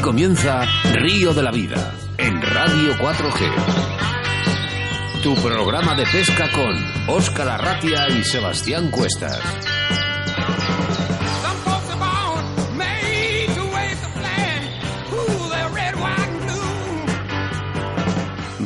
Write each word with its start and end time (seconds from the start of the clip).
Aquí 0.00 0.06
comienza 0.06 0.64
Río 0.94 1.34
de 1.34 1.42
la 1.42 1.50
Vida 1.50 1.92
en 2.16 2.40
Radio 2.40 2.94
4G. 2.94 3.50
Tu 5.22 5.34
programa 5.34 5.94
de 5.94 6.06
pesca 6.06 6.50
con 6.50 6.74
Óscar 7.14 7.48
Arratia 7.48 8.08
y 8.08 8.24
Sebastián 8.24 8.90
Cuestas. 8.90 9.38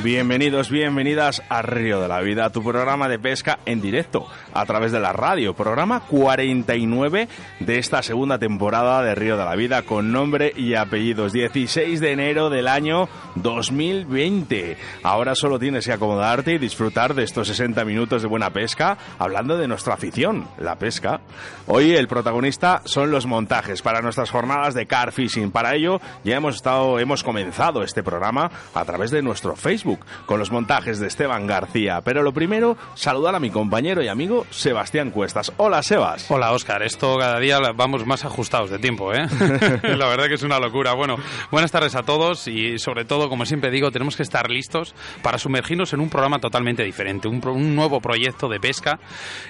Bienvenidos, 0.05 0.71
bienvenidas 0.71 1.43
a 1.49 1.63
Río 1.63 2.01
de 2.01 2.09
la 2.09 2.21
Vida, 2.21 2.51
tu 2.51 2.63
programa 2.63 3.09
de 3.09 3.19
pesca 3.19 3.59
en 3.65 3.81
directo 3.81 4.29
a 4.55 4.65
través 4.67 4.93
de 4.93 5.01
la 5.01 5.13
radio, 5.13 5.55
programa 5.55 6.01
49 6.01 7.29
de 7.61 7.79
esta 7.79 8.03
segunda 8.03 8.39
temporada 8.39 9.03
de 9.03 9.15
Río 9.15 9.37
de 9.37 9.45
la 9.45 9.57
Vida 9.57 9.83
con 9.83 10.13
nombre 10.13 10.53
y 10.57 10.75
apellidos, 10.75 11.33
16 11.33 12.01
de 12.01 12.13
enero 12.13 12.51
del 12.51 12.69
año 12.69 13.09
2020. 13.37 14.77
Ahora 15.03 15.35
solo 15.35 15.59
tienes 15.59 15.87
que 15.87 15.93
acomodarte 15.93 16.55
y 16.55 16.59
disfrutar 16.59 17.15
de 17.15 17.25
estos 17.25 17.49
60 17.49 17.85
minutos 17.85 18.23
de 18.23 18.29
buena 18.29 18.51
pesca 18.51 18.97
hablando 19.19 19.57
de 19.59 19.69
nuestra 19.69 19.95
afición, 19.95 20.47
la 20.59 20.77
pesca. 20.77 21.21
Hoy 21.67 21.93
el 21.93 22.09
protagonista 22.09 22.83
son 22.85 23.11
los 23.11 23.27
montajes 23.27 23.83
para 23.83 24.01
nuestras 24.01 24.31
jornadas 24.31 24.75
de 24.75 24.87
car 24.87 25.13
fishing. 25.13 25.51
Para 25.51 25.75
ello 25.75 26.01
ya 26.25 26.37
hemos 26.37 26.57
estado 26.57 26.99
hemos 26.99 27.23
comenzado 27.23 27.83
este 27.83 28.03
programa 28.03 28.51
a 28.75 28.85
través 28.85 29.11
de 29.11 29.23
nuestro 29.23 29.57
Facebook 29.57 30.01
con 30.27 30.39
los 30.39 30.51
montajes 30.51 31.01
de 31.01 31.07
Esteban 31.07 31.47
García. 31.47 32.01
Pero 32.05 32.23
lo 32.23 32.33
primero, 32.33 32.77
saludar 32.95 33.35
a 33.35 33.41
mi 33.41 33.51
compañero 33.51 34.03
y 34.03 34.09
amigo 34.09 34.44
Sebastián 34.51 35.11
Cuestas. 35.11 35.53
Hola, 35.57 35.83
Sebas. 35.83 36.31
Hola, 36.31 36.53
Óscar. 36.53 36.83
Esto 36.83 37.17
cada 37.19 37.39
día 37.39 37.59
vamos 37.75 38.07
más 38.07 38.25
ajustados 38.25 38.71
de 38.71 38.79
tiempo, 38.79 39.13
¿eh? 39.13 39.27
La 39.83 40.07
verdad 40.09 40.29
que 40.29 40.35
es 40.35 40.43
una 40.43 40.59
locura. 40.59 40.95
Bueno, 40.95 41.17
buenas 41.51 41.71
tardes 41.71 41.95
a 41.95 42.03
todos 42.03 42.49
y 42.49 42.79
sobre 42.79 43.05
todo, 43.05 43.29
como 43.29 43.47
siempre 43.47 43.71
digo, 43.71 43.91
tenemos 43.91 44.17
que 44.17 44.23
estar 44.23 44.51
listos 44.51 44.95
para 45.23 45.39
sumergirnos 45.39 45.93
en 45.93 46.01
un 46.01 46.11
programa 46.11 46.39
totalmente 46.39 46.83
diferente, 46.83 47.29
un, 47.29 47.47
un 47.47 47.75
nuevo 47.75 48.01
proyecto 48.01 48.49
de 48.49 48.61
pesca, 48.61 48.99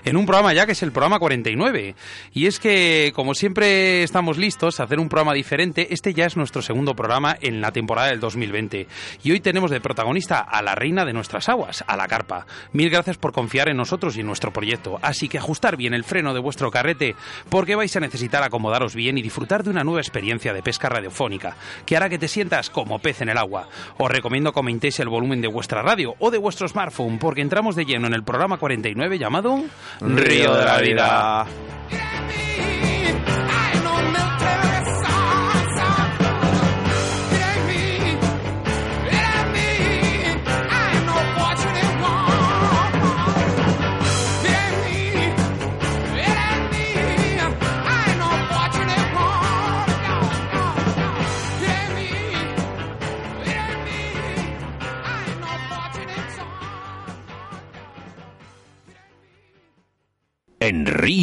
en 0.04 0.16
un 0.16 0.26
programa 0.26 0.52
ya 0.52 0.66
que 0.66 0.72
es 0.72 0.82
el 0.82 0.92
programa 0.92 1.18
49. 1.18 1.94
Y 2.32 2.46
es 2.46 2.58
que, 2.58 3.12
como 3.14 3.34
siempre 3.34 4.02
estamos 4.02 4.38
listos 4.38 4.80
a 4.80 4.84
hacer 4.84 4.98
un 4.98 5.08
programa 5.08 5.34
diferente, 5.34 5.88
este 5.90 6.14
ya 6.14 6.26
es 6.26 6.36
nuestro 6.36 6.62
segundo 6.62 6.94
programa 6.94 7.36
en 7.40 7.60
la 7.60 7.72
temporada 7.72 8.08
del 8.08 8.20
2020. 8.20 8.86
Y 9.22 9.32
hoy 9.32 9.40
tenemos 9.40 9.70
de 9.70 9.80
protagonista 9.80 10.40
a 10.40 10.62
la 10.62 10.74
reina 10.74 11.04
de 11.04 11.12
nuestras 11.12 11.48
aguas, 11.48 11.84
a 11.86 11.96
la 11.96 12.08
carpa. 12.08 12.46
Mil 12.72 12.90
gracias 12.90 13.16
por 13.16 13.32
confiar 13.32 13.68
en 13.68 13.76
nosotros 13.76 14.16
y 14.16 14.20
en 14.20 14.26
nuestro 14.26 14.52
proyecto. 14.52 14.83
Así 15.02 15.28
que 15.28 15.38
ajustar 15.38 15.76
bien 15.76 15.94
el 15.94 16.04
freno 16.04 16.34
de 16.34 16.40
vuestro 16.40 16.70
carrete 16.70 17.14
porque 17.48 17.74
vais 17.74 17.94
a 17.96 18.00
necesitar 18.00 18.42
acomodaros 18.42 18.94
bien 18.94 19.18
y 19.18 19.22
disfrutar 19.22 19.62
de 19.62 19.70
una 19.70 19.84
nueva 19.84 20.00
experiencia 20.00 20.52
de 20.52 20.62
pesca 20.62 20.88
radiofónica 20.88 21.56
que 21.86 21.96
hará 21.96 22.08
que 22.08 22.18
te 22.18 22.28
sientas 22.28 22.70
como 22.70 22.98
pez 22.98 23.22
en 23.22 23.28
el 23.28 23.38
agua. 23.38 23.68
Os 23.98 24.10
recomiendo 24.10 24.52
que 24.52 24.58
aumentéis 24.58 25.00
el 25.00 25.08
volumen 25.08 25.40
de 25.40 25.48
vuestra 25.48 25.82
radio 25.82 26.14
o 26.18 26.30
de 26.30 26.38
vuestro 26.38 26.68
smartphone 26.68 27.18
porque 27.18 27.40
entramos 27.40 27.76
de 27.76 27.84
lleno 27.84 28.06
en 28.06 28.14
el 28.14 28.24
programa 28.24 28.58
49 28.58 29.18
llamado 29.18 29.62
Río 30.00 30.54
de 30.54 30.64
la 30.64 30.78
Vida. 30.78 31.46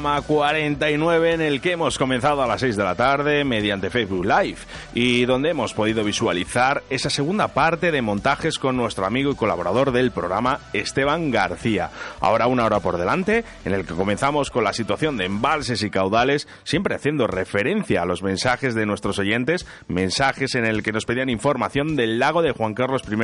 Programa 0.00 0.22
49 0.26 1.34
en 1.34 1.40
el 1.42 1.60
que 1.60 1.72
hemos 1.72 1.98
comenzado 1.98 2.42
a 2.42 2.46
las 2.46 2.62
6 2.62 2.74
de 2.74 2.84
la 2.84 2.94
tarde 2.94 3.44
mediante 3.44 3.90
Facebook 3.90 4.24
Live 4.24 4.56
y 4.94 5.26
donde 5.26 5.50
hemos 5.50 5.74
podido 5.74 6.02
visualizar 6.04 6.82
esa 6.88 7.10
segunda 7.10 7.48
parte 7.48 7.92
de 7.92 8.00
montajes 8.00 8.58
con 8.58 8.78
nuestro 8.78 9.04
amigo 9.04 9.30
y 9.30 9.34
colaborador 9.34 9.92
del 9.92 10.10
programa 10.10 10.60
Esteban 10.72 11.30
García. 11.30 11.90
Ahora 12.20 12.46
una 12.46 12.64
hora 12.64 12.80
por 12.80 12.96
delante 12.96 13.44
en 13.66 13.74
el 13.74 13.84
que 13.84 13.92
comenzamos 13.92 14.50
con 14.50 14.64
la 14.64 14.72
situación 14.72 15.18
de 15.18 15.26
embalses 15.26 15.82
y 15.82 15.90
caudales, 15.90 16.48
siempre 16.64 16.94
haciendo 16.94 17.26
referencia 17.26 18.00
a 18.00 18.06
los 18.06 18.22
mensajes 18.22 18.74
de 18.74 18.86
nuestros 18.86 19.18
oyentes, 19.18 19.66
mensajes 19.86 20.54
en 20.54 20.64
el 20.64 20.82
que 20.82 20.92
nos 20.92 21.04
pedían 21.04 21.28
información 21.28 21.94
del 21.94 22.18
lago 22.18 22.40
de 22.40 22.52
Juan 22.52 22.72
Carlos 22.72 23.02
I 23.06 23.16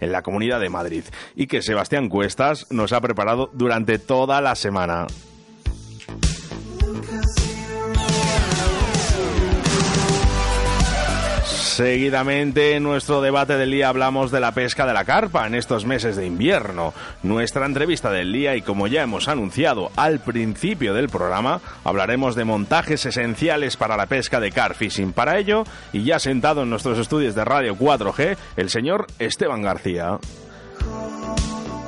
en 0.00 0.10
la 0.10 0.22
Comunidad 0.22 0.58
de 0.58 0.68
Madrid 0.68 1.04
y 1.36 1.46
que 1.46 1.62
Sebastián 1.62 2.08
Cuestas 2.08 2.66
nos 2.72 2.92
ha 2.92 3.00
preparado 3.00 3.50
durante 3.52 4.00
toda 4.00 4.40
la 4.40 4.56
semana. 4.56 5.06
Seguidamente 11.74 12.76
en 12.76 12.84
nuestro 12.84 13.20
debate 13.20 13.56
del 13.56 13.72
día 13.72 13.88
hablamos 13.88 14.30
de 14.30 14.38
la 14.38 14.52
pesca 14.52 14.86
de 14.86 14.92
la 14.92 15.04
carpa 15.04 15.44
en 15.44 15.56
estos 15.56 15.84
meses 15.84 16.14
de 16.14 16.24
invierno. 16.24 16.94
Nuestra 17.24 17.66
entrevista 17.66 18.12
del 18.12 18.32
día 18.32 18.54
y 18.54 18.62
como 18.62 18.86
ya 18.86 19.02
hemos 19.02 19.26
anunciado 19.26 19.90
al 19.96 20.20
principio 20.20 20.94
del 20.94 21.08
programa, 21.08 21.60
hablaremos 21.82 22.36
de 22.36 22.44
montajes 22.44 23.04
esenciales 23.06 23.76
para 23.76 23.96
la 23.96 24.06
pesca 24.06 24.38
de 24.38 24.52
car 24.52 24.76
fishing. 24.76 25.12
Para 25.12 25.36
ello, 25.36 25.64
y 25.92 26.04
ya 26.04 26.20
sentado 26.20 26.62
en 26.62 26.70
nuestros 26.70 26.96
estudios 26.96 27.34
de 27.34 27.44
Radio 27.44 27.74
4G, 27.74 28.36
el 28.56 28.70
señor 28.70 29.08
Esteban 29.18 29.62
García. 29.62 30.20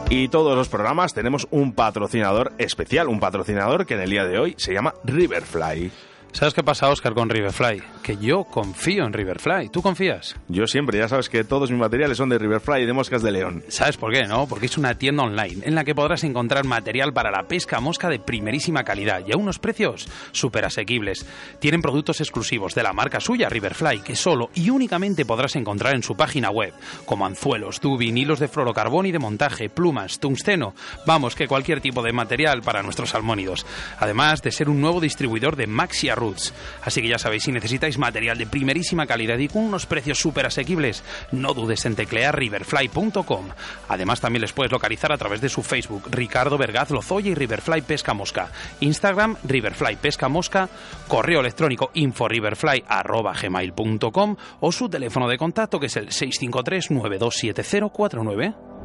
Y 0.09 0.29
todos 0.29 0.57
los 0.57 0.69
programas 0.69 1.15
tenemos 1.15 1.49
un 1.51 1.73
patrocinador 1.73 2.53
especial, 2.59 3.09
un 3.09 3.19
patrocinador 3.19 3.87
que 3.87 3.95
en 3.95 4.01
el 4.01 4.11
día 4.11 4.25
de 4.25 4.39
hoy 4.39 4.55
se 4.57 4.73
llama 4.73 4.95
Riverfly. 5.03 5.91
¿Sabes 6.31 6.55
qué 6.55 6.63
pasa, 6.63 6.89
Oscar, 6.89 7.13
con 7.13 7.29
Riverfly? 7.29 7.83
Que 8.07 8.17
yo 8.19 8.45
confío 8.45 9.05
en 9.05 9.13
Riverfly. 9.13 9.69
¿Tú 9.71 9.83
confías? 9.83 10.37
Yo 10.47 10.69
siempre, 10.69 10.97
ya 10.97 11.09
sabes 11.09 11.29
que 11.29 11.43
todos 11.43 11.73
mis 11.73 11.81
materiales 11.81 12.17
son 12.17 12.29
de 12.29 12.39
Riverfly 12.39 12.85
y 12.85 12.87
de 12.87 12.93
moscas 12.93 13.21
de 13.21 13.33
león. 13.33 13.65
¿Sabes 13.67 13.97
por 13.97 14.13
qué, 14.13 14.29
no? 14.29 14.47
Porque 14.47 14.67
es 14.67 14.79
una 14.79 14.95
tienda 14.95 15.25
online 15.25 15.67
en 15.67 15.75
la 15.75 15.83
que 15.83 15.93
podrás 15.93 16.23
encontrar 16.23 16.65
material 16.67 17.13
para 17.13 17.33
la 17.33 17.49
pesca 17.49 17.81
mosca 17.81 18.09
de 18.09 18.21
primerísima 18.21 18.85
calidad 18.85 19.25
y 19.27 19.33
a 19.33 19.37
unos 19.37 19.59
precios 19.59 20.07
súper 20.31 20.67
asequibles. 20.67 21.27
Tienen 21.59 21.83
productos 21.83 22.21
exclusivos 22.21 22.77
de 22.77 22.85
la 22.85 22.93
marca 22.93 23.19
suya, 23.19 23.49
Riverfly, 23.49 24.03
que 24.03 24.15
solo 24.15 24.51
y 24.55 24.71
únicamente 24.71 25.25
podrás 25.25 25.57
encontrar 25.57 25.97
en 25.97 26.05
su 26.05 26.17
página 26.17 26.51
web, 26.51 26.75
como 27.07 27.27
anzuelos, 27.27 27.81
tubing, 27.81 28.17
hilos 28.17 28.39
de 28.39 28.47
fluorocarbón 28.47 29.07
y 29.07 29.11
de 29.11 29.19
montaje, 29.19 29.69
plumas, 29.69 30.21
tungsteno, 30.21 30.77
vamos, 31.09 31.35
que 31.35 31.49
cualquier 31.49 31.81
tipo 31.81 32.03
de 32.03 32.13
material 32.13 32.63
para 32.63 32.85
nuestros 32.85 33.11
salmónidos. 33.11 33.67
Además 33.99 34.43
de 34.43 34.53
ser 34.53 34.69
un 34.69 34.81
nuevo 34.81 35.01
distribuidor 35.01 35.57
de 35.57 35.67
Maxia 35.67 36.15
Roots. 36.15 36.55
Así 36.85 37.03
que 37.03 37.09
ya 37.09 37.19
sabéis, 37.19 37.43
si 37.43 37.51
necesitáis 37.51 37.96
material 37.99 38.39
de 38.39 38.47
primerísima 38.47 39.07
calidad 39.07 39.39
y 39.39 39.49
con 39.49 39.65
unos 39.65 39.87
precios 39.87 40.19
súper 40.19 40.47
asequibles, 40.47 41.03
no 41.33 41.55
dudes 41.55 41.85
en 41.87 41.97
teclear 41.97 42.39
riverfly.com. 42.39 43.49
Además, 43.89 44.21
también 44.21 44.43
les 44.43 44.53
puedes 44.53 44.71
localizar 44.73 45.13
a 45.13 45.19
través 45.19 45.41
de 45.41 45.49
su 45.49 45.63
Facebook, 45.63 46.09
Ricardo 46.11 46.59
Vergaz 46.59 46.91
Lozoya 46.91 47.31
y 47.31 47.35
Riverfly 47.35 47.81
Pesca 47.83 48.15
Mosca. 48.15 48.51
Instagram, 48.81 49.37
Riverfly 49.45 49.95
Pesca 49.97 50.29
Mosca. 50.29 50.69
Correo 51.09 51.41
electrónico 51.41 51.91
inforiverfly.gmail.com 51.95 54.37
o 54.61 54.73
su 54.73 54.89
teléfono 54.89 55.29
de 55.29 55.39
contacto 55.39 55.81
que 55.81 55.87
es 55.87 55.97
el 55.97 56.13
653 56.13 56.91
927049. 56.91 58.76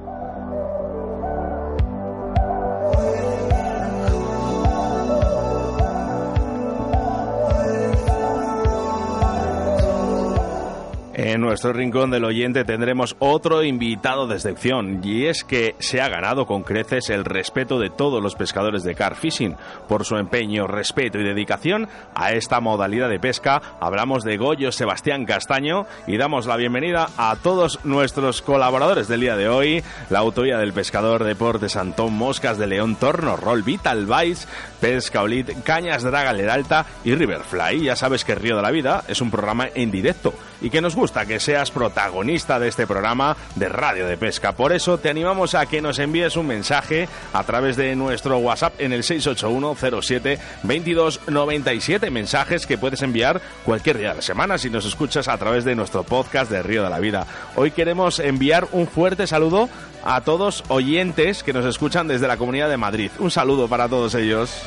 En 11.23 11.39
nuestro 11.39 11.71
rincón 11.71 12.09
del 12.09 12.25
oyente 12.25 12.65
tendremos 12.65 13.15
otro 13.19 13.63
invitado 13.63 14.25
de 14.25 14.38
excepción 14.38 15.01
y 15.03 15.27
es 15.27 15.44
que 15.44 15.75
se 15.77 16.01
ha 16.01 16.09
ganado 16.09 16.47
con 16.47 16.63
creces 16.63 17.12
el 17.12 17.25
respeto 17.25 17.77
de 17.77 17.91
todos 17.91 18.23
los 18.23 18.33
pescadores 18.33 18.81
de 18.81 18.95
car 18.95 19.15
fishing. 19.15 19.56
Por 19.88 20.03
su 20.03 20.15
empeño, 20.15 20.65
respeto 20.65 21.19
y 21.19 21.23
dedicación 21.23 21.88
a 22.15 22.31
esta 22.31 22.59
modalidad 22.59 23.07
de 23.07 23.19
pesca, 23.19 23.62
hablamos 23.79 24.23
de 24.23 24.38
Goyo 24.38 24.71
Sebastián 24.71 25.25
Castaño 25.25 25.85
y 26.07 26.18
damos 26.18 26.47
la 26.47 26.57
bienvenida 26.57 27.09
a 27.18 27.35
todos 27.35 27.85
nuestros 27.85 28.41
colaboradores 28.41 29.07
del 29.07 29.21
día 29.21 29.35
de 29.35 29.47
hoy, 29.47 29.83
la 30.09 30.18
autoría 30.18 30.57
del 30.57 30.73
pescador 30.73 31.23
Deportes 31.23 31.75
Antón 31.75 32.13
Moscas 32.13 32.57
de 32.57 32.65
León 32.65 32.95
Torno, 32.95 33.38
Roll 33.38 33.62
Vital 33.62 34.07
Vice, 34.07 34.47
Pesca 34.79 35.21
Olit, 35.21 35.51
Cañas 35.62 36.01
Draga 36.01 36.33
Leralta 36.33 36.88
y 37.03 37.13
Riverfly. 37.13 37.83
Ya 37.83 37.95
sabes 37.95 38.25
que 38.25 38.33
Río 38.33 38.56
de 38.56 38.63
la 38.63 38.71
Vida 38.71 39.03
es 39.07 39.21
un 39.21 39.29
programa 39.29 39.68
en 39.75 39.91
directo 39.91 40.33
y 40.62 40.71
que 40.71 40.81
nos 40.81 40.95
gusta 40.95 41.11
que 41.12 41.40
seas 41.40 41.72
protagonista 41.72 42.58
de 42.58 42.69
este 42.69 42.88
programa 42.88 43.36
de 43.56 43.68
Radio 43.68 44.08
de 44.08 44.18
Pesca. 44.18 44.54
Por 44.54 44.72
eso 44.72 44.98
te 44.98 45.10
animamos 45.10 45.56
a 45.56 45.66
que 45.66 45.81
nos 45.81 46.00
envíes 46.00 46.38
un 46.38 46.48
mensaje 46.48 47.10
a 47.34 47.44
través 47.44 47.75
de 47.75 47.96
nuestro 47.96 48.38
WhatsApp 48.38 48.74
en 48.80 48.94
el 48.94 49.04
681 49.04 50.02
07 50.02 50.40
2297 50.63 52.10
mensajes 52.10 52.66
que 52.66 52.78
puedes 52.78 53.02
enviar 53.02 53.42
cualquier 53.66 53.98
día 53.98 54.10
de 54.10 54.16
la 54.16 54.22
semana 54.22 54.58
si 54.58 54.69
nos 54.69 54.86
escuchas 54.86 55.28
a 55.28 55.38
través 55.38 55.66
de 55.66 55.75
nuestro 55.75 56.04
podcast 56.04 56.50
de 56.50 56.63
Río 56.63 56.84
de 56.84 56.90
la 56.90 57.00
Vida. 57.00 57.28
Hoy 57.56 57.72
queremos 57.72 58.19
enviar 58.19 58.68
un 58.72 58.88
fuerte 58.88 59.28
saludo 59.28 59.69
a 60.04 60.22
todos 60.22 60.64
oyentes 60.69 61.44
que 61.44 61.54
nos 61.54 61.66
escuchan 61.66 62.07
desde 62.07 62.28
la 62.28 62.38
Comunidad 62.38 62.69
de 62.69 62.78
Madrid. 62.78 63.12
Un 63.19 63.31
saludo 63.31 63.68
para 63.68 63.90
todos 63.90 64.16
ellos. 64.16 64.64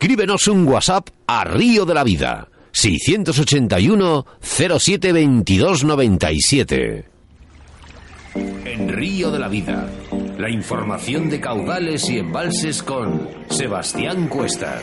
Escríbenos 0.00 0.46
un 0.46 0.64
WhatsApp 0.68 1.08
a 1.26 1.42
Río 1.42 1.84
de 1.84 1.92
la 1.92 2.04
Vida. 2.04 2.46
681 2.70 4.26
07 4.40 5.12
22 5.12 5.82
97. 5.82 7.04
En 8.64 8.88
Río 8.90 9.32
de 9.32 9.40
la 9.40 9.48
Vida, 9.48 9.90
la 10.38 10.50
información 10.50 11.28
de 11.28 11.40
caudales 11.40 12.08
y 12.10 12.18
embalses 12.18 12.80
con 12.84 13.28
Sebastián 13.50 14.28
Cuestas. 14.28 14.82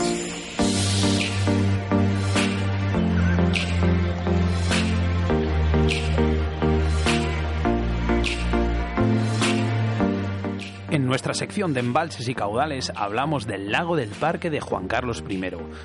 En 10.96 11.06
nuestra 11.08 11.34
sección 11.34 11.74
de 11.74 11.82
embalses 11.82 12.30
y 12.30 12.34
caudales 12.34 12.90
hablamos 12.96 13.46
del 13.46 13.70
lago 13.70 13.98
del 13.98 14.12
Parque 14.12 14.50
de 14.50 14.62
Juan 14.62 14.88
Carlos 14.88 15.22
I, 15.28 15.42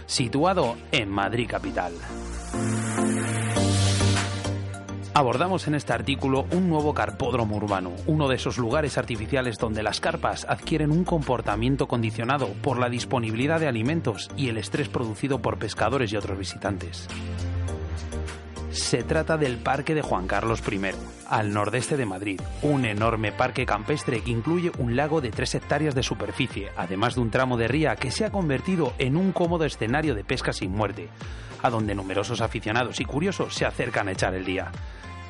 situado 0.07 0.77
en 0.93 1.09
Madrid 1.09 1.49
capital. 1.51 1.93
Abordamos 5.13 5.67
en 5.67 5.75
este 5.75 5.93
artículo 5.93 6.47
un 6.53 6.69
nuevo 6.69 6.95
carpódromo 6.95 7.57
urbano, 7.57 7.91
uno 8.07 8.29
de 8.29 8.37
esos 8.37 8.57
lugares 8.57 8.99
artificiales 8.99 9.59
donde 9.59 9.83
las 9.83 10.01
carpas 10.01 10.47
adquieren 10.49 10.93
un 10.93 11.03
comportamiento 11.03 11.89
condicionado 11.89 12.47
por 12.63 12.79
la 12.79 12.89
disponibilidad 12.89 13.59
de 13.59 13.67
alimentos 13.67 14.31
y 14.37 14.49
el 14.49 14.59
estrés 14.59 14.89
producido 14.89 15.43
por 15.43 15.59
pescadores 15.59 16.13
y 16.13 16.17
otros 16.19 16.39
visitantes. 16.39 17.09
Se 18.71 19.03
trata 19.03 19.37
del 19.37 19.57
Parque 19.59 19.97
de 19.97 20.03
Juan 20.03 20.29
Carlos 20.29 20.63
I, 20.71 20.81
al 21.29 21.53
nordeste 21.53 21.97
de 21.97 22.07
Madrid, 22.07 22.41
un 22.63 22.85
enorme 22.85 23.33
parque 23.33 23.67
campestre 23.67 24.21
que 24.21 24.31
incluye 24.31 24.71
un 24.79 24.95
lago 24.95 25.21
de 25.21 25.31
3 25.31 25.57
hectáreas 25.57 25.97
de 25.97 26.05
superficie, 26.05 26.71
además 26.77 27.17
de 27.17 27.23
un 27.23 27.31
tramo 27.31 27.57
de 27.57 27.67
ría 27.67 27.97
que 27.97 28.13
se 28.13 28.25
ha 28.25 28.31
convertido 28.31 28.93
en 28.99 29.17
un 29.17 29.33
cómodo 29.33 29.65
escenario 29.65 30.15
de 30.15 30.23
pesca 30.23 30.53
sin 30.53 30.71
muerte, 30.71 31.09
a 31.63 31.69
donde 31.69 31.97
numerosos 31.97 32.41
aficionados 32.41 33.01
y 33.01 33.05
curiosos 33.05 33.55
se 33.55 33.67
acercan 33.67 34.07
a 34.07 34.13
echar 34.13 34.35
el 34.35 34.45
día. 34.45 34.71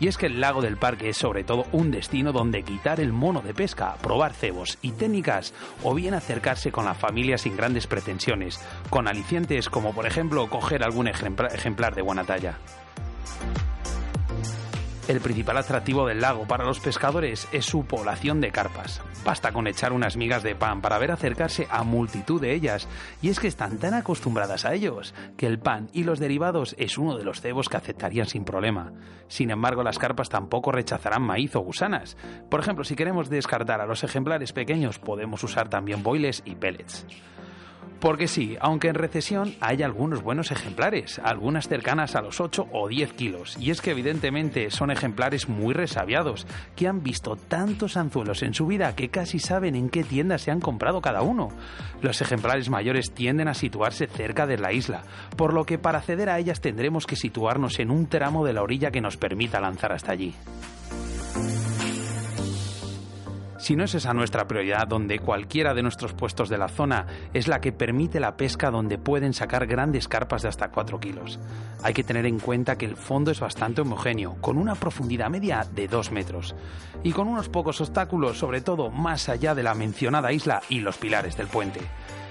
Y 0.01 0.09
es 0.09 0.19
que 0.19 0.27
el 0.27 0.41
lago 0.41 0.61
del 0.61 0.77
parque 0.77 1.09
es 1.09 1.17
sobre 1.17 1.43
todo 1.43 1.65
un 1.73 1.91
destino 1.91 2.33
donde 2.33 2.63
quitar 2.63 3.01
el 3.01 3.13
mono 3.13 3.41
de 3.41 3.55
pesca, 3.55 3.97
probar 4.03 4.35
cebos 4.35 4.77
y 4.83 4.93
técnicas, 4.93 5.55
o 5.83 5.95
bien 5.95 6.13
acercarse 6.13 6.71
con 6.73 6.85
la 6.85 6.95
familia 6.95 7.39
sin 7.39 7.57
grandes 7.57 7.87
pretensiones, 7.87 8.61
con 8.91 9.09
alicientes 9.09 9.71
como 9.71 9.95
por 9.95 10.07
ejemplo 10.07 10.49
coger 10.51 10.85
algún 10.85 11.09
ejemplar 11.09 11.95
de 11.95 12.03
buena 12.03 12.25
talla. 12.25 12.59
El 15.11 15.21
principal 15.21 15.57
atractivo 15.57 16.07
del 16.07 16.21
lago 16.21 16.47
para 16.47 16.65
los 16.65 16.79
pescadores 16.79 17.49
es 17.51 17.65
su 17.65 17.85
población 17.85 18.41
de 18.41 18.53
carpas. 18.53 19.03
Basta 19.25 19.51
con 19.51 19.67
echar 19.67 19.93
unas 19.93 20.17
migas 20.17 20.45
de 20.45 20.55
pan 20.55 20.81
para 20.81 20.99
ver 20.99 21.11
acercarse 21.11 21.67
a 21.69 21.83
multitud 21.83 22.41
de 22.41 22.55
ellas, 22.55 22.87
y 23.21 23.29
es 23.29 23.41
que 23.41 23.49
están 23.49 23.79
tan 23.79 23.95
acostumbradas 23.95 24.65
a 24.65 24.73
ellos 24.73 25.13
que 25.37 25.49
el 25.49 25.59
pan 25.59 25.89
y 25.93 26.05
los 26.05 26.21
derivados 26.21 26.77
es 26.79 26.97
uno 26.97 27.19
de 27.19 27.25
los 27.25 27.41
cebos 27.41 27.69
que 27.69 27.77
aceptarían 27.77 28.27
sin 28.27 28.45
problema. 28.45 28.93
Sin 29.27 29.51
embargo, 29.51 29.83
las 29.83 29.99
carpas 29.99 30.29
tampoco 30.29 30.71
rechazarán 30.71 31.23
maíz 31.23 31.57
o 31.57 31.61
gusanas. 31.61 32.17
Por 32.49 32.61
ejemplo, 32.61 32.85
si 32.85 32.95
queremos 32.95 33.29
descartar 33.29 33.81
a 33.81 33.87
los 33.87 34.05
ejemplares 34.05 34.53
pequeños, 34.53 35.01
podemos 35.01 35.43
usar 35.43 35.69
también 35.69 36.05
boiles 36.05 36.41
y 36.45 36.55
pellets. 36.55 37.05
Porque 38.01 38.29
sí, 38.29 38.57
aunque 38.61 38.89
en 38.89 38.95
recesión 38.95 39.55
hay 39.61 39.83
algunos 39.83 40.23
buenos 40.23 40.51
ejemplares, 40.51 41.21
algunas 41.23 41.69
cercanas 41.69 42.17
a 42.17 42.23
los 42.23 42.41
8 42.41 42.69
o 42.73 42.89
10 42.89 43.13
kilos, 43.13 43.57
y 43.61 43.71
es 43.71 43.83
que 43.83 43.91
evidentemente 43.91 44.71
son 44.71 44.91
ejemplares 44.91 45.51
muy 45.51 45.75
resabiados, 45.75 46.47
que 46.77 46.89
han 46.89 47.03
visto 47.03 47.37
tantos 47.37 47.99
anzuelos 47.99 48.43
en 48.43 48.55
su 48.55 48.67
vida 48.67 48.97
que 48.97 49.11
casi 49.11 49.39
saben 49.39 49.75
en 49.75 49.91
qué 49.91 50.03
tienda 50.03 50.39
se 50.39 50.51
han 50.51 50.61
comprado 50.61 51.03
cada 51.03 51.21
uno. 51.21 51.49
Los 52.01 52.23
ejemplares 52.23 52.71
mayores 52.71 53.13
tienden 53.13 53.49
a 53.49 53.55
situarse 53.55 54.07
cerca 54.07 54.47
de 54.47 54.57
la 54.57 54.73
isla, 54.73 55.03
por 55.37 55.53
lo 55.53 55.65
que 55.65 55.79
para 55.79 55.99
acceder 55.99 56.31
a 56.31 56.39
ellas 56.39 56.63
tendremos 56.63 57.07
que 57.07 57.17
situarnos 57.17 57.79
en 57.81 57.91
un 57.91 58.07
tramo 58.07 58.47
de 58.47 58.55
la 58.55 58.63
orilla 58.63 58.91
que 58.91 59.03
nos 59.03 59.19
permita 59.19 59.61
lanzar 59.61 59.93
hasta 59.93 60.13
allí. 60.13 60.35
Si 63.61 63.77
no 63.77 63.85
es 63.85 63.95
esa 63.95 64.15
nuestra 64.15 64.47
prioridad, 64.47 64.89
donde 64.89 65.19
cualquiera 65.19 65.75
de 65.75 65.83
nuestros 65.83 66.15
puestos 66.15 66.49
de 66.49 66.57
la 66.57 66.69
zona 66.69 67.05
es 67.35 67.47
la 67.47 67.61
que 67.61 67.73
permite 67.73 68.19
la 68.19 68.35
pesca 68.35 68.71
donde 68.71 68.97
pueden 68.97 69.35
sacar 69.35 69.67
grandes 69.67 70.09
carpas 70.09 70.41
de 70.41 70.49
hasta 70.49 70.71
4 70.71 70.99
kilos. 70.99 71.39
Hay 71.83 71.93
que 71.93 72.03
tener 72.03 72.25
en 72.25 72.39
cuenta 72.39 72.79
que 72.79 72.87
el 72.87 72.97
fondo 72.97 73.31
es 73.31 73.39
bastante 73.39 73.83
homogéneo, 73.83 74.37
con 74.41 74.57
una 74.57 74.77
profundidad 74.77 75.29
media 75.29 75.67
de 75.75 75.89
2 75.89 76.11
metros, 76.11 76.55
y 77.03 77.13
con 77.13 77.29
unos 77.29 77.51
pocos 77.51 77.83
obstáculos, 77.83 78.39
sobre 78.39 78.63
todo 78.63 78.91
más 78.91 79.29
allá 79.29 79.55
de 79.55 79.63
la 79.63 79.75
mencionada 79.75 80.33
isla 80.33 80.63
y 80.71 80.81
los 80.81 80.97
pilares 80.97 81.37
del 81.37 81.49
puente. 81.49 81.81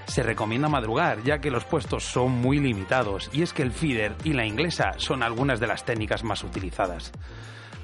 Se 0.06 0.24
recomienda 0.24 0.68
madrugar, 0.68 1.22
ya 1.22 1.38
que 1.38 1.52
los 1.52 1.64
puestos 1.64 2.02
son 2.02 2.32
muy 2.32 2.58
limitados, 2.58 3.30
y 3.32 3.42
es 3.42 3.52
que 3.52 3.62
el 3.62 3.70
feeder 3.70 4.16
y 4.24 4.32
la 4.32 4.46
inglesa 4.46 4.94
son 4.96 5.22
algunas 5.22 5.60
de 5.60 5.68
las 5.68 5.84
técnicas 5.84 6.24
más 6.24 6.42
utilizadas. 6.42 7.12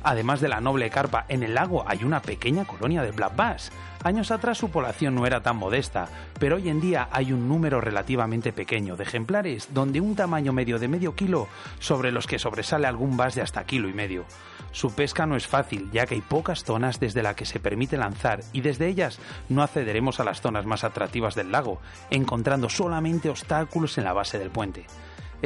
Además 0.03 0.41
de 0.41 0.49
la 0.49 0.61
noble 0.61 0.91
carpa, 0.91 1.25
en 1.29 1.43
el 1.43 1.55
lago 1.55 1.85
hay 1.87 2.05
una 2.05 2.23
pequeña 2.23 2.65
colonia 2.65 3.03
de 3.03 3.13
black 3.13 3.35
bass. 3.35 3.73
Años 4.05 4.31
atrás 4.31 4.59
su 4.59 4.71
población 4.71 5.17
no 5.17 5.27
era 5.27 5.43
tan 5.43 5.57
modesta, 5.57 6.09
pero 6.39 6.57
hoy 6.57 6.69
en 6.69 6.81
día 6.81 7.09
hay 7.11 7.33
un 7.33 7.49
número 7.49 7.81
relativamente 7.81 8.53
pequeño 8.53 8.97
de 8.97 9.03
ejemplares 9.03 9.69
donde 9.73 10.01
un 10.01 10.15
tamaño 10.15 10.53
medio 10.53 10.79
de 10.79 10.87
medio 10.87 11.17
kilo 11.17 11.49
sobre 11.81 12.13
los 12.13 12.27
que 12.27 12.39
sobresale 12.39 12.87
algún 12.87 13.17
bass 13.17 13.35
de 13.35 13.43
hasta 13.43 13.65
kilo 13.65 13.89
y 13.89 13.95
medio. 13.95 14.25
Su 14.71 14.95
pesca 14.95 15.27
no 15.27 15.37
es 15.37 15.47
fácil, 15.47 15.91
ya 15.91 16.07
que 16.07 16.15
hay 16.15 16.21
pocas 16.21 16.63
zonas 16.63 17.01
desde 17.01 17.23
las 17.23 17.35
que 17.35 17.47
se 17.47 17.59
permite 17.61 17.97
lanzar 17.97 18.41
y 18.53 18.61
desde 18.61 18.87
ellas 18.87 19.19
no 19.49 19.63
accederemos 19.63 20.21
a 20.21 20.25
las 20.25 20.41
zonas 20.41 20.67
más 20.67 20.85
atractivas 20.85 21.35
del 21.35 21.51
lago, 21.51 21.81
encontrando 22.11 22.69
solamente 22.69 23.31
obstáculos 23.31 23.99
en 23.99 24.05
la 24.05 24.13
base 24.13 24.39
del 24.39 24.51
puente. 24.51 24.87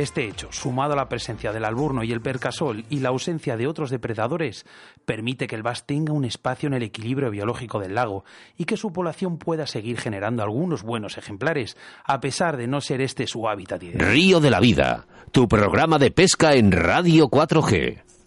Este 0.00 0.26
hecho, 0.26 0.48
sumado 0.50 0.94
a 0.94 0.96
la 0.96 1.10
presencia 1.10 1.52
del 1.52 1.66
alburno 1.66 2.02
y 2.02 2.10
el 2.10 2.22
percasol 2.22 2.86
y 2.88 3.00
la 3.00 3.10
ausencia 3.10 3.58
de 3.58 3.66
otros 3.66 3.90
depredadores, 3.90 4.64
permite 5.04 5.46
que 5.46 5.56
el 5.56 5.62
bass 5.62 5.84
tenga 5.84 6.14
un 6.14 6.24
espacio 6.24 6.68
en 6.68 6.72
el 6.72 6.82
equilibrio 6.82 7.30
biológico 7.30 7.78
del 7.78 7.96
lago 7.96 8.24
y 8.56 8.64
que 8.64 8.78
su 8.78 8.94
población 8.94 9.36
pueda 9.36 9.66
seguir 9.66 9.98
generando 9.98 10.42
algunos 10.42 10.84
buenos 10.84 11.18
ejemplares, 11.18 11.76
a 12.02 12.18
pesar 12.18 12.56
de 12.56 12.66
no 12.66 12.80
ser 12.80 13.02
este 13.02 13.26
su 13.26 13.46
hábitat 13.46 13.82
ideal. 13.82 14.10
Río 14.10 14.40
de 14.40 14.48
la 14.48 14.60
Vida, 14.60 15.06
tu 15.32 15.46
programa 15.46 15.98
de 15.98 16.10
pesca 16.10 16.54
en 16.54 16.72
Radio 16.72 17.28
4G. 17.28 18.19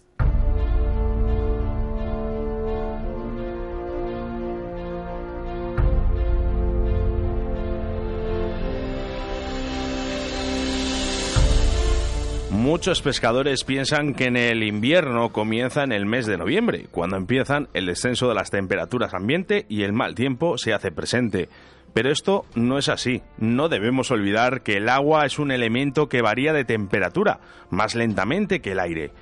Muchos 12.64 13.02
pescadores 13.02 13.62
piensan 13.62 14.14
que 14.14 14.24
en 14.24 14.38
el 14.38 14.62
invierno 14.62 15.32
comienza 15.32 15.84
en 15.84 15.92
el 15.92 16.06
mes 16.06 16.24
de 16.24 16.38
noviembre, 16.38 16.86
cuando 16.90 17.18
empiezan 17.18 17.68
el 17.74 17.84
descenso 17.84 18.26
de 18.26 18.34
las 18.34 18.50
temperaturas 18.50 19.12
ambiente 19.12 19.66
y 19.68 19.82
el 19.82 19.92
mal 19.92 20.14
tiempo 20.14 20.56
se 20.56 20.72
hace 20.72 20.90
presente. 20.90 21.50
Pero 21.92 22.10
esto 22.10 22.46
no 22.54 22.78
es 22.78 22.88
así. 22.88 23.20
No 23.36 23.68
debemos 23.68 24.10
olvidar 24.10 24.62
que 24.62 24.78
el 24.78 24.88
agua 24.88 25.26
es 25.26 25.38
un 25.38 25.50
elemento 25.50 26.08
que 26.08 26.22
varía 26.22 26.54
de 26.54 26.64
temperatura 26.64 27.40
más 27.68 27.94
lentamente 27.94 28.60
que 28.62 28.72
el 28.72 28.80
aire. 28.80 29.12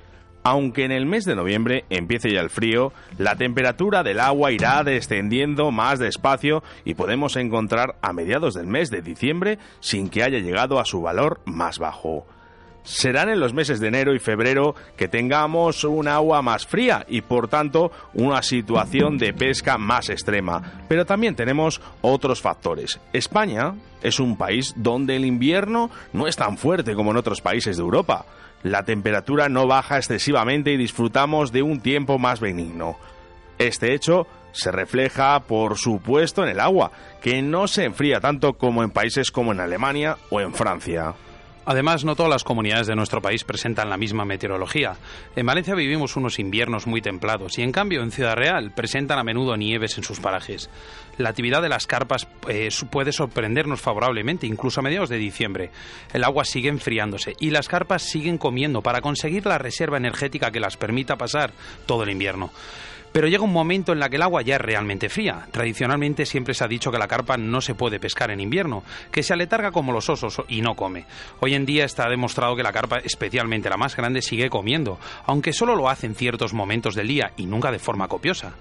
Aunque 0.43 0.85
en 0.85 0.93
el 0.93 1.05
mes 1.05 1.25
de 1.25 1.35
noviembre 1.35 1.83
empiece 1.89 2.31
ya 2.31 2.39
el 2.39 2.49
frío, 2.49 2.93
la 3.17 3.35
temperatura 3.35 4.03
del 4.03 4.21
agua 4.21 4.53
irá 4.53 4.81
descendiendo 4.85 5.69
más 5.71 5.99
despacio 5.99 6.63
y 6.85 6.93
podemos 6.93 7.35
encontrar 7.35 7.97
a 8.01 8.13
mediados 8.13 8.53
del 8.53 8.67
mes 8.67 8.89
de 8.89 9.01
diciembre 9.01 9.59
sin 9.81 10.07
que 10.07 10.23
haya 10.23 10.39
llegado 10.39 10.79
a 10.79 10.85
su 10.85 11.01
valor 11.01 11.41
más 11.43 11.77
bajo 11.77 12.25
serán 12.83 13.29
en 13.29 13.39
los 13.39 13.53
meses 13.53 13.79
de 13.79 13.87
enero 13.87 14.13
y 14.13 14.19
febrero 14.19 14.75
que 14.95 15.07
tengamos 15.07 15.83
un 15.83 16.07
agua 16.07 16.41
más 16.41 16.65
fría 16.65 17.05
y 17.07 17.21
por 17.21 17.47
tanto 17.47 17.91
una 18.13 18.41
situación 18.41 19.17
de 19.17 19.33
pesca 19.33 19.77
más 19.77 20.09
extrema. 20.09 20.83
Pero 20.87 21.05
también 21.05 21.35
tenemos 21.35 21.81
otros 22.01 22.41
factores. 22.41 22.99
España 23.13 23.75
es 24.01 24.19
un 24.19 24.37
país 24.37 24.73
donde 24.75 25.15
el 25.15 25.25
invierno 25.25 25.89
no 26.11 26.27
es 26.27 26.35
tan 26.35 26.57
fuerte 26.57 26.93
como 26.93 27.11
en 27.11 27.17
otros 27.17 27.41
países 27.41 27.77
de 27.77 27.83
Europa. 27.83 28.25
La 28.63 28.83
temperatura 28.83 29.49
no 29.49 29.67
baja 29.67 29.97
excesivamente 29.97 30.71
y 30.71 30.77
disfrutamos 30.77 31.51
de 31.51 31.63
un 31.63 31.81
tiempo 31.81 32.19
más 32.19 32.39
benigno. 32.39 32.97
Este 33.57 33.93
hecho 33.93 34.27
se 34.51 34.71
refleja, 34.71 35.39
por 35.41 35.77
supuesto, 35.77 36.43
en 36.43 36.49
el 36.49 36.59
agua, 36.59 36.91
que 37.21 37.41
no 37.41 37.67
se 37.67 37.85
enfría 37.85 38.19
tanto 38.19 38.53
como 38.53 38.83
en 38.83 38.91
países 38.91 39.31
como 39.31 39.51
en 39.51 39.59
Alemania 39.59 40.17
o 40.29 40.39
en 40.39 40.53
Francia. 40.53 41.13
Además, 41.65 42.03
no 42.03 42.15
todas 42.15 42.31
las 42.31 42.43
comunidades 42.43 42.87
de 42.87 42.95
nuestro 42.95 43.21
país 43.21 43.43
presentan 43.43 43.89
la 43.89 43.97
misma 43.97 44.25
meteorología. 44.25 44.95
En 45.35 45.45
Valencia 45.45 45.75
vivimos 45.75 46.15
unos 46.15 46.39
inviernos 46.39 46.87
muy 46.87 47.01
templados 47.01 47.57
y, 47.57 47.61
en 47.61 47.71
cambio, 47.71 48.03
en 48.03 48.11
Ciudad 48.11 48.35
Real 48.35 48.71
presentan 48.71 49.19
a 49.19 49.23
menudo 49.23 49.55
nieves 49.55 49.97
en 49.97 50.03
sus 50.03 50.19
parajes. 50.19 50.69
La 51.17 51.29
actividad 51.29 51.61
de 51.61 51.69
las 51.69 51.87
carpas 51.87 52.27
eh, 52.49 52.69
puede 52.89 53.11
sorprendernos 53.11 53.81
favorablemente, 53.81 54.47
incluso 54.47 54.79
a 54.79 54.83
mediados 54.83 55.09
de 55.09 55.17
diciembre. 55.17 55.71
El 56.11 56.23
agua 56.23 56.43
sigue 56.43 56.69
enfriándose 56.69 57.35
y 57.39 57.51
las 57.51 57.67
carpas 57.67 58.03
siguen 58.03 58.37
comiendo 58.37 58.81
para 58.81 59.01
conseguir 59.01 59.45
la 59.45 59.57
reserva 59.57 59.97
energética 59.97 60.51
que 60.51 60.59
las 60.59 60.77
permita 60.77 61.17
pasar 61.17 61.53
todo 61.85 62.03
el 62.03 62.09
invierno. 62.09 62.51
Pero 63.13 63.27
llega 63.27 63.43
un 63.43 63.53
momento 63.53 63.93
en 63.93 63.99
la 63.99 64.09
que 64.09 64.15
el 64.15 64.23
agua 64.23 64.41
ya 64.41 64.55
es 64.55 64.61
realmente 64.61 65.07
fría. 65.07 65.47
Tradicionalmente 65.51 66.25
siempre 66.25 66.55
se 66.55 66.63
ha 66.63 66.67
dicho 66.67 66.91
que 66.91 66.97
la 66.97 67.07
carpa 67.07 67.37
no 67.37 67.61
se 67.61 67.75
puede 67.75 67.99
pescar 67.99 68.31
en 68.31 68.39
invierno, 68.39 68.83
que 69.11 69.21
se 69.21 69.33
aletarga 69.33 69.71
como 69.71 69.93
los 69.93 70.09
osos 70.09 70.41
y 70.47 70.61
no 70.61 70.75
come. 70.75 71.05
Hoy 71.39 71.53
en 71.53 71.65
día 71.65 71.85
está 71.85 72.09
demostrado 72.09 72.55
que 72.55 72.63
la 72.63 72.73
carpa, 72.73 72.97
especialmente 72.97 73.69
la 73.69 73.77
más 73.77 73.95
grande, 73.95 74.23
sigue 74.23 74.49
comiendo, 74.49 74.99
aunque 75.27 75.53
solo 75.53 75.75
lo 75.75 75.89
hace 75.89 76.07
en 76.07 76.15
ciertos 76.15 76.53
momentos 76.53 76.95
del 76.95 77.07
día 77.07 77.33
y 77.37 77.45
nunca 77.45 77.71
de 77.71 77.77
forma 77.77 78.07
copiosa. 78.07 78.53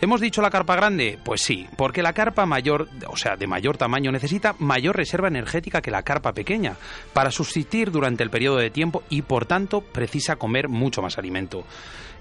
¿Hemos 0.00 0.22
dicho 0.22 0.40
la 0.40 0.50
carpa 0.50 0.74
grande? 0.74 1.18
Pues 1.22 1.42
sí, 1.42 1.66
porque 1.76 2.02
la 2.02 2.14
carpa 2.14 2.46
mayor, 2.46 2.88
o 3.08 3.16
sea, 3.16 3.36
de 3.36 3.46
mayor 3.46 3.76
tamaño, 3.76 4.10
necesita 4.10 4.54
mayor 4.58 4.96
reserva 4.96 5.28
energética 5.28 5.82
que 5.82 5.90
la 5.90 6.02
carpa 6.02 6.32
pequeña 6.32 6.76
para 7.12 7.30
subsistir 7.30 7.90
durante 7.90 8.22
el 8.22 8.30
periodo 8.30 8.56
de 8.56 8.70
tiempo 8.70 9.02
y 9.10 9.20
por 9.20 9.44
tanto 9.44 9.82
precisa 9.82 10.36
comer 10.36 10.70
mucho 10.70 11.02
más 11.02 11.18
alimento. 11.18 11.64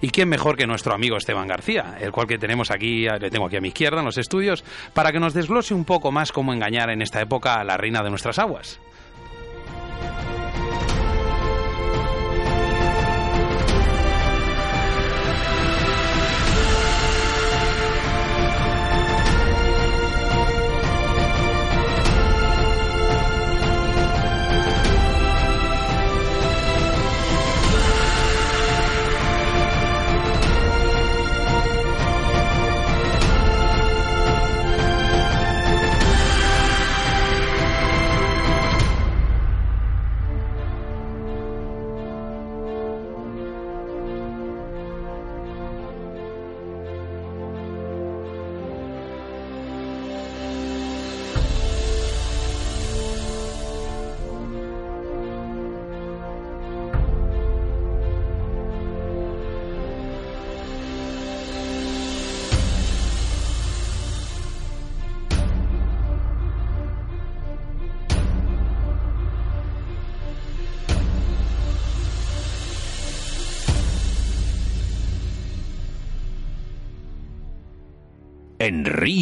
¿Y 0.01 0.09
quién 0.09 0.29
mejor 0.29 0.57
que 0.57 0.67
nuestro 0.67 0.93
amigo 0.93 1.17
Esteban 1.17 1.47
García, 1.47 1.97
el 1.99 2.11
cual 2.11 2.27
que 2.27 2.37
tenemos 2.37 2.69
aquí, 2.69 3.07
le 3.07 3.31
tengo 3.31 3.47
aquí 3.47 3.57
a 3.57 3.61
mi 3.61 3.69
izquierda 3.69 3.99
en 3.99 4.05
los 4.05 4.17
estudios, 4.17 4.63
para 4.93 5.11
que 5.11 5.19
nos 5.19 5.33
desglose 5.33 5.73
un 5.73 5.85
poco 5.85 6.11
más 6.11 6.31
cómo 6.31 6.53
engañar 6.53 6.89
en 6.89 7.01
esta 7.01 7.19
época 7.19 7.55
a 7.55 7.63
la 7.63 7.77
reina 7.77 8.03
de 8.03 8.11
nuestras 8.11 8.37
aguas? 8.37 8.79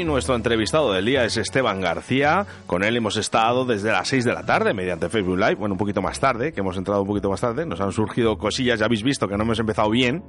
Hoy 0.00 0.06
nuestro 0.06 0.34
entrevistado 0.34 0.94
del 0.94 1.04
día 1.04 1.26
es 1.26 1.36
Esteban 1.36 1.82
García. 1.82 2.46
Con 2.66 2.84
él 2.84 2.96
hemos 2.96 3.18
estado 3.18 3.66
desde 3.66 3.92
las 3.92 4.08
6 4.08 4.24
de 4.24 4.32
la 4.32 4.46
tarde 4.46 4.72
mediante 4.72 5.10
Facebook 5.10 5.36
Live. 5.36 5.56
Bueno, 5.56 5.74
un 5.74 5.78
poquito 5.78 6.00
más 6.00 6.18
tarde, 6.18 6.54
que 6.54 6.60
hemos 6.60 6.78
entrado 6.78 7.02
un 7.02 7.06
poquito 7.06 7.28
más 7.28 7.42
tarde. 7.42 7.66
Nos 7.66 7.82
han 7.82 7.92
surgido 7.92 8.38
cosillas, 8.38 8.78
ya 8.78 8.86
habéis 8.86 9.02
visto 9.02 9.28
que 9.28 9.36
no 9.36 9.42
hemos 9.42 9.58
empezado 9.58 9.90
bien. 9.90 10.22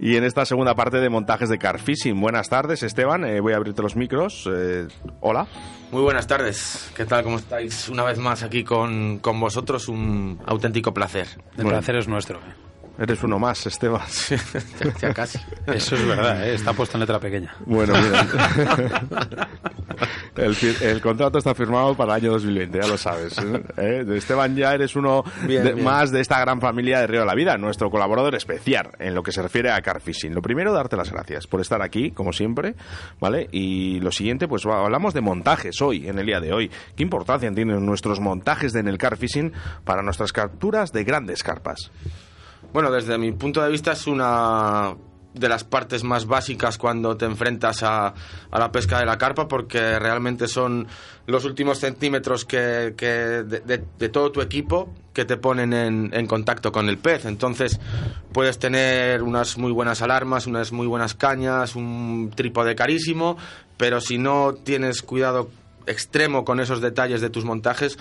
Y 0.00 0.16
en 0.16 0.24
esta 0.24 0.46
segunda 0.46 0.74
parte 0.74 0.96
de 0.96 1.10
montajes 1.10 1.50
de 1.50 1.58
Car 1.58 1.78
Fishing. 1.78 2.18
Buenas 2.18 2.48
tardes, 2.48 2.82
Esteban. 2.82 3.26
Eh, 3.26 3.40
voy 3.40 3.52
a 3.52 3.56
abrirte 3.56 3.82
los 3.82 3.96
micros. 3.96 4.48
Eh, 4.50 4.88
hola. 5.20 5.46
Muy 5.90 6.00
buenas 6.00 6.26
tardes. 6.26 6.90
¿Qué 6.96 7.04
tal? 7.04 7.22
¿Cómo 7.22 7.36
estáis? 7.36 7.90
Una 7.90 8.04
vez 8.04 8.16
más 8.16 8.42
aquí 8.42 8.64
con, 8.64 9.18
con 9.18 9.38
vosotros. 9.38 9.88
Un 9.88 10.40
auténtico 10.46 10.94
placer. 10.94 11.26
El 11.58 11.66
placer 11.66 11.96
es 11.96 12.08
nuestro. 12.08 12.40
Eres 13.02 13.20
uno 13.24 13.36
más, 13.36 13.66
Esteban. 13.66 14.00
ya 15.00 15.12
casi. 15.12 15.36
Eso 15.66 15.96
es 15.96 16.06
verdad, 16.06 16.48
¿eh? 16.48 16.54
está 16.54 16.72
puesto 16.72 16.96
en 16.96 17.00
letra 17.00 17.18
pequeña. 17.18 17.52
Bueno, 17.66 17.94
mira. 18.00 19.48
el, 20.36 21.00
contrato 21.00 21.38
está 21.38 21.52
firmado 21.52 21.96
para 21.96 22.14
el 22.14 22.22
año 22.22 22.32
2020, 22.34 22.80
ya 22.80 22.86
lo 22.86 22.96
sabes. 22.96 23.36
¿eh? 23.38 23.64
¿Eh? 23.76 24.04
Esteban 24.14 24.54
ya 24.54 24.72
eres 24.72 24.94
uno 24.94 25.24
más 25.82 26.12
de 26.12 26.20
esta 26.20 26.38
gran 26.38 26.60
familia 26.60 27.00
de 27.00 27.08
Río 27.08 27.20
de 27.22 27.26
la 27.26 27.34
Vida, 27.34 27.56
nuestro 27.56 27.90
colaborador 27.90 28.36
especial 28.36 28.92
en 29.00 29.16
lo 29.16 29.24
que 29.24 29.32
se 29.32 29.42
refiere 29.42 29.72
a 29.72 29.80
Carfishing. 29.80 30.32
Lo 30.32 30.40
primero, 30.40 30.72
darte 30.72 30.96
las 30.96 31.10
gracias 31.10 31.48
por 31.48 31.60
estar 31.60 31.82
aquí, 31.82 32.12
como 32.12 32.32
siempre, 32.32 32.76
¿vale? 33.18 33.48
Y 33.50 33.98
lo 33.98 34.12
siguiente, 34.12 34.46
pues 34.46 34.64
hablamos 34.64 35.12
de 35.12 35.22
montajes 35.22 35.82
hoy, 35.82 36.08
en 36.08 36.20
el 36.20 36.26
día 36.26 36.38
de 36.38 36.52
hoy. 36.52 36.70
¿Qué 36.94 37.02
importancia 37.02 37.52
tienen 37.52 37.84
nuestros 37.84 38.20
montajes 38.20 38.72
de 38.72 38.78
en 38.78 38.86
el 38.86 38.96
Carfishing 38.96 39.52
para 39.84 40.02
nuestras 40.02 40.32
capturas 40.32 40.92
de 40.92 41.02
grandes 41.02 41.42
carpas? 41.42 41.90
Bueno, 42.72 42.90
desde 42.90 43.18
mi 43.18 43.32
punto 43.32 43.62
de 43.62 43.70
vista 43.70 43.92
es 43.92 44.06
una 44.06 44.94
de 45.34 45.48
las 45.48 45.64
partes 45.64 46.04
más 46.04 46.26
básicas 46.26 46.78
cuando 46.78 47.16
te 47.16 47.24
enfrentas 47.24 47.82
a, 47.82 48.12
la 48.50 48.70
pesca 48.70 48.98
de 48.98 49.06
la 49.06 49.16
carpa 49.18 49.48
porque 49.48 49.98
realmente 49.98 50.46
son 50.46 50.86
los 51.26 51.44
últimos 51.44 51.78
centímetros 51.78 52.44
que, 52.44 52.56
de, 52.58 54.08
todo 54.08 54.32
tu 54.32 54.40
equipo 54.40 54.92
que 55.12 55.24
te 55.24 55.36
ponen 55.36 55.72
en, 55.72 56.26
contacto 56.26 56.72
con 56.72 56.88
el 56.88 56.98
pez. 56.98 57.26
Entonces 57.26 57.78
puedes 58.32 58.58
tener 58.58 59.22
unas 59.22 59.58
muy 59.58 59.72
buenas 59.72 60.02
alarmas, 60.02 60.46
unas 60.46 60.72
muy 60.72 60.86
buenas 60.86 61.14
cañas, 61.14 61.76
un 61.76 62.30
trípode 62.34 62.74
carísimo, 62.74 63.36
pero 63.76 64.00
si 64.00 64.18
no 64.18 64.54
tienes 64.54 65.02
cuidado 65.02 65.50
extremo 65.86 66.44
con 66.44 66.60
esos 66.60 66.80
detalles 66.80 67.20
de 67.20 67.30
tus 67.30 67.44
montajes, 67.44 67.98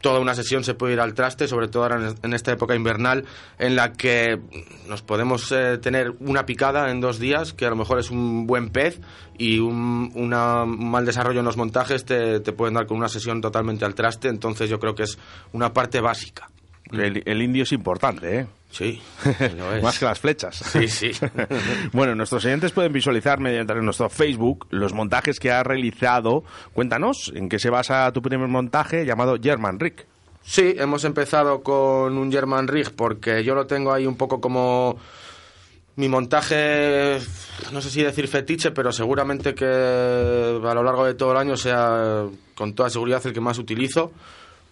toda 0.00 0.20
una 0.20 0.34
sesión 0.34 0.64
se 0.64 0.74
puede 0.74 0.94
ir 0.94 1.00
al 1.00 1.14
traste, 1.14 1.46
sobre 1.48 1.68
todo 1.68 1.84
ahora 1.84 2.14
en 2.22 2.34
esta 2.34 2.52
época 2.52 2.74
invernal, 2.74 3.24
en 3.58 3.76
la 3.76 3.92
que 3.92 4.38
nos 4.88 5.02
podemos 5.02 5.52
eh, 5.52 5.78
tener 5.78 6.12
una 6.20 6.46
picada 6.46 6.90
en 6.90 7.00
dos 7.00 7.18
días, 7.18 7.52
que 7.52 7.66
a 7.66 7.70
lo 7.70 7.76
mejor 7.76 7.98
es 7.98 8.10
un 8.10 8.46
buen 8.46 8.70
pez, 8.70 9.00
y 9.36 9.58
un, 9.58 10.28
mal 10.30 11.06
desarrollo 11.06 11.40
en 11.40 11.46
los 11.46 11.56
montajes 11.56 12.04
te, 12.04 12.40
te 12.40 12.52
pueden 12.52 12.74
dar 12.74 12.86
con 12.86 12.98
una 12.98 13.08
sesión 13.08 13.40
totalmente 13.40 13.84
al 13.84 13.94
traste, 13.94 14.28
entonces 14.28 14.68
yo 14.68 14.78
creo 14.78 14.94
que 14.94 15.04
es 15.04 15.18
una 15.52 15.72
parte 15.72 16.00
básica. 16.00 16.50
El, 16.92 17.42
indio 17.42 17.62
es 17.62 17.72
importante, 17.72 18.40
¿eh? 18.40 18.46
Sí, 18.70 19.02
Más 19.82 19.98
que 19.98 20.04
las 20.04 20.20
flechas. 20.20 20.56
Sí, 20.56 20.86
sí. 20.86 21.10
bueno, 21.92 22.14
nuestros 22.14 22.44
oyentes 22.44 22.70
pueden 22.70 22.92
visualizar 22.92 23.40
mediante 23.40 23.74
nuestro 23.74 24.08
Facebook 24.08 24.66
los 24.70 24.92
montajes 24.92 25.40
que 25.40 25.50
ha 25.50 25.62
realizado. 25.62 26.44
Cuéntanos, 26.72 27.32
¿en 27.34 27.48
qué 27.48 27.58
se 27.58 27.68
basa 27.68 28.10
tu 28.12 28.22
primer 28.22 28.48
montaje 28.48 29.04
llamado 29.04 29.36
German 29.42 29.80
Rig? 29.80 30.06
Sí, 30.42 30.74
hemos 30.78 31.04
empezado 31.04 31.62
con 31.62 32.16
un 32.16 32.30
German 32.30 32.68
Rig 32.68 32.92
porque 32.94 33.44
yo 33.44 33.54
lo 33.54 33.66
tengo 33.66 33.92
ahí 33.92 34.06
un 34.06 34.16
poco 34.16 34.40
como 34.40 34.96
mi 35.96 36.08
montaje, 36.08 37.18
no 37.72 37.80
sé 37.82 37.90
si 37.90 38.02
decir 38.02 38.26
fetiche, 38.26 38.70
pero 38.70 38.90
seguramente 38.92 39.54
que 39.54 39.66
a 39.66 40.74
lo 40.74 40.82
largo 40.82 41.04
de 41.04 41.14
todo 41.14 41.32
el 41.32 41.38
año 41.38 41.56
sea 41.56 42.24
con 42.54 42.74
toda 42.74 42.88
seguridad 42.88 43.20
el 43.26 43.32
que 43.32 43.40
más 43.40 43.58
utilizo 43.58 44.12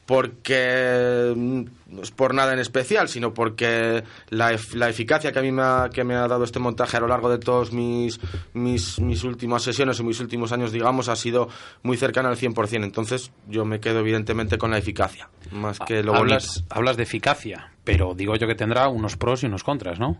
porque 0.08 1.34
mm, 1.36 1.64
no 1.88 2.02
es 2.02 2.10
por 2.12 2.32
nada 2.32 2.54
en 2.54 2.60
especial, 2.60 3.10
sino 3.10 3.34
porque 3.34 4.02
la, 4.30 4.58
la 4.72 4.88
eficacia 4.88 5.32
que 5.32 5.38
a 5.38 5.42
mí 5.42 5.52
me 5.52 5.60
ha, 5.60 5.90
que 5.92 6.02
me 6.02 6.14
ha 6.14 6.26
dado 6.26 6.44
este 6.44 6.58
montaje 6.58 6.96
a 6.96 7.00
lo 7.00 7.08
largo 7.08 7.28
de 7.28 7.36
todas 7.36 7.74
mis, 7.74 8.18
mis, 8.54 8.98
mis 9.00 9.22
últimas 9.24 9.62
sesiones 9.62 10.00
o 10.00 10.04
mis 10.04 10.18
últimos 10.18 10.50
años, 10.50 10.72
digamos, 10.72 11.10
ha 11.10 11.16
sido 11.16 11.50
muy 11.82 11.98
cercana 11.98 12.30
al 12.30 12.38
100%. 12.38 12.84
Entonces 12.84 13.32
yo 13.48 13.66
me 13.66 13.80
quedo 13.80 13.98
evidentemente 13.98 14.56
con 14.56 14.70
la 14.70 14.78
eficacia, 14.78 15.28
más 15.52 15.78
que 15.80 16.02
lo 16.02 16.14
hablas, 16.14 16.64
Hablas 16.70 16.96
de 16.96 17.02
eficacia, 17.02 17.70
pero 17.84 18.14
digo 18.14 18.34
yo 18.36 18.46
que 18.46 18.54
tendrá 18.54 18.88
unos 18.88 19.18
pros 19.18 19.42
y 19.42 19.46
unos 19.46 19.62
contras, 19.62 20.00
¿no? 20.00 20.16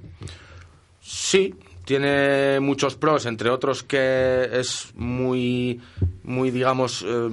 Sí, 1.01 1.55
tiene 1.87 2.61
muchos 2.61 2.97
pros, 2.97 3.25
entre 3.25 3.49
otros 3.49 3.85
que 3.85 4.51
es 4.53 4.93
muy, 4.97 5.81
muy 6.25 6.51
digamos, 6.51 7.07
eh, 7.09 7.31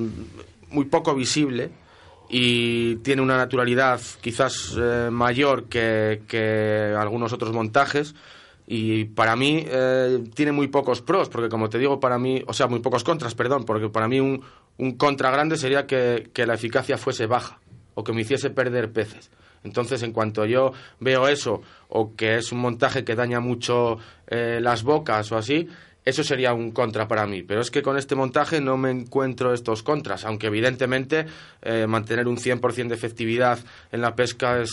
muy 0.70 0.86
poco 0.86 1.14
visible 1.14 1.84
y 2.30 2.98
tiene 2.98 3.22
una 3.22 3.38
naturalidad 3.38 4.00
quizás 4.22 4.76
eh, 4.78 5.10
mayor 5.12 5.66
que, 5.66 6.96
algunos 6.98 7.34
otros 7.34 7.54
montajes 7.54 8.16
y 8.68 9.06
para 9.06 9.36
mí 9.36 9.64
eh, 9.68 10.24
tiene 10.34 10.52
muy 10.52 10.68
pocos 10.68 11.02
pros 11.02 11.30
porque 11.30 11.50
como 11.50 11.70
te 11.70 11.78
digo 11.78 12.00
para 12.00 12.18
mí 12.18 12.44
o 12.48 12.54
sea 12.54 12.68
muy 12.68 12.80
pocos 12.80 13.04
contras 13.04 13.36
perdón 13.36 13.64
porque 13.64 13.90
para 13.90 14.08
mí 14.08 14.20
un, 14.20 14.42
un 14.78 14.94
contra 14.94 15.32
grande 15.32 15.58
sería 15.58 15.86
que, 15.86 16.32
la 16.36 16.54
eficacia 16.54 16.98
fuese 16.98 17.26
baja 17.26 17.60
o 17.94 18.04
que 18.04 18.12
me 18.12 18.22
hiciese 18.22 18.50
perder 18.50 18.92
peces. 18.92 19.32
Entonces 19.64 20.04
en 20.04 20.12
cuanto 20.12 20.46
yo 20.46 20.74
veo 21.00 21.28
eso 21.28 21.62
o 21.90 22.16
que 22.16 22.36
es 22.36 22.52
un 22.52 22.60
montaje 22.60 23.04
que 23.04 23.16
daña 23.16 23.40
mucho 23.40 23.98
eh, 24.28 24.60
las 24.62 24.84
bocas 24.84 25.32
o 25.32 25.38
así 25.38 25.68
eso 26.06 26.24
sería 26.24 26.54
un 26.54 26.72
contra 26.72 27.08
para 27.08 27.26
mí. 27.26 27.42
Pero 27.42 27.62
es 27.62 27.72
que 27.72 27.82
con 27.82 27.98
este 27.98 28.16
montaje 28.16 28.62
no 28.62 28.78
me 28.78 28.92
encuentro 28.92 29.54
estos 29.54 29.82
contras, 29.82 30.24
aunque 30.24 30.48
evidentemente 30.48 31.26
eh, 31.64 31.88
mantener 31.88 32.28
un 32.28 32.38
100% 32.38 32.88
de 32.88 32.96
efectividad 32.96 33.60
en 33.92 34.02
la 34.02 34.16
pesca 34.16 34.62
es, 34.62 34.72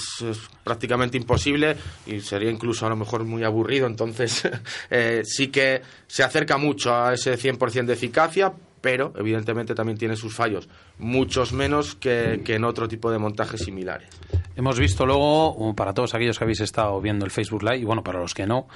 prácticamente 0.62 1.16
imposible 1.16 1.76
y 2.06 2.20
sería 2.20 2.50
incluso 2.50 2.86
a 2.86 2.90
lo 2.90 2.96
mejor 2.96 3.24
muy 3.24 3.44
aburrido. 3.44 3.86
Entonces 3.86 4.48
eh, 4.90 5.22
sí 5.24 5.48
que 5.48 5.80
se 6.06 6.22
acerca 6.22 6.58
mucho 6.58 6.94
a 6.94 7.14
ese 7.14 7.38
100% 7.38 7.86
de 7.86 7.94
eficacia, 7.94 8.52
pero 8.82 9.14
evidentemente 9.16 9.74
también 9.74 9.96
tiene 9.96 10.16
sus 10.16 10.34
fallos, 10.34 10.68
muchos 10.98 11.52
menos 11.52 11.94
que, 11.94 12.42
que, 12.44 12.56
en 12.56 12.64
otro 12.64 12.88
tipo 12.88 13.10
de 13.10 13.18
montajes 13.18 13.62
similares. 13.62 14.08
Hemos 14.56 14.78
visto 14.78 15.06
luego, 15.06 15.72
para 15.74 15.94
todos 15.94 16.14
aquellos 16.14 16.36
que 16.36 16.44
habéis 16.44 16.60
estado 16.60 17.00
viendo 17.00 17.24
el 17.24 17.30
Facebook 17.30 17.62
Live, 17.62 17.78
y 17.78 17.84
bueno, 17.84 18.02
para 18.02 18.18
los 18.18 18.34
que 18.34 18.44
no, 18.44 18.66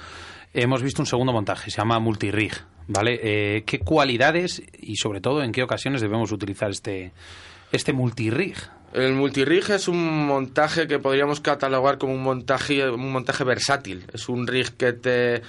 hemos 0.63 0.81
visto 0.81 1.01
un 1.01 1.05
segundo 1.05 1.31
montaje, 1.31 1.69
se 1.69 1.77
llama 1.77 1.99
Multirig, 1.99 2.53
¿vale? 2.87 3.19
Eh, 3.21 3.63
¿Qué 3.65 3.79
cualidades 3.79 4.63
y 4.79 4.95
sobre 4.95 5.21
todo 5.21 5.43
en 5.43 5.51
qué 5.51 5.61
ocasiones 5.63 6.01
debemos 6.01 6.31
utilizar 6.31 6.71
este, 6.71 7.11
este 7.71 7.93
multirig? 7.93 8.55
El 8.93 9.13
multirig 9.13 9.69
es 9.69 9.87
un 9.87 10.25
montaje 10.25 10.87
que 10.87 10.97
podríamos 10.97 11.41
catalogar 11.41 11.97
como 11.97 12.13
un 12.13 12.23
montaje, 12.23 12.89
un 12.89 13.11
montaje 13.11 13.43
versátil. 13.43 14.05
Es 14.13 14.29
un 14.29 14.47
rig 14.47 14.75
que 14.75 14.93
te, 14.93 15.43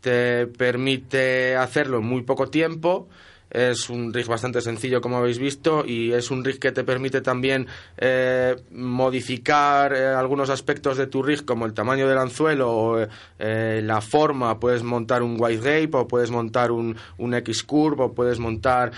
te 0.00 0.46
permite 0.46 1.56
hacerlo 1.56 1.98
en 1.98 2.04
muy 2.04 2.22
poco 2.22 2.48
tiempo 2.48 3.08
es 3.54 3.88
un 3.88 4.12
rig 4.12 4.26
bastante 4.26 4.60
sencillo, 4.60 5.00
como 5.00 5.16
habéis 5.16 5.38
visto, 5.38 5.84
y 5.86 6.12
es 6.12 6.30
un 6.32 6.44
rig 6.44 6.58
que 6.58 6.72
te 6.72 6.82
permite 6.82 7.20
también 7.20 7.68
eh, 7.96 8.56
modificar 8.72 9.94
eh, 9.94 10.06
algunos 10.08 10.50
aspectos 10.50 10.96
de 10.96 11.06
tu 11.06 11.22
rig, 11.22 11.44
como 11.44 11.64
el 11.64 11.72
tamaño 11.72 12.08
del 12.08 12.18
anzuelo 12.18 12.70
o 12.72 13.06
eh, 13.38 13.80
la 13.82 14.00
forma. 14.00 14.58
Puedes 14.58 14.82
montar 14.82 15.22
un 15.22 15.36
wide 15.38 15.58
gape 15.58 15.96
o 15.96 16.08
puedes 16.08 16.32
montar 16.32 16.72
un, 16.72 16.96
un 17.18 17.34
X-curve 17.34 18.04
o 18.04 18.12
puedes 18.12 18.40
montar 18.40 18.90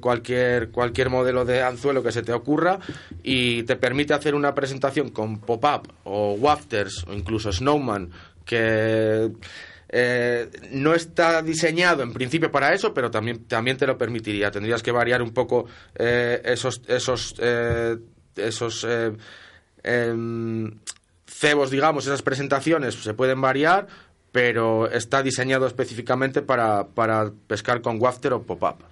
cualquier, 0.00 0.70
cualquier 0.70 1.10
modelo 1.10 1.44
de 1.44 1.62
anzuelo 1.62 2.02
que 2.02 2.12
se 2.12 2.22
te 2.22 2.32
ocurra 2.32 2.78
y 3.22 3.64
te 3.64 3.76
permite 3.76 4.14
hacer 4.14 4.34
una 4.34 4.54
presentación 4.54 5.10
con 5.10 5.38
pop-up 5.40 5.92
o 6.04 6.34
wafters 6.34 7.04
o 7.08 7.12
incluso 7.12 7.52
snowman 7.52 8.10
que 8.44 9.30
eh, 9.88 10.50
no 10.72 10.94
está 10.94 11.40
diseñado 11.42 12.02
en 12.02 12.12
principio 12.12 12.50
para 12.50 12.74
eso, 12.74 12.92
pero 12.92 13.10
también, 13.10 13.44
también 13.44 13.76
te 13.76 13.86
lo 13.86 13.96
permitiría. 13.96 14.50
Tendrías 14.50 14.82
que 14.82 14.92
variar 14.92 15.22
un 15.22 15.32
poco 15.32 15.66
eh, 15.94 16.42
esos, 16.44 16.82
esos, 16.86 17.34
eh, 17.38 17.96
esos 18.36 18.86
em, 19.82 20.78
cebos, 21.26 21.70
digamos, 21.70 22.06
esas 22.06 22.22
presentaciones 22.22 22.94
se 22.94 23.14
pueden 23.14 23.40
variar, 23.40 23.86
pero 24.30 24.90
está 24.90 25.22
diseñado 25.22 25.66
específicamente 25.66 26.42
para, 26.42 26.88
para 26.88 27.30
pescar 27.46 27.80
con 27.80 28.00
wafter 28.00 28.34
o 28.34 28.42
pop-up. 28.42 28.84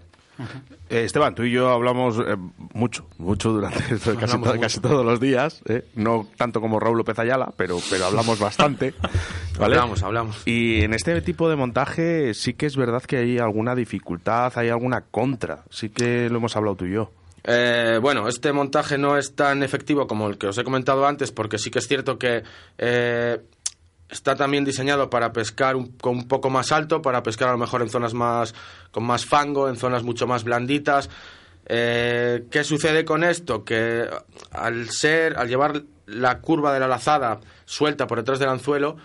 Eh, 0.89 1.05
Esteban, 1.05 1.35
tú 1.35 1.45
y 1.45 1.51
yo 1.51 1.71
hablamos 1.71 2.19
eh, 2.19 2.37
mucho, 2.75 3.07
mucho 3.19 3.53
durante 3.53 3.79
casi, 4.61 4.81
todos 4.81 5.05
los 5.05 5.21
días, 5.21 5.63
¿eh? 5.67 5.85
no 5.95 6.29
tanto 6.37 6.61
como 6.61 6.79
Raúl 6.79 6.99
López 6.99 7.19
Ayala, 7.19 7.53
pero, 7.57 7.79
pero 7.91 8.07
hablamos 8.07 8.39
bastante. 8.39 8.95
Hablamos, 9.59 10.03
hablamos. 10.03 10.43
Y 10.47 10.83
en 10.83 10.93
este 10.93 11.19
tipo 11.23 11.49
de 11.49 11.57
montaje 11.57 12.35
sí 12.35 12.53
que 12.53 12.67
es 12.67 12.77
verdad 12.77 13.03
que 13.03 13.17
hay 13.17 13.39
alguna 13.39 13.75
dificultad, 13.75 14.53
hay 14.57 14.69
alguna 14.69 15.01
contra, 15.01 15.65
sí 15.71 15.89
que 15.89 16.29
lo 16.29 16.37
hemos 16.37 16.55
hablado 16.57 16.77
tú 16.77 16.85
y 16.85 16.93
yo. 16.93 17.11
bueno, 18.03 18.29
este 18.29 18.53
montaje 18.53 18.99
no 18.99 19.17
es 19.17 19.35
tan 19.35 19.63
efectivo 19.63 20.07
como 20.07 20.29
el 20.29 20.37
que 20.37 20.49
os 20.49 20.59
he 20.59 20.65
comentado 20.65 21.07
antes, 21.07 21.33
porque 21.33 21.57
sí 21.57 21.71
que 21.71 21.79
es 21.79 21.89
cierto 21.89 22.19
que 22.19 22.43
está 24.09 24.37
también 24.37 24.65
diseñado 24.65 25.11
para 25.11 25.33
pescar 25.33 25.77
con 26.01 26.17
un 26.17 26.29
poco 26.29 26.51
más 26.51 26.73
alto, 26.73 27.03
para 27.03 27.23
pescar 27.23 27.49
a 27.49 27.53
lo 27.53 27.59
mejor 27.59 27.83
en 27.83 27.91
zonas 27.91 28.15
más 28.15 28.55
con 28.91 29.05
más 29.05 29.25
fango, 29.25 29.69
en 29.69 29.77
zonas 29.77 30.03
mucho 30.03 30.27
más 30.27 30.45
blanditas. 30.45 31.11
Eh, 31.69 32.45
¿Qué 32.51 32.63
sucede 32.63 33.05
con 33.05 33.25
esto? 33.25 33.65
Que 33.65 34.09
al 34.53 34.91
ser, 34.91 35.37
al 35.37 35.49
llevar 35.49 35.83
la 36.07 36.39
curva 36.39 36.73
de 36.73 36.81
la 36.81 36.87
lazada 36.87 37.41
suelta 37.65 38.07
por 38.07 38.19
detrás 38.19 38.39
del 38.39 38.49
anzuelo, 38.49 38.97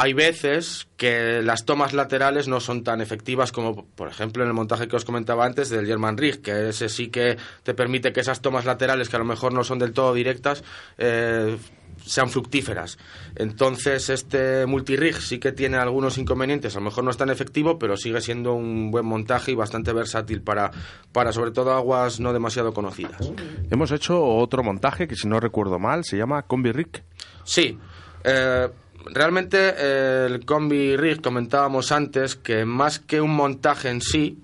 hay 0.00 0.12
veces 0.12 0.86
que 0.96 1.42
las 1.42 1.64
tomas 1.64 1.92
laterales 1.92 2.46
no 2.46 2.60
son 2.60 2.84
tan 2.84 3.00
efectivas 3.00 3.50
como, 3.50 3.84
por 3.84 4.08
ejemplo, 4.08 4.44
en 4.44 4.48
el 4.48 4.54
montaje 4.54 4.86
que 4.86 4.94
os 4.94 5.04
comentaba 5.04 5.44
antes 5.44 5.70
del 5.70 5.86
German 5.86 6.16
Rig, 6.16 6.40
que 6.40 6.68
ese 6.68 6.88
sí 6.88 7.08
que 7.08 7.36
te 7.64 7.74
permite 7.74 8.12
que 8.12 8.20
esas 8.20 8.40
tomas 8.40 8.64
laterales, 8.64 9.08
que 9.08 9.16
a 9.16 9.18
lo 9.18 9.24
mejor 9.24 9.52
no 9.52 9.64
son 9.64 9.80
del 9.80 9.92
todo 9.92 10.14
directas, 10.14 10.62
eh, 10.98 11.58
sean 12.04 12.30
fructíferas. 12.30 12.98
Entonces, 13.36 14.10
este 14.10 14.66
multirig 14.66 15.16
sí 15.16 15.38
que 15.38 15.52
tiene 15.52 15.76
algunos 15.76 16.18
inconvenientes, 16.18 16.76
a 16.76 16.78
lo 16.78 16.86
mejor 16.86 17.04
no 17.04 17.10
es 17.10 17.16
tan 17.16 17.30
efectivo, 17.30 17.78
pero 17.78 17.96
sigue 17.96 18.20
siendo 18.20 18.54
un 18.54 18.90
buen 18.90 19.06
montaje 19.06 19.52
y 19.52 19.54
bastante 19.54 19.92
versátil 19.92 20.42
para, 20.42 20.70
para 21.12 21.32
sobre 21.32 21.50
todo 21.50 21.72
aguas 21.72 22.20
no 22.20 22.32
demasiado 22.32 22.72
conocidas. 22.72 23.32
Hemos 23.70 23.92
hecho 23.92 24.22
otro 24.22 24.62
montaje 24.62 25.06
que, 25.06 25.16
si 25.16 25.28
no 25.28 25.40
recuerdo 25.40 25.78
mal, 25.78 26.04
se 26.04 26.16
llama 26.16 26.42
Combi 26.42 26.72
Rig. 26.72 27.02
Sí. 27.44 27.78
Eh, 28.24 28.68
realmente 29.06 29.74
eh, 29.76 30.26
el 30.26 30.44
Combi 30.44 30.96
Rig 30.96 31.20
comentábamos 31.20 31.92
antes 31.92 32.34
que 32.36 32.64
más 32.64 32.98
que 32.98 33.20
un 33.20 33.34
montaje 33.34 33.90
en 33.90 34.00
sí, 34.00 34.38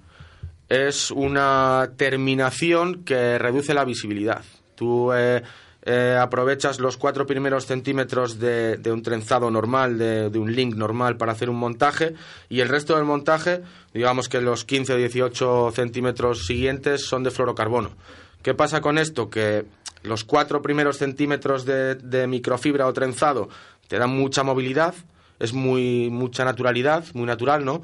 es 0.68 1.10
una 1.10 1.90
terminación 1.96 3.04
que 3.04 3.38
reduce 3.38 3.74
la 3.74 3.84
visibilidad. 3.84 4.42
Tú 4.74 5.12
eh, 5.12 5.42
eh, 5.86 6.16
aprovechas 6.18 6.80
los 6.80 6.96
cuatro 6.96 7.26
primeros 7.26 7.66
centímetros 7.66 8.38
de, 8.38 8.80
un 8.86 9.02
trenzado 9.02 9.50
normal, 9.50 9.98
de, 9.98 10.38
un 10.38 10.54
link 10.54 10.74
normal 10.74 11.18
para 11.18 11.32
hacer 11.32 11.50
un 11.50 11.56
montaje 11.56 12.14
y 12.48 12.60
el 12.60 12.70
resto 12.70 12.96
del 12.96 13.04
montaje, 13.04 13.60
digamos 13.92 14.30
que 14.30 14.40
los 14.40 14.64
15 14.64 14.94
o 14.94 14.96
18 14.96 15.72
centímetros 15.72 16.46
siguientes 16.46 17.04
son 17.04 17.22
de 17.22 17.30
fluorocarbono. 17.30 17.90
¿Qué 18.42 18.54
pasa 18.54 18.80
con 18.80 18.96
esto? 18.96 19.28
Que 19.28 19.66
los 20.02 20.24
cuatro 20.24 20.62
primeros 20.62 20.96
centímetros 20.96 21.66
de, 21.66 21.96
de 21.96 22.26
microfibra 22.26 22.86
o 22.86 22.92
trenzado 22.94 23.50
te 23.86 23.98
dan 23.98 24.10
mucha 24.10 24.42
movilidad, 24.42 24.94
es 25.38 25.52
muy 25.52 26.08
mucha 26.08 26.46
naturalidad, 26.46 27.04
muy 27.12 27.26
natural, 27.26 27.62
¿no? 27.62 27.82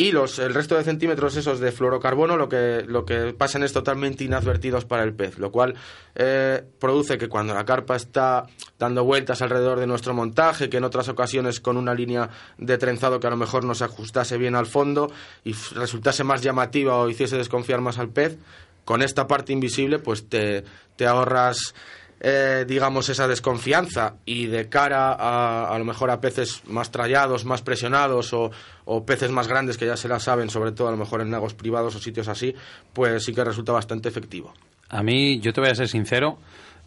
Y 0.00 0.12
los, 0.12 0.38
el 0.38 0.54
resto 0.54 0.76
de 0.76 0.84
centímetros 0.84 1.34
esos 1.34 1.58
de 1.58 1.72
fluorocarbono 1.72 2.36
lo 2.36 2.48
que, 2.48 2.84
lo 2.86 3.04
que 3.04 3.34
pasan 3.36 3.64
es 3.64 3.72
totalmente 3.72 4.22
inadvertidos 4.22 4.84
para 4.84 5.02
el 5.02 5.12
pez, 5.12 5.40
lo 5.40 5.50
cual 5.50 5.74
eh, 6.14 6.62
produce 6.78 7.18
que 7.18 7.28
cuando 7.28 7.52
la 7.52 7.64
carpa 7.64 7.96
está 7.96 8.46
dando 8.78 9.02
vueltas 9.02 9.42
alrededor 9.42 9.80
de 9.80 9.88
nuestro 9.88 10.14
montaje, 10.14 10.70
que 10.70 10.76
en 10.76 10.84
otras 10.84 11.08
ocasiones 11.08 11.58
con 11.58 11.76
una 11.76 11.94
línea 11.94 12.30
de 12.58 12.78
trenzado 12.78 13.18
que 13.18 13.26
a 13.26 13.30
lo 13.30 13.36
mejor 13.36 13.64
no 13.64 13.74
se 13.74 13.82
ajustase 13.82 14.38
bien 14.38 14.54
al 14.54 14.66
fondo 14.66 15.10
y 15.42 15.52
resultase 15.74 16.22
más 16.22 16.42
llamativa 16.42 16.96
o 16.96 17.08
hiciese 17.08 17.36
desconfiar 17.36 17.80
más 17.80 17.98
al 17.98 18.10
pez, 18.10 18.38
con 18.84 19.02
esta 19.02 19.26
parte 19.26 19.52
invisible 19.52 19.98
pues 19.98 20.28
te, 20.28 20.62
te 20.94 21.08
ahorras 21.08 21.74
eh, 22.20 22.64
digamos, 22.66 23.08
esa 23.08 23.28
desconfianza 23.28 24.16
y 24.24 24.46
de 24.46 24.68
cara 24.68 25.12
a, 25.12 25.74
a 25.74 25.78
lo 25.78 25.84
mejor 25.84 26.10
a 26.10 26.20
peces 26.20 26.62
más 26.66 26.90
trallados, 26.90 27.44
más 27.44 27.62
presionados 27.62 28.32
o, 28.32 28.50
o, 28.84 29.04
peces 29.04 29.30
más 29.30 29.48
grandes 29.48 29.76
que 29.78 29.86
ya 29.86 29.96
se 29.96 30.08
la 30.08 30.18
saben, 30.18 30.50
sobre 30.50 30.72
todo 30.72 30.88
a 30.88 30.90
lo 30.90 30.96
mejor 30.96 31.20
en 31.20 31.30
lagos 31.30 31.54
privados 31.54 31.94
o 31.94 31.98
sitios 31.98 32.28
así, 32.28 32.54
pues 32.92 33.24
sí 33.24 33.32
que 33.32 33.44
resulta 33.44 33.72
bastante 33.72 34.08
efectivo. 34.08 34.52
A 34.88 35.02
mí, 35.02 35.38
yo 35.40 35.52
te 35.52 35.60
voy 35.60 35.70
a 35.70 35.74
ser 35.74 35.88
sincero, 35.88 36.38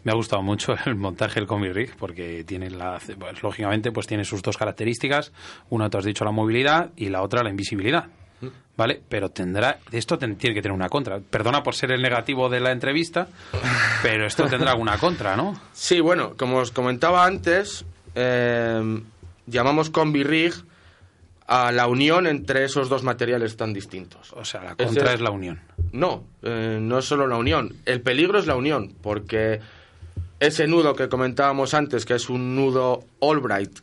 me 0.04 0.12
ha 0.12 0.14
gustado 0.14 0.42
mucho 0.42 0.74
el 0.86 0.96
montaje 0.96 1.40
del 1.40 1.46
Combi 1.46 1.72
Rig 1.72 1.96
porque 1.96 2.44
tiene 2.44 2.70
la, 2.70 2.98
pues, 3.18 3.42
lógicamente 3.42 3.92
pues 3.92 4.06
tiene 4.06 4.24
sus 4.24 4.42
dos 4.42 4.56
características, 4.56 5.32
una 5.70 5.88
tú 5.88 5.98
has 5.98 6.04
dicho 6.04 6.24
la 6.24 6.32
movilidad 6.32 6.90
y 6.96 7.08
la 7.08 7.22
otra 7.22 7.42
la 7.42 7.50
invisibilidad. 7.50 8.06
¿Vale? 8.76 9.00
Pero 9.08 9.30
tendrá, 9.30 9.78
esto 9.90 10.18
tiene 10.18 10.36
que 10.36 10.62
tener 10.62 10.72
una 10.72 10.88
contra. 10.88 11.20
Perdona 11.20 11.62
por 11.62 11.74
ser 11.74 11.92
el 11.92 12.02
negativo 12.02 12.48
de 12.48 12.60
la 12.60 12.72
entrevista, 12.72 13.28
pero 14.02 14.26
esto 14.26 14.46
tendrá 14.46 14.72
alguna 14.72 14.98
contra, 14.98 15.36
¿no? 15.36 15.58
Sí, 15.72 16.00
bueno, 16.00 16.34
como 16.36 16.58
os 16.58 16.70
comentaba 16.70 17.24
antes, 17.24 17.84
eh, 18.14 19.00
llamamos 19.46 19.90
combi 19.90 20.22
rig 20.22 20.54
a 21.46 21.72
la 21.72 21.86
unión 21.86 22.26
entre 22.26 22.64
esos 22.64 22.88
dos 22.88 23.02
materiales 23.02 23.56
tan 23.56 23.72
distintos. 23.72 24.32
O 24.32 24.44
sea, 24.44 24.62
la 24.62 24.74
contra 24.74 25.08
es, 25.08 25.14
es 25.14 25.20
la 25.20 25.30
unión. 25.30 25.60
No, 25.92 26.24
eh, 26.42 26.78
no 26.80 26.98
es 26.98 27.04
solo 27.04 27.26
la 27.26 27.36
unión. 27.36 27.76
El 27.84 28.00
peligro 28.00 28.38
es 28.38 28.46
la 28.46 28.56
unión, 28.56 28.94
porque 29.02 29.60
ese 30.40 30.66
nudo 30.66 30.94
que 30.94 31.08
comentábamos 31.08 31.74
antes, 31.74 32.04
que 32.04 32.14
es 32.14 32.28
un 32.30 32.56
nudo 32.56 33.04
Albright, 33.20 33.80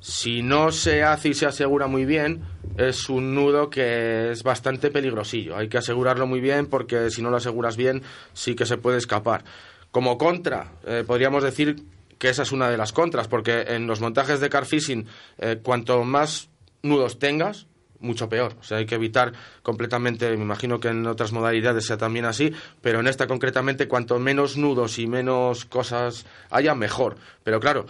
si 0.00 0.42
no 0.42 0.70
se 0.70 1.02
hace 1.02 1.30
y 1.30 1.34
se 1.34 1.46
asegura 1.46 1.86
muy 1.86 2.04
bien, 2.04 2.42
es 2.78 3.08
un 3.08 3.34
nudo 3.34 3.68
que 3.68 4.30
es 4.30 4.42
bastante 4.44 4.90
peligrosillo. 4.90 5.56
Hay 5.56 5.68
que 5.68 5.78
asegurarlo 5.78 6.26
muy 6.26 6.40
bien 6.40 6.66
porque 6.66 7.10
si 7.10 7.20
no 7.20 7.28
lo 7.28 7.36
aseguras 7.36 7.76
bien, 7.76 8.02
sí 8.32 8.54
que 8.54 8.66
se 8.66 8.78
puede 8.78 8.98
escapar. 8.98 9.44
Como 9.90 10.16
contra, 10.16 10.72
eh, 10.86 11.02
podríamos 11.06 11.42
decir 11.42 11.82
que 12.18 12.28
esa 12.28 12.42
es 12.42 12.52
una 12.52 12.70
de 12.70 12.76
las 12.76 12.92
contras, 12.92 13.28
porque 13.28 13.62
en 13.68 13.86
los 13.86 14.00
montajes 14.00 14.40
de 14.40 14.48
car 14.48 14.64
fishing, 14.64 15.06
eh, 15.38 15.58
cuanto 15.62 16.04
más 16.04 16.50
nudos 16.82 17.18
tengas, 17.18 17.66
mucho 18.00 18.28
peor. 18.28 18.54
O 18.60 18.62
sea, 18.62 18.78
hay 18.78 18.86
que 18.86 18.94
evitar 18.94 19.32
completamente, 19.62 20.36
me 20.36 20.42
imagino 20.42 20.78
que 20.78 20.88
en 20.88 21.04
otras 21.06 21.32
modalidades 21.32 21.86
sea 21.86 21.96
también 21.96 22.26
así, 22.26 22.52
pero 22.80 23.00
en 23.00 23.08
esta 23.08 23.26
concretamente, 23.26 23.88
cuanto 23.88 24.18
menos 24.20 24.56
nudos 24.56 24.98
y 25.00 25.08
menos 25.08 25.64
cosas 25.64 26.26
haya, 26.50 26.76
mejor. 26.76 27.16
Pero 27.42 27.58
claro, 27.58 27.86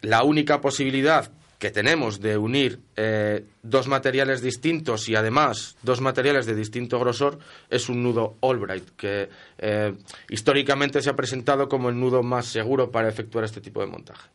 la 0.00 0.22
única 0.22 0.60
posibilidad 0.60 1.32
que 1.62 1.70
tenemos 1.70 2.18
de 2.20 2.36
unir 2.36 2.80
eh, 2.96 3.44
dos 3.62 3.86
materiales 3.86 4.42
distintos 4.42 5.08
y 5.08 5.14
además 5.14 5.76
dos 5.84 6.00
materiales 6.00 6.44
de 6.44 6.56
distinto 6.56 6.98
grosor 6.98 7.38
es 7.70 7.88
un 7.88 8.02
nudo 8.02 8.34
Albright, 8.42 8.88
que 8.96 9.28
eh, 9.58 9.94
históricamente 10.28 11.00
se 11.00 11.08
ha 11.10 11.14
presentado 11.14 11.68
como 11.68 11.88
el 11.88 12.00
nudo 12.00 12.24
más 12.24 12.46
seguro 12.46 12.90
para 12.90 13.08
efectuar 13.08 13.44
este 13.44 13.60
tipo 13.60 13.78
de 13.80 13.86
montaje. 13.86 14.28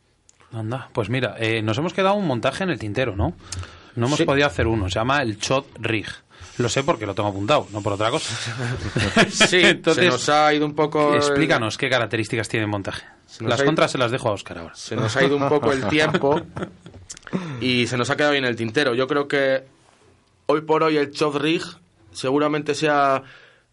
Anda, 0.54 0.88
pues 0.94 1.10
mira, 1.10 1.36
eh, 1.38 1.60
nos 1.60 1.76
hemos 1.76 1.92
quedado 1.92 2.14
un 2.14 2.26
montaje 2.26 2.64
en 2.64 2.70
el 2.70 2.78
tintero, 2.78 3.14
¿no? 3.14 3.34
No 3.94 4.06
hemos 4.06 4.16
Sí. 4.18 4.24
podido 4.24 4.46
hacer 4.46 4.66
uno, 4.66 4.88
se 4.88 4.94
llama 4.98 5.20
el 5.20 5.38
Chot 5.38 5.66
Rig. 5.80 6.06
Lo 6.56 6.70
sé 6.70 6.82
porque 6.82 7.04
lo 7.04 7.14
tengo 7.14 7.28
apuntado, 7.28 7.66
no 7.72 7.82
por 7.82 7.92
otra 7.92 8.10
cosa. 8.10 8.34
Sí, 9.28 9.60
Entonces, 9.64 10.02
se 10.04 10.10
nos 10.10 10.28
ha 10.30 10.54
ido 10.54 10.64
un 10.64 10.74
poco... 10.74 11.10
el- 11.10 11.16
Explícanos 11.18 11.76
qué 11.76 11.90
características 11.90 12.48
tiene 12.48 12.64
el 12.64 12.70
montaje. 12.70 13.04
Las 13.40 13.60
ha 13.60 13.64
contras 13.66 13.90
se 13.92 13.98
las 13.98 14.10
dejo 14.10 14.30
a 14.30 14.32
Oscar 14.32 14.56
ahora. 14.58 14.74
se 14.74 14.96
nos 14.96 15.14
ha 15.14 15.22
ido 15.22 15.36
un 15.36 15.46
poco 15.50 15.70
el 15.72 15.86
tiempo 15.88 16.40
y 17.60 17.86
se 17.86 17.96
nos 17.96 18.10
ha 18.10 18.16
quedado 18.16 18.32
bien 18.32 18.44
el 18.44 18.56
tintero. 18.56 18.94
Yo 18.94 19.06
creo 19.06 19.28
que 19.28 19.64
hoy 20.46 20.62
por 20.62 20.82
hoy 20.82 20.96
el 20.96 21.12
Rig 21.40 21.62
seguramente 22.12 22.74
sea 22.74 23.22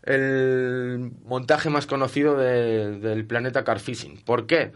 el 0.04 1.12
montaje 1.26 1.70
más 1.70 1.88
conocido 1.88 2.38
de- 2.38 3.00
del 3.00 3.26
planeta 3.26 3.64
car 3.64 3.80
fishing. 3.80 4.18
¿Por 4.24 4.46
qué? 4.46 4.72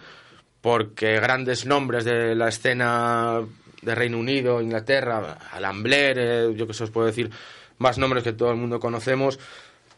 Porque 0.61 1.19
grandes 1.19 1.65
nombres 1.65 2.03
de 2.05 2.35
la 2.35 2.49
escena 2.49 3.41
de 3.81 3.95
Reino 3.95 4.17
Unido, 4.17 4.61
Inglaterra, 4.61 5.37
Alan 5.51 5.83
Blair, 5.83 6.17
eh, 6.19 6.53
yo 6.55 6.67
que 6.67 6.73
sé, 6.73 6.83
os 6.83 6.91
puedo 6.91 7.07
decir 7.07 7.29
más 7.77 7.97
nombres 7.97 8.23
que 8.23 8.33
todo 8.33 8.51
el 8.51 8.57
mundo 8.57 8.79
conocemos, 8.79 9.39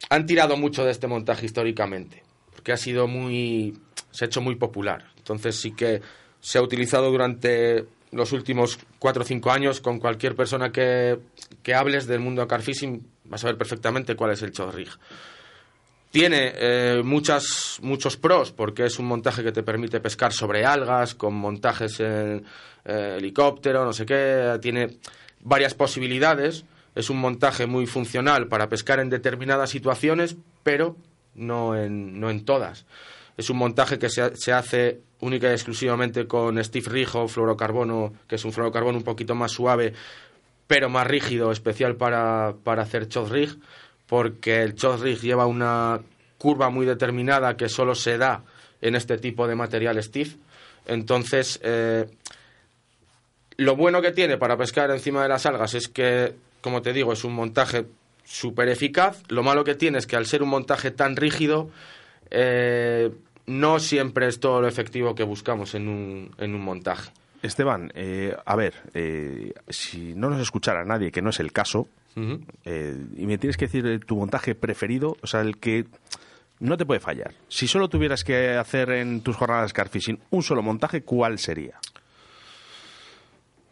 han 0.10 0.26
tirado 0.26 0.58
mucho 0.58 0.84
de 0.86 0.91
este 0.91 1.08
montaje 1.08 1.45
históricamente, 1.45 2.21
porque 2.54 2.74
ha 2.74 2.78
sido 2.78 3.08
muy, 3.08 3.76
se 4.12 4.26
ha 4.26 4.28
hecho 4.28 4.41
muy 4.41 4.56
popular. 4.56 5.06
Entonces 5.17 5.56
sí 5.56 5.71
que 5.71 6.02
se 6.41 6.58
ha 6.58 6.62
utilizado 6.62 7.10
durante 7.10 7.86
los 8.12 8.32
últimos 8.34 8.80
cuatro 9.00 9.24
o 9.24 9.26
cinco 9.26 9.52
años 9.52 9.82
con 9.82 10.00
cualquier 10.00 10.36
persona 10.36 10.71
que, 10.71 11.19
que 11.63 11.74
hables 11.74 12.08
del 12.08 12.19
mundo 12.19 12.47
car 12.47 12.62
fishing, 12.62 13.06
vas 13.26 13.43
a 13.43 13.47
ver 13.47 13.58
perfectamente 13.58 14.15
cuál 14.15 14.32
es 14.32 14.41
el 14.41 14.52
Chod 14.52 14.74
Rig. 14.74 14.89
Tiene 16.12 16.52
eh, 16.56 17.02
muchas, 17.06 17.80
muchos 17.82 18.17
pros 18.17 18.52
porque 18.52 18.86
es 18.86 19.00
un 19.00 19.06
montaje 19.06 19.43
que 19.43 19.54
te 19.54 19.63
permite 19.63 20.02
pescar 20.02 20.34
sobre 20.34 20.65
algas, 20.65 21.15
con 21.15 21.34
montajes 21.34 22.02
en 22.02 22.45
eh, 22.84 23.15
helicóptero, 23.17 23.86
no 23.86 23.93
sé 23.93 24.06
qué. 24.06 24.58
Tiene 24.62 24.97
varias 25.39 25.74
posibilidades. 25.74 26.65
Es 26.95 27.10
un 27.10 27.17
montaje 27.17 27.65
muy 27.65 27.86
funcional 27.86 28.50
para 28.50 28.67
pescar 28.67 29.00
en 29.00 29.10
determinadas 29.10 29.69
situaciones, 29.69 30.36
pero 30.63 30.97
no 31.34 31.78
en, 31.78 32.19
no 32.19 32.30
en 32.30 32.43
todas. 32.43 32.86
Es 33.38 33.50
un 33.50 33.58
montaje 33.58 33.98
que 33.98 34.10
se, 34.10 34.36
se 34.36 34.54
hace 34.54 35.02
única 35.22 35.50
y 35.50 35.54
exclusivamente 35.54 36.28
con 36.28 36.62
Steve 36.63 36.89
Rig 36.89 37.15
o 37.15 37.28
fluorocarbono, 37.28 38.13
que 38.28 38.36
es 38.36 38.46
un 38.46 38.52
fluorocarbono 38.52 38.98
un 38.98 39.04
poquito 39.04 39.36
más 39.36 39.52
suave, 39.52 39.94
pero 40.67 40.89
más 40.89 41.08
rígido, 41.08 41.52
especial 41.52 41.96
para, 41.96 42.56
para 42.63 42.84
hacer 42.84 43.08
chod 43.08 43.32
rig, 43.32 43.50
porque 44.08 44.62
el 44.62 44.76
chod 44.76 45.02
rig 45.02 45.20
lleva 45.20 45.46
una 45.46 46.02
curva 46.38 46.70
muy 46.70 46.86
determinada 46.86 47.56
que 47.56 47.70
solo 47.70 47.94
se 47.94 48.17
da 48.17 48.44
en 48.82 48.96
este 48.96 49.17
tipo 49.17 49.48
de 49.48 49.56
material 49.56 50.02
Steve. 50.02 50.32
Entonces, 50.88 51.60
eh, 51.63 52.08
lo 53.58 53.76
bueno 53.76 54.02
que 54.02 54.12
tiene 54.12 54.38
para 54.38 54.58
pescar 54.58 54.89
encima 54.91 55.22
de 55.22 55.30
las 55.30 55.46
algas 55.46 55.74
es 55.76 55.88
que, 55.88 56.34
como 56.62 56.82
te 56.82 56.94
digo, 56.94 57.13
es 57.13 57.24
un 57.24 57.34
montaje 57.34 57.86
súper 58.24 58.70
eficaz. 58.70 59.22
Lo 59.28 59.44
malo 59.44 59.63
que 59.63 59.76
tiene 59.76 60.00
es 60.00 60.08
que 60.08 60.15
al 60.15 60.26
ser 60.26 60.41
un 60.41 60.50
montaje 60.50 60.89
tan 60.89 61.15
rígido, 61.15 61.70
eh, 62.32 63.12
no 63.48 63.80
siempre 63.80 64.28
es 64.28 64.39
todo 64.39 64.62
lo 64.62 64.67
efectivo 64.67 65.13
que 65.15 65.24
buscamos 65.24 65.76
en 65.76 65.88
un, 65.88 66.32
en 66.38 66.56
un 66.56 66.62
montaje. 66.62 67.12
Esteban, 67.44 67.91
eh, 67.96 68.36
a 68.46 68.56
ver, 68.56 68.74
eh, 68.94 69.54
si 69.67 70.13
no 70.15 70.30
nos 70.30 70.41
escuchara 70.41 70.86
nadie, 70.86 71.12
que 71.12 71.22
no 71.22 71.32
es 71.32 71.39
el 71.39 71.52
caso, 71.52 71.88
eh, 72.65 72.96
y 73.17 73.26
me 73.26 73.38
tienes 73.38 73.58
que 73.58 73.65
decir 73.65 73.86
eh, 73.88 74.00
tu 74.00 74.15
montaje 74.17 74.54
preferido, 74.54 75.15
o 75.22 75.28
sea, 75.28 75.41
el 75.41 75.58
que 75.58 75.86
no 76.60 76.78
te 76.78 76.86
puede 76.86 77.00
fallar. 77.00 77.34
Si 77.48 77.67
solo 77.67 77.89
tuvieras 77.89 78.24
que 78.24 78.50
hacer 78.52 78.91
en 78.91 79.22
tus 79.22 79.36
jornadas 79.36 79.74
car 79.74 79.89
fishing 79.89 80.20
un 80.30 80.44
solo 80.44 80.62
montaje, 80.62 81.02
¿cuál 81.02 81.39
sería? 81.39 81.80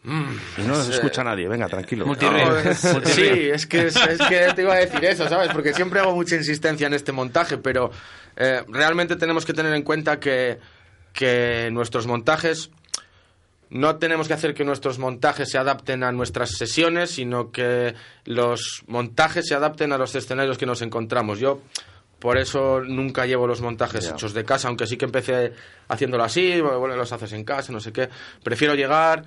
y 0.02 0.62
no 0.62 0.68
nos 0.78 0.88
escucha 0.88 1.22
nadie, 1.22 1.46
venga, 1.46 1.68
tranquilo. 1.68 2.06
Multirrig. 2.06 2.46
No, 2.48 2.56
es- 2.58 2.78
sí, 3.04 3.22
es 3.52 3.66
que, 3.66 3.86
es, 3.88 3.96
es 3.96 4.18
que 4.28 4.48
te 4.56 4.62
iba 4.62 4.72
a 4.72 4.78
decir 4.78 5.04
eso, 5.04 5.28
¿sabes? 5.28 5.50
Porque 5.52 5.74
siempre 5.74 6.00
hago 6.00 6.14
mucha 6.14 6.36
insistencia 6.36 6.86
en 6.86 6.94
este 6.94 7.12
montaje, 7.12 7.58
pero 7.58 7.90
eh, 8.42 8.64
realmente 8.68 9.16
tenemos 9.16 9.44
que 9.44 9.52
tener 9.52 9.74
en 9.74 9.82
cuenta 9.82 10.18
que, 10.18 10.58
que 11.12 11.68
nuestros 11.70 12.06
montajes 12.06 12.70
no 13.68 13.96
tenemos 13.96 14.28
que 14.28 14.32
hacer 14.32 14.54
que 14.54 14.64
nuestros 14.64 14.98
montajes 14.98 15.50
se 15.50 15.58
adapten 15.58 16.02
a 16.02 16.10
nuestras 16.10 16.56
sesiones, 16.56 17.10
sino 17.10 17.52
que 17.52 17.94
los 18.24 18.82
montajes 18.86 19.46
se 19.46 19.54
adapten 19.54 19.92
a 19.92 19.98
los 19.98 20.14
escenarios 20.14 20.56
que 20.56 20.64
nos 20.64 20.80
encontramos. 20.80 21.38
Yo 21.38 21.60
por 22.18 22.38
eso 22.38 22.80
nunca 22.80 23.26
llevo 23.26 23.46
los 23.46 23.60
montajes 23.60 24.08
hechos 24.08 24.32
de 24.32 24.44
casa, 24.44 24.68
aunque 24.68 24.86
sí 24.86 24.96
que 24.96 25.04
empecé 25.04 25.52
haciéndolo 25.88 26.24
así, 26.24 26.62
bueno, 26.62 26.96
los 26.96 27.12
haces 27.12 27.32
en 27.34 27.44
casa, 27.44 27.72
no 27.72 27.80
sé 27.80 27.92
qué. 27.92 28.08
Prefiero 28.42 28.74
llegar, 28.74 29.22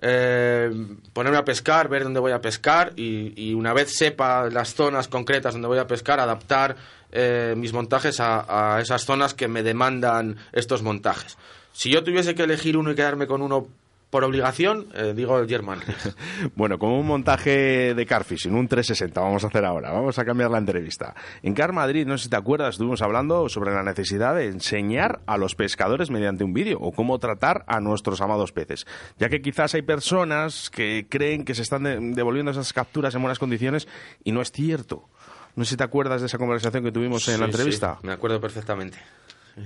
eh, 0.00 0.70
ponerme 1.12 1.38
a 1.38 1.44
pescar, 1.44 1.88
ver 1.88 2.04
dónde 2.04 2.20
voy 2.20 2.32
a 2.32 2.40
pescar 2.40 2.92
y, 2.96 3.52
una 3.54 3.72
vez 3.72 3.96
sepa 3.96 4.48
las 4.50 4.74
zonas 4.74 5.08
concretas 5.08 5.54
donde 5.54 5.68
voy 5.68 5.78
a 5.78 5.86
pescar, 5.86 6.20
adaptar 6.20 6.76
eh, 7.10 7.54
mis 7.56 7.72
montajes 7.72 8.20
a, 8.20 8.76
a 8.76 8.80
esas 8.80 9.04
zonas 9.04 9.34
que 9.34 9.48
me 9.48 9.62
demandan 9.62 10.36
estos 10.52 10.82
montajes. 10.82 11.36
Si 11.72 11.90
yo 11.90 12.04
tuviese 12.04 12.34
que 12.34 12.44
elegir 12.44 12.76
uno 12.76 12.92
y 12.92 12.94
quedarme 12.94 13.26
con 13.26 13.42
uno 13.42 13.68
por 14.10 14.24
obligación, 14.24 14.88
eh, 14.94 15.12
digo 15.14 15.38
el 15.38 15.48
German. 15.48 15.80
bueno, 16.54 16.78
como 16.78 16.98
un 16.98 17.06
montaje 17.06 17.94
de 17.94 18.06
Carfishing, 18.06 18.54
un 18.54 18.66
360, 18.66 19.20
vamos 19.20 19.44
a 19.44 19.48
hacer 19.48 19.64
ahora. 19.64 19.90
Vamos 19.90 20.18
a 20.18 20.24
cambiar 20.24 20.50
la 20.50 20.58
entrevista. 20.58 21.14
En 21.42 21.54
Car 21.54 21.72
Madrid, 21.72 22.06
no 22.06 22.16
sé 22.16 22.24
si 22.24 22.30
te 22.30 22.36
acuerdas, 22.36 22.74
estuvimos 22.74 23.02
hablando 23.02 23.48
sobre 23.48 23.72
la 23.72 23.82
necesidad 23.82 24.34
de 24.34 24.46
enseñar 24.46 25.20
a 25.26 25.36
los 25.36 25.54
pescadores 25.54 26.10
mediante 26.10 26.44
un 26.44 26.54
vídeo 26.54 26.78
o 26.80 26.92
cómo 26.92 27.18
tratar 27.18 27.64
a 27.66 27.80
nuestros 27.80 28.20
amados 28.20 28.52
peces. 28.52 28.86
Ya 29.18 29.28
que 29.28 29.42
quizás 29.42 29.74
hay 29.74 29.82
personas 29.82 30.70
que 30.70 31.06
creen 31.08 31.44
que 31.44 31.54
se 31.54 31.62
están 31.62 32.12
devolviendo 32.12 32.50
esas 32.50 32.72
capturas 32.72 33.14
en 33.14 33.20
buenas 33.20 33.38
condiciones 33.38 33.88
y 34.24 34.32
no 34.32 34.40
es 34.40 34.52
cierto. 34.52 35.08
No 35.54 35.64
sé 35.64 35.70
si 35.70 35.76
te 35.76 35.84
acuerdas 35.84 36.20
de 36.20 36.28
esa 36.28 36.38
conversación 36.38 36.84
que 36.84 36.92
tuvimos 36.92 37.28
en 37.28 37.40
la 37.40 37.46
entrevista. 37.46 37.98
me 38.02 38.12
acuerdo 38.12 38.40
perfectamente. 38.40 38.98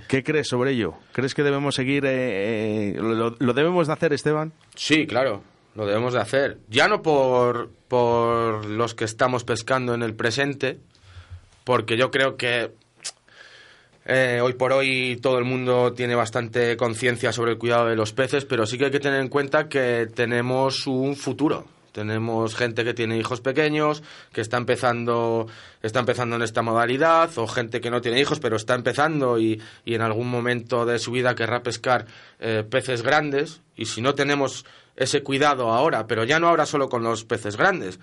¿Qué 0.08 0.22
crees 0.22 0.48
sobre 0.48 0.72
ello? 0.72 0.94
¿Crees 1.12 1.34
que 1.34 1.42
debemos 1.42 1.74
seguir, 1.74 2.04
eh, 2.06 2.90
eh, 2.90 2.96
lo, 2.98 3.52
debemos 3.52 3.86
de 3.86 3.92
hacer, 3.92 4.12
Esteban? 4.12 4.52
Sí, 4.74 5.06
claro, 5.06 5.42
lo 5.74 5.86
debemos 5.86 6.14
de 6.14 6.20
hacer. 6.20 6.58
Ya 6.68 6.88
no 6.88 7.02
por, 7.02 7.70
por 7.88 8.66
los 8.66 8.94
que 8.94 9.04
estamos 9.04 9.44
pescando 9.44 9.94
en 9.94 10.02
el 10.02 10.14
presente, 10.14 10.78
porque 11.64 11.96
yo 11.96 12.10
creo 12.10 12.36
que 12.36 12.72
eh, 14.04 14.40
hoy 14.42 14.54
por 14.54 14.72
hoy 14.72 15.18
todo 15.22 15.38
el 15.38 15.44
mundo 15.44 15.92
tiene 15.92 16.14
bastante 16.14 16.76
conciencia 16.76 17.32
sobre 17.32 17.52
el 17.52 17.58
cuidado 17.58 17.86
de 17.86 17.96
los 17.96 18.12
peces, 18.12 18.44
pero 18.44 18.66
sí 18.66 18.76
que 18.76 18.86
hay 18.86 18.90
que 18.90 19.00
tener 19.00 19.20
en 19.20 19.28
cuenta 19.28 19.68
que 19.68 20.08
tenemos 20.12 20.86
un 20.86 21.14
futuro. 21.14 21.66
Tenemos 21.92 22.54
gente 22.54 22.84
que 22.84 22.94
tiene 22.94 23.18
hijos 23.18 23.40
pequeños, 23.40 24.02
que 24.32 24.40
está 24.40 24.56
empezando, 24.56 25.46
está 25.82 26.00
empezando 26.00 26.36
en 26.36 26.42
esta 26.42 26.62
modalidad, 26.62 27.30
o 27.36 27.46
gente 27.46 27.80
que 27.80 27.90
no 27.90 28.00
tiene 28.00 28.20
hijos, 28.20 28.40
pero 28.40 28.56
está 28.56 28.74
empezando 28.74 29.38
y, 29.38 29.60
y 29.84 29.94
en 29.94 30.00
algún 30.00 30.28
momento 30.28 30.86
de 30.86 30.98
su 30.98 31.12
vida 31.12 31.34
querrá 31.34 31.62
pescar 31.62 32.06
eh, 32.40 32.64
peces 32.68 33.02
grandes. 33.02 33.60
Y 33.76 33.84
si 33.84 34.00
no 34.00 34.14
tenemos 34.14 34.64
ese 34.96 35.22
cuidado 35.22 35.70
ahora, 35.70 36.06
pero 36.06 36.24
ya 36.24 36.38
no 36.40 36.48
ahora 36.48 36.66
solo 36.66 36.88
con 36.88 37.02
los 37.02 37.24
peces 37.24 37.56
grandes, 37.56 38.00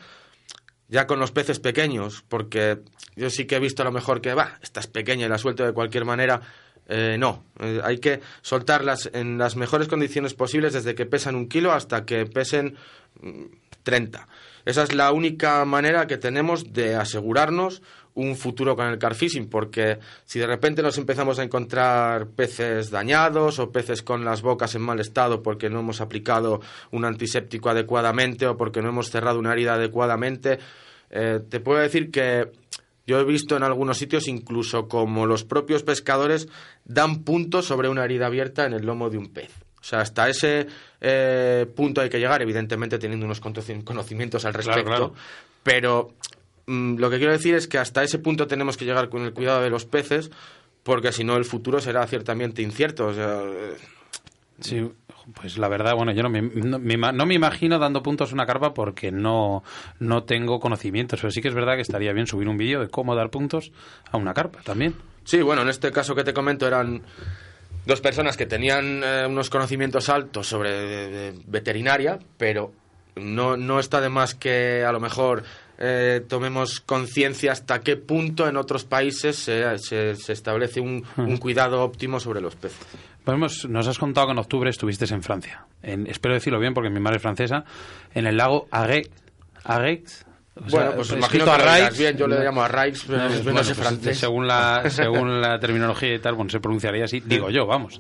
ya 0.88 1.08
con 1.08 1.20
los 1.20 1.32
peces 1.32 1.60
pequeños, 1.60 2.24
porque 2.28 2.80
yo 3.16 3.30
sí 3.30 3.46
que 3.46 3.56
he 3.56 3.60
visto 3.60 3.82
a 3.82 3.86
lo 3.86 3.92
mejor 3.92 4.22
que, 4.22 4.34
va, 4.34 4.58
esta 4.62 4.80
es 4.80 4.88
pequeña 4.88 5.26
y 5.26 5.30
la 5.30 5.38
suelto 5.38 5.66
de 5.66 5.74
cualquier 5.74 6.06
manera. 6.06 6.42
Eh, 6.88 7.18
no, 7.20 7.44
eh, 7.60 7.82
hay 7.84 8.00
que 8.00 8.20
soltarlas 8.42 9.12
en 9.14 9.38
las 9.38 9.56
mejores 9.56 9.88
condiciones 9.88 10.34
posibles 10.34 10.74
desde 10.74 10.96
que 10.96 11.06
pesan 11.06 11.36
un 11.36 11.48
kilo 11.48 11.72
hasta 11.72 12.04
que 12.04 12.26
pesen 12.26 12.76
mm, 13.22 13.44
30. 13.84 14.28
Esa 14.66 14.84
es 14.84 14.94
la 14.94 15.12
única 15.12 15.64
manera 15.66 16.08
que 16.08 16.18
tenemos 16.18 16.74
de 16.74 16.96
asegurarnos 16.96 17.82
un 18.16 18.36
futuro 18.36 18.76
con 18.76 18.88
el 18.88 19.00
carfishing, 19.00 19.50
porque 19.50 20.00
si 20.26 20.40
de 20.40 20.48
repente 20.48 20.82
nos 20.82 20.98
empezamos 20.98 21.40
a 21.40 21.44
encontrar 21.44 22.28
peces 22.28 22.90
dañados 22.90 23.60
o 23.60 23.72
peces 23.72 24.02
con 24.02 24.26
las 24.26 24.42
bocas 24.42 24.76
en 24.76 24.82
mal 24.82 25.00
estado 25.00 25.42
porque 25.42 25.70
no 25.70 25.80
hemos 25.80 26.02
aplicado 26.02 26.62
un 26.92 27.06
antiséptico 27.06 27.70
adecuadamente 27.70 28.46
o 28.48 28.58
porque 28.58 28.82
no 28.82 28.90
hemos 28.90 29.10
cerrado 29.10 29.40
una 29.40 29.54
herida 29.54 29.76
adecuadamente, 29.76 30.60
eh, 31.10 31.40
te 31.48 31.60
puedo 31.60 31.80
decir 31.80 32.12
que 32.12 32.52
yo 33.08 33.20
he 33.20 33.24
visto 33.24 33.58
en 33.58 33.64
algunos 33.64 33.98
sitios 33.98 34.28
incluso 34.28 34.88
como 34.88 35.26
los 35.26 35.44
propios 35.44 35.84
pescadores 35.84 36.48
dan 36.86 37.24
puntos 37.24 37.66
sobre 37.66 37.90
una 37.90 38.06
herida 38.06 38.28
abierta 38.28 38.66
en 38.66 38.74
el 38.74 38.86
lomo 38.86 39.10
de 39.10 39.18
un 39.18 39.34
pez. 39.34 39.69
O 39.80 39.84
sea, 39.84 40.02
hasta 40.02 40.30
ese 40.30 40.68
eh, 41.02 41.66
punto 41.76 42.02
hay 42.02 42.10
que 42.10 42.20
llegar, 42.20 42.42
evidentemente 42.42 43.00
teniendo 43.00 43.26
unos 43.26 43.40
conocimientos 43.40 44.46
al 44.46 44.54
respecto. 44.54 45.14
Pero 45.64 46.14
mm, 46.68 46.98
lo 46.98 47.10
que 47.10 47.18
quiero 47.18 47.32
decir 47.32 47.56
es 47.56 47.68
que 47.68 47.78
hasta 47.78 48.04
ese 48.04 48.20
punto 48.20 48.48
tenemos 48.48 48.78
que 48.78 48.86
llegar 48.86 49.10
con 49.10 49.24
el 49.24 49.34
cuidado 49.34 49.62
de 49.62 49.70
los 49.70 49.86
peces, 49.86 50.32
porque 50.84 51.12
si 51.12 51.24
no 51.24 51.38
el 51.38 51.46
futuro 51.46 51.80
será 51.80 52.06
ciertamente 52.08 52.62
incierto. 52.62 53.08
O 53.08 53.14
sea, 53.14 53.42
eh, 53.42 53.78
sí, 54.60 54.92
pues 55.40 55.58
la 55.58 55.68
verdad, 55.68 55.96
bueno, 55.96 56.12
yo 56.12 56.24
no 56.24 56.30
me, 56.30 56.42
no, 56.42 57.26
me, 57.26 57.34
imagino 57.34 57.80
dando 57.80 58.04
puntos 58.04 58.32
a 58.32 58.34
una 58.34 58.46
carpa 58.46 58.74
porque 58.74 59.12
no, 59.12 59.64
no 60.00 60.24
tengo 60.24 60.60
conocimientos, 60.60 61.22
pero 61.22 61.32
sí 61.32 61.42
que 61.42 61.48
es 61.48 61.54
verdad 61.54 61.76
que 61.76 61.82
estaría 61.82 62.14
bien 62.14 62.28
subir 62.28 62.48
un 62.48 62.58
vídeo 62.58 62.82
de 62.82 62.90
cómo 62.90 63.16
dar 63.16 63.30
puntos 63.30 63.72
a 64.12 64.18
una 64.18 64.34
carpa 64.34 64.60
también. 64.64 64.96
Sí, 65.24 65.42
bueno, 65.42 65.62
en 65.62 65.70
este 65.70 65.92
caso 65.92 66.16
que 66.16 66.24
te 66.24 66.34
comento 66.34 66.66
eran 66.66 67.04
dos 67.90 68.00
personas 68.00 68.38
que 68.38 68.46
tenían 68.46 69.04
eh, 69.04 69.26
unos 69.28 69.50
conocimientos 69.50 70.08
altos 70.10 70.48
sobre 70.48 71.34
veterinaria, 71.48 72.20
pero 72.38 72.72
no, 73.16 73.58
no 73.58 73.80
está 73.80 74.00
de 74.00 74.10
más 74.10 74.36
que 74.36 74.86
a 74.86 74.92
lo 74.92 75.00
mejor 75.00 75.44
eh, 75.78 76.24
tomemos 76.28 76.80
conciencia 76.80 77.52
hasta 77.52 77.80
qué 77.82 77.98
punto 77.98 78.48
en 78.48 78.58
otros 78.58 78.86
países 78.86 79.36
se, 79.38 79.78
se, 79.80 80.34
establece 80.34 80.80
un, 80.80 81.04
un, 81.18 81.38
cuidado 81.38 81.82
óptimo 81.84 82.20
sobre 82.20 82.42
los 82.42 82.56
peces. 82.56 82.86
Nos 83.68 83.88
has 83.88 83.98
contado 83.98 84.28
que 84.28 84.34
en 84.34 84.40
octubre 84.40 84.70
estuviste 84.70 85.06
en 85.14 85.24
Francia. 85.24 85.66
En, 85.82 86.08
espero 86.08 86.34
decirlo 86.34 86.60
bien 86.60 86.74
porque 86.74 86.90
mi 86.90 87.00
madre 87.00 87.18
es 87.18 87.22
francesa. 87.22 87.66
En 88.14 88.28
el 88.28 88.38
lago 88.38 88.68
Bueno, 90.70 90.92
pues 90.96 91.12
imagino 91.12 91.46
que 91.46 91.52
a 91.52 91.90
bien, 91.90 92.18
yo 92.18 92.28
le 92.28 92.44
llamo 92.44 92.62
a 92.62 92.68
Raix, 92.68 93.06
pero 93.08 93.30
no, 93.30 93.54
pues, 93.54 93.74
francés. 93.74 94.18
Según 94.18 94.48
la, 94.48 94.84
según 94.90 95.42
la 95.42 95.60
terminología 95.60 96.16
y 96.16 96.20
tal, 96.20 96.36
bueno, 96.36 96.50
se 96.50 96.60
pronunciaría 96.60 97.06
así, 97.06 97.22
digo 97.22 97.50
yo, 97.50 97.66
vamos. 97.66 98.00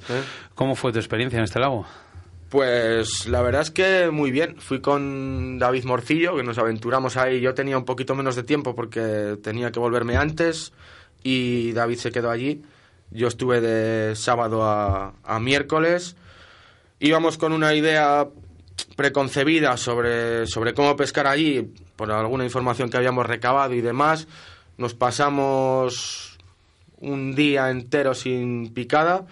¿Cómo 0.55 0.75
fue 0.75 0.91
tu 0.91 0.99
experiencia 0.99 1.37
en 1.37 1.43
este 1.43 1.59
lago? 1.59 1.85
Pues 2.49 3.27
la 3.27 3.41
verdad 3.43 3.61
es 3.61 3.71
que 3.71 4.09
muy 4.11 4.31
bien. 4.31 4.55
Fui 4.57 4.81
con 4.81 5.59
David 5.59 5.83
Morcillo, 5.85 6.35
que 6.35 6.43
nos 6.43 6.57
aventuramos 6.57 7.15
ahí. 7.15 7.39
Yo 7.41 7.53
tenía 7.53 7.77
un 7.77 7.85
poquito 7.85 8.15
menos 8.15 8.35
de 8.35 8.43
tiempo 8.43 8.75
porque 8.75 9.37
tenía 9.43 9.71
que 9.71 9.79
volverme 9.79 10.17
antes 10.17 10.73
y 11.23 11.71
David 11.73 11.97
se 11.97 12.11
quedó 12.11 12.31
allí. 12.31 12.63
Yo 13.11 13.27
estuve 13.27 13.61
de 13.61 14.15
sábado 14.15 14.63
a, 14.63 15.13
a 15.23 15.39
miércoles. 15.39 16.15
Íbamos 16.99 17.37
con 17.37 17.53
una 17.53 17.75
idea 17.75 18.27
preconcebida 18.99 19.77
sobre, 19.77 20.45
sobre 20.45 20.73
cómo 20.73 20.97
pescar 20.97 21.25
allí, 21.25 21.73
por 21.95 22.11
alguna 22.11 22.43
información 22.43 22.89
que 22.89 22.97
habíamos 22.97 23.25
recabado 23.25 23.73
y 23.73 23.79
demás. 23.79 24.27
Nos 24.77 24.93
pasamos 24.93 26.37
un 26.97 27.33
día 27.33 27.69
entero 27.69 28.13
sin 28.13 28.73
picada, 28.73 29.25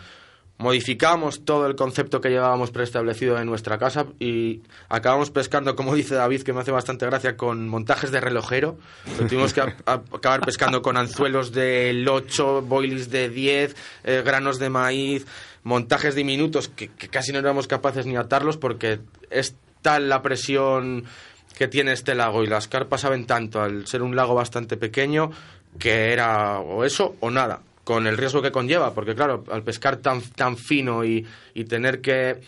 modificamos 0.57 1.43
todo 1.43 1.67
el 1.67 1.75
concepto 1.75 2.21
que 2.21 2.29
llevábamos 2.29 2.71
preestablecido 2.71 3.37
en 3.37 3.45
nuestra 3.45 3.77
casa 3.77 4.05
y 4.21 4.61
acabamos 4.87 5.31
pescando, 5.31 5.75
como 5.75 5.95
dice 5.95 6.15
David, 6.15 6.43
que 6.43 6.53
me 6.53 6.61
hace 6.61 6.71
bastante 6.71 7.05
gracia, 7.05 7.35
con 7.35 7.67
montajes 7.67 8.09
de 8.09 8.21
relojero. 8.21 8.77
tuvimos 9.17 9.51
que 9.51 9.59
acabar 9.59 10.39
pescando 10.45 10.81
con 10.81 10.95
anzuelos 10.95 11.51
del 11.51 12.07
8, 12.07 12.61
boilies 12.61 13.09
de 13.09 13.27
10, 13.27 13.75
eh, 14.05 14.21
granos 14.25 14.59
de 14.59 14.69
maíz, 14.69 15.27
montajes 15.67 16.15
diminutos 16.15 16.69
que, 16.69 16.87
casi 16.87 17.33
no 17.33 17.39
éramos 17.39 17.67
capaces 17.67 18.05
ni 18.05 18.15
atarlos 18.15 18.55
porque 18.55 19.01
es 19.29 19.53
tal 19.81 20.07
la 20.07 20.21
presión 20.21 21.03
que 21.57 21.67
tiene 21.67 21.91
este 21.91 22.15
lago 22.15 22.41
y 22.41 22.47
las 22.47 22.69
carpas 22.69 23.01
saben 23.01 23.25
tanto 23.25 23.61
al 23.61 23.85
ser 23.85 24.01
un 24.01 24.15
lago 24.15 24.33
bastante 24.33 24.77
pequeño 24.77 25.29
que 25.77 26.13
era 26.13 26.59
o 26.59 26.85
eso 26.85 27.17
o 27.19 27.29
nada 27.29 27.63
con 27.83 28.07
el 28.07 28.17
riesgo 28.17 28.41
que 28.41 28.51
conlleva 28.51 28.93
porque 28.93 29.13
claro 29.13 29.43
al 29.51 29.63
pescar 29.63 29.97
tan 29.97 30.21
tan 30.21 30.55
fino 30.55 31.03
y, 31.03 31.27
y 31.53 31.65
tener 31.65 31.99
que 31.99 32.39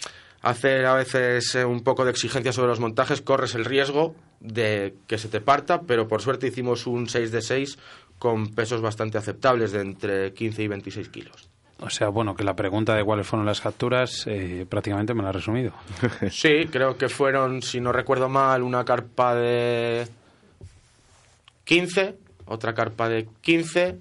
hacer 0.42 0.86
a 0.86 0.94
veces 0.94 1.56
eh, 1.56 1.66
un 1.66 1.84
poco 1.84 2.06
de 2.06 2.12
exigencia 2.12 2.54
sobre 2.54 2.70
los 2.70 2.80
montajes 2.80 3.22
corres 3.22 3.54
el 3.54 3.66
riesgo 3.66 4.16
de 4.40 4.96
que 5.08 5.18
se 5.18 5.28
te 5.28 5.42
parta 5.42 5.82
pero 5.82 6.08
por 6.08 6.22
suerte 6.22 6.48
hicimos 6.48 6.88
un 6.88 7.10
6 7.10 7.34
de 7.34 7.42
6 7.42 7.78
con 8.18 8.56
pesos 8.56 8.80
bastante 8.80 9.18
aceptables 9.18 9.74
de 9.74 9.82
entre 9.82 10.34
15 10.34 10.64
y 10.64 10.68
26 10.70 11.10
kilos 11.10 11.49
o 11.82 11.90
sea, 11.90 12.10
bueno, 12.10 12.36
que 12.36 12.44
la 12.44 12.56
pregunta 12.56 12.96
de 12.96 13.04
cuáles 13.04 13.26
fueron 13.26 13.46
las 13.46 13.62
capturas 13.62 14.26
eh, 14.28 14.66
prácticamente 14.68 15.14
me 15.14 15.24
la 15.24 15.30
ha 15.30 15.32
resumido. 15.32 15.72
sí, 16.32 16.68
creo 16.72 16.98
que 16.98 17.10
fueron, 17.10 17.62
si 17.62 17.80
no 17.80 17.92
recuerdo 17.92 18.28
mal, 18.30 18.64
una 18.64 18.84
carpa 18.84 19.36
de 19.36 20.08
15, 21.64 22.16
otra 22.46 22.74
carpa 22.74 23.08
de 23.08 23.28
15, 23.42 23.98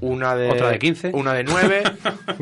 una 0.00 0.36
de, 0.36 0.50
¿Otra 0.50 0.70
de 0.70 0.78
15? 0.78 1.10
Una 1.12 1.34
de 1.34 1.44
9, 1.44 1.82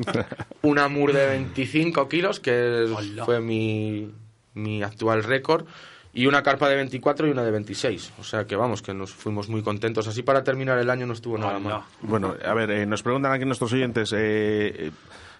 una 0.62 0.88
mur 0.88 1.12
de 1.12 1.26
25 1.26 2.08
kilos, 2.08 2.38
que 2.38 2.86
fue 3.24 3.40
mi, 3.40 4.12
mi 4.54 4.82
actual 4.82 5.24
récord 5.24 5.66
y 6.18 6.26
una 6.26 6.42
carpa 6.42 6.68
de 6.68 6.74
24 6.74 7.28
y 7.28 7.30
una 7.30 7.44
de 7.44 7.52
26. 7.52 8.14
O 8.18 8.24
sea 8.24 8.44
que 8.44 8.56
vamos, 8.56 8.82
que 8.82 8.92
nos 8.92 9.12
fuimos 9.12 9.48
muy 9.48 9.62
contentos. 9.62 10.08
Así 10.08 10.24
para 10.24 10.42
terminar 10.42 10.76
el 10.76 10.90
año 10.90 11.06
no 11.06 11.12
estuvo 11.12 11.38
nada 11.38 11.60
mal. 11.60 11.82
Bueno, 12.02 12.34
a 12.44 12.54
ver, 12.54 12.72
eh, 12.72 12.86
nos 12.86 13.04
preguntan 13.04 13.30
aquí 13.30 13.44
nuestros 13.44 13.72
oyentes. 13.72 14.12
Eh, 14.16 14.90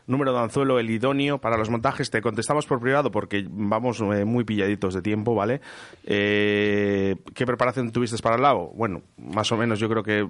número 0.07 0.33
de 0.33 0.39
anzuelo, 0.39 0.79
el 0.79 0.89
idóneo 0.89 1.39
para 1.39 1.57
los 1.57 1.69
montajes. 1.69 2.11
Te 2.11 2.23
contestamos 2.23 2.65
por 2.65 2.79
privado 2.79 3.11
porque 3.11 3.45
vamos 3.51 3.99
eh, 3.99 4.25
muy 4.25 4.45
pilladitos 4.45 4.95
de 4.95 5.03
tiempo, 5.03 5.35
¿vale? 5.35 5.61
¿Qué 6.05 7.17
preparación 7.45 7.91
tuviste 7.91 8.17
para 8.19 8.37
el 8.37 8.43
lago? 8.43 8.71
Bueno, 8.77 9.03
más 9.17 9.51
o 9.51 9.57
menos 9.57 9.81
yo 9.81 9.89
creo 9.89 10.05
que 10.05 10.29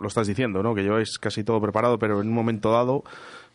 lo 0.00 0.06
estás 0.06 0.28
diciendo, 0.28 0.62
¿no? 0.62 0.76
Que 0.76 0.84
lleváis 0.84 1.18
casi 1.18 1.42
todo 1.42 1.60
preparado, 1.60 1.98
pero 1.98 2.20
en 2.20 2.28
un 2.28 2.34
momento 2.34 2.70
dado 2.70 3.02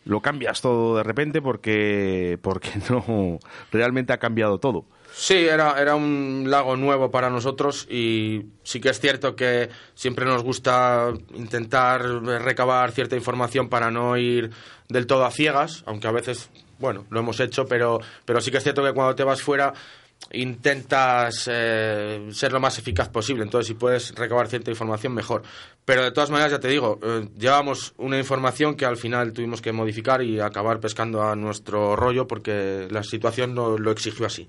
lo 0.04 0.20
cambias 0.20 0.60
todo 0.60 0.98
de 0.98 1.04
repente 1.04 1.40
porque, 1.40 2.38
porque 2.42 2.68
no, 2.90 3.38
realmente 3.72 4.12
ha 4.12 4.18
cambiado 4.18 4.58
todo. 4.58 4.84
Sí, 5.16 5.46
era, 5.46 5.80
era 5.80 5.94
un 5.94 6.46
lago 6.48 6.76
nuevo 6.76 7.10
para 7.10 7.30
nosotros 7.30 7.86
y 7.88 8.46
sí 8.64 8.80
que 8.80 8.88
es 8.88 8.98
cierto 8.98 9.36
que 9.36 9.70
siempre 9.94 10.24
nos 10.24 10.42
gusta 10.42 11.12
intentar 11.34 12.02
recabar 12.02 12.90
cierta 12.90 13.14
información 13.14 13.68
para 13.68 13.92
no 13.92 14.16
ir 14.16 14.50
del 14.88 15.06
todo 15.06 15.24
a 15.24 15.30
ciegas, 15.30 15.84
aunque 15.86 16.08
a 16.08 16.12
veces 16.12 16.50
bueno, 16.78 17.06
lo 17.10 17.20
hemos 17.20 17.38
hecho, 17.38 17.66
pero, 17.66 18.00
pero 18.24 18.40
sí 18.40 18.50
que 18.50 18.58
es 18.58 18.64
cierto 18.64 18.82
que 18.82 18.92
cuando 18.92 19.14
te 19.14 19.22
vas 19.22 19.40
fuera 19.40 19.72
intentas 20.32 21.48
eh, 21.52 22.28
ser 22.32 22.52
lo 22.52 22.60
más 22.60 22.78
eficaz 22.78 23.08
posible. 23.08 23.44
Entonces, 23.44 23.68
si 23.68 23.74
puedes 23.74 24.14
recabar 24.14 24.48
cierta 24.48 24.70
información, 24.70 25.14
mejor. 25.14 25.42
Pero 25.84 26.02
de 26.02 26.12
todas 26.12 26.30
maneras, 26.30 26.52
ya 26.52 26.60
te 26.60 26.68
digo, 26.68 26.98
eh, 27.02 27.28
llevamos 27.38 27.94
una 27.98 28.18
información 28.18 28.74
que 28.74 28.86
al 28.86 28.96
final 28.96 29.32
tuvimos 29.32 29.60
que 29.60 29.72
modificar 29.72 30.22
y 30.22 30.40
acabar 30.40 30.80
pescando 30.80 31.22
a 31.22 31.36
nuestro 31.36 31.94
rollo 31.94 32.26
porque 32.26 32.88
la 32.90 33.02
situación 33.02 33.54
no, 33.54 33.76
lo 33.78 33.90
exigió 33.90 34.26
así. 34.26 34.48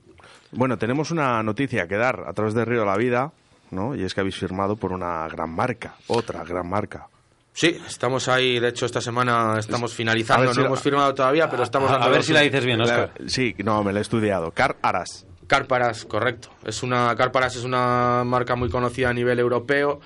Bueno, 0.56 0.78
tenemos 0.78 1.12
una 1.12 1.44
noticia 1.44 1.88
que 1.88 1.96
dar 1.98 2.24
a 2.28 2.34
través 2.34 2.54
de 2.54 2.64
Río 2.64 2.82
de 2.82 2.86
la 2.86 2.98
Vida, 2.98 3.32
¿no? 3.72 3.94
Y 3.96 4.04
es 4.04 4.14
que 4.14 4.22
habéis 4.22 4.38
firmado 4.38 4.76
por 4.78 4.94
una 4.94 5.28
gran 5.28 5.54
marca, 5.54 5.96
otra 6.08 6.44
gran 6.44 6.70
marca. 6.70 7.08
Sí, 7.52 7.78
estamos 7.88 8.28
ahí. 8.28 8.60
De 8.60 8.70
hecho, 8.70 8.86
esta 8.86 9.00
semana 9.00 9.58
estamos 9.60 9.94
finalizando. 9.94 10.54
no 10.54 10.66
hemos 10.66 10.82
firmado 10.82 11.14
todavía, 11.14 11.50
pero 11.50 11.64
estamos 11.64 11.90
a, 11.90 11.96
a 11.96 12.10
ver 12.10 12.24
si 12.24 12.34
la 12.34 12.42
dices 12.42 12.66
bien, 12.66 12.82
Oscar. 12.82 13.12
Sí, 13.28 13.56
no, 13.64 13.84
me 13.84 13.94
la 13.94 14.00
he 14.00 14.02
estudiado. 14.02 14.52
Car 14.52 14.76
Aras. 14.82 15.26
Carparas, 15.48 16.06
correcto. 16.06 16.50
Es 16.66 16.84
una 16.84 17.16
Carparas 17.16 17.56
es 17.56 17.64
una 17.64 18.24
marca 18.26 18.56
muy 18.56 18.70
conocida 18.70 19.10
a 19.10 19.14
nivel 19.14 19.40
europeo. 19.40 20.00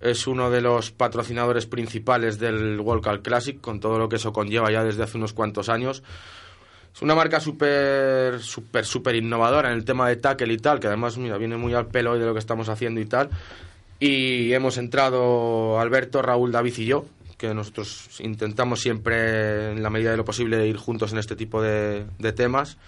Es 0.00 0.26
uno 0.26 0.50
de 0.50 0.60
los 0.60 0.92
patrocinadores 0.92 1.66
principales 1.66 2.38
del 2.38 2.80
World 2.80 3.04
Cup 3.04 3.22
Classic, 3.22 3.60
con 3.60 3.80
todo 3.80 3.98
lo 3.98 4.08
que 4.08 4.16
eso 4.16 4.32
conlleva 4.32 4.70
ya 4.70 4.84
desde 4.84 5.02
hace 5.02 5.18
unos 5.18 5.32
cuantos 5.32 5.68
años. 5.68 6.02
Es 6.98 7.02
una 7.02 7.14
marca 7.14 7.38
súper, 7.38 8.40
súper, 8.40 8.84
súper 8.84 9.14
innovadora 9.14 9.70
en 9.70 9.76
el 9.76 9.84
tema 9.84 10.08
de 10.08 10.16
tackle 10.16 10.52
y 10.52 10.56
tal, 10.56 10.80
que 10.80 10.88
además, 10.88 11.16
mira, 11.16 11.38
viene 11.38 11.56
muy 11.56 11.72
al 11.72 11.86
pelo 11.86 12.10
hoy 12.10 12.18
de 12.18 12.26
lo 12.26 12.32
que 12.32 12.40
estamos 12.40 12.68
haciendo 12.68 13.00
y 13.00 13.06
tal. 13.06 13.30
Y 14.00 14.52
hemos 14.52 14.78
entrado 14.78 15.78
Alberto, 15.78 16.22
Raúl, 16.22 16.50
David 16.50 16.74
y 16.78 16.86
yo, 16.86 17.04
que 17.36 17.54
nosotros 17.54 18.18
intentamos 18.18 18.80
siempre, 18.80 19.70
en 19.70 19.80
la 19.84 19.90
medida 19.90 20.10
de 20.10 20.16
lo 20.16 20.24
posible, 20.24 20.66
ir 20.66 20.76
juntos 20.76 21.12
en 21.12 21.18
este 21.18 21.36
tipo 21.36 21.62
de, 21.62 22.04
de 22.18 22.32
temas. 22.32 22.78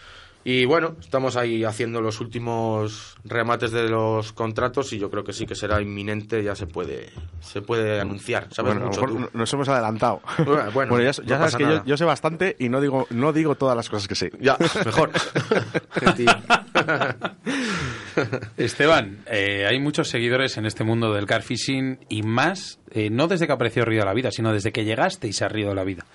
Y 0.43 0.65
bueno, 0.65 0.97
estamos 0.99 1.37
ahí 1.37 1.65
haciendo 1.65 2.01
los 2.01 2.21
últimos 2.21 3.17
remates 3.25 3.73
de 3.73 3.91
los 3.91 4.33
contratos 4.33 4.93
y 4.95 4.99
yo 4.99 5.11
creo 5.11 5.23
que 5.23 5.35
sí 5.35 5.47
que 5.47 5.55
será 5.55 5.83
inminente, 5.83 6.43
ya 6.43 6.55
se 6.55 6.67
puede 6.67 7.11
se 7.41 7.61
puede 7.61 8.01
anunciar. 8.01 8.49
¿sabes? 8.51 8.75
Bueno, 8.75 8.81
a 8.81 8.85
lo 8.85 8.89
Mucho 8.89 9.03
mejor 9.03 9.31
tú. 9.33 9.39
nos 9.39 9.53
hemos 9.53 9.69
adelantado. 9.69 10.23
Bueno, 10.39 10.71
bueno, 10.73 11.01
ya, 11.01 11.13
no 11.19 11.25
ya 11.25 11.39
sabes 11.39 11.57
que 11.57 11.83
yo 11.85 11.97
sé 11.97 12.05
bastante 12.05 12.57
y 12.59 12.71
no 12.71 12.81
digo, 12.81 13.07
no 13.11 13.35
digo 13.35 13.55
todas 13.55 13.77
las 13.77 13.91
cosas 13.91 14.09
que 14.09 14.15
sé. 14.15 14.33
Ya, 14.41 14.57
mejor. 14.85 15.11
Esteban, 18.57 19.19
eh, 19.27 19.67
hay 19.69 19.79
muchos 19.81 20.09
seguidores 20.09 20.57
en 20.57 20.67
este 20.67 20.85
mundo 20.85 21.13
del 21.13 21.27
car 21.27 21.43
fishing 21.43 21.99
y 22.09 22.23
más, 22.23 22.81
eh, 22.91 23.11
no 23.11 23.29
desde 23.29 23.47
que 23.47 23.53
apareció 23.53 23.85
Río 23.85 24.01
de 24.01 24.07
la 24.07 24.15
Vida, 24.15 24.31
sino 24.31 24.53
desde 24.53 24.73
que 24.73 24.85
llegasteis 24.85 25.43
a 25.43 25.49
Río 25.49 25.69
de 25.69 25.75
la 25.75 25.85
Vida. 25.85 26.07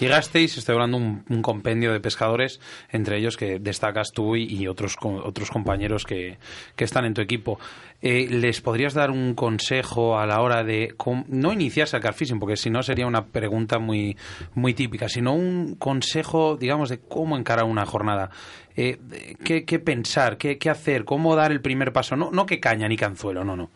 Llegasteis, 0.00 0.58
estoy 0.58 0.74
hablando 0.74 0.96
un, 0.96 1.24
un 1.28 1.40
compendio 1.42 1.92
de 1.92 2.00
pescadores, 2.00 2.60
entre 2.90 3.18
ellos 3.18 3.36
que 3.36 3.60
destacas 3.60 4.10
tú 4.12 4.34
y, 4.34 4.66
otros, 4.66 4.96
otros 5.02 5.50
compañeros 5.50 6.04
que, 6.04 6.38
que 6.74 6.84
están 6.84 7.04
en 7.04 7.14
tu 7.14 7.20
equipo. 7.20 7.60
Eh, 8.02 8.26
¿Les 8.28 8.60
podrías 8.60 8.92
dar 8.92 9.10
un 9.10 9.34
consejo 9.34 10.18
a 10.18 10.26
la 10.26 10.40
hora 10.40 10.64
de 10.64 10.94
no 11.28 11.52
iniciarse 11.52 11.96
al 11.96 12.02
car 12.02 12.14
fishing, 12.14 12.40
porque 12.40 12.56
si 12.56 12.70
no 12.70 12.82
sería 12.82 13.06
una 13.06 13.26
pregunta 13.26 13.78
muy, 13.78 14.16
muy 14.54 14.74
típica, 14.74 15.08
sino 15.08 15.32
un 15.32 15.76
consejo, 15.76 16.56
digamos, 16.56 16.88
de 16.88 16.98
cómo 16.98 17.38
encarar 17.38 17.64
una 17.64 17.86
jornada? 17.86 18.30
Eh, 18.76 18.98
¿qué, 19.44 19.64
pensar? 19.78 20.36
Qué, 20.36 20.58
hacer? 20.70 21.04
¿Cómo 21.04 21.36
dar 21.36 21.52
el 21.52 21.60
primer 21.60 21.92
paso? 21.92 22.16
No, 22.16 22.30
no 22.32 22.46
que 22.46 22.58
caña 22.60 22.88
ni 22.88 22.96
canzuelo, 22.96 23.44
no, 23.44 23.56
no. 23.56 23.70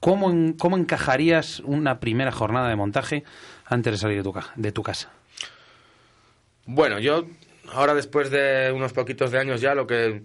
¿Cómo, 0.00 0.30
en- 0.30 0.52
¿Cómo 0.54 0.76
encajarías 0.76 1.60
una 1.60 2.00
primera 2.00 2.32
jornada 2.32 2.68
de 2.68 2.76
montaje 2.76 3.24
antes 3.66 3.92
de 3.92 3.98
salir 3.98 4.16
de 4.18 4.22
tu, 4.24 4.32
ca- 4.32 4.52
de 4.56 4.72
tu 4.72 4.82
casa? 4.82 5.10
Bueno, 6.66 6.98
yo 6.98 7.24
ahora 7.72 7.94
después 7.94 8.30
de 8.30 8.72
unos 8.74 8.92
poquitos 8.92 9.30
de 9.30 9.38
años 9.38 9.60
ya 9.60 9.74
lo 9.74 9.86
que 9.86 10.22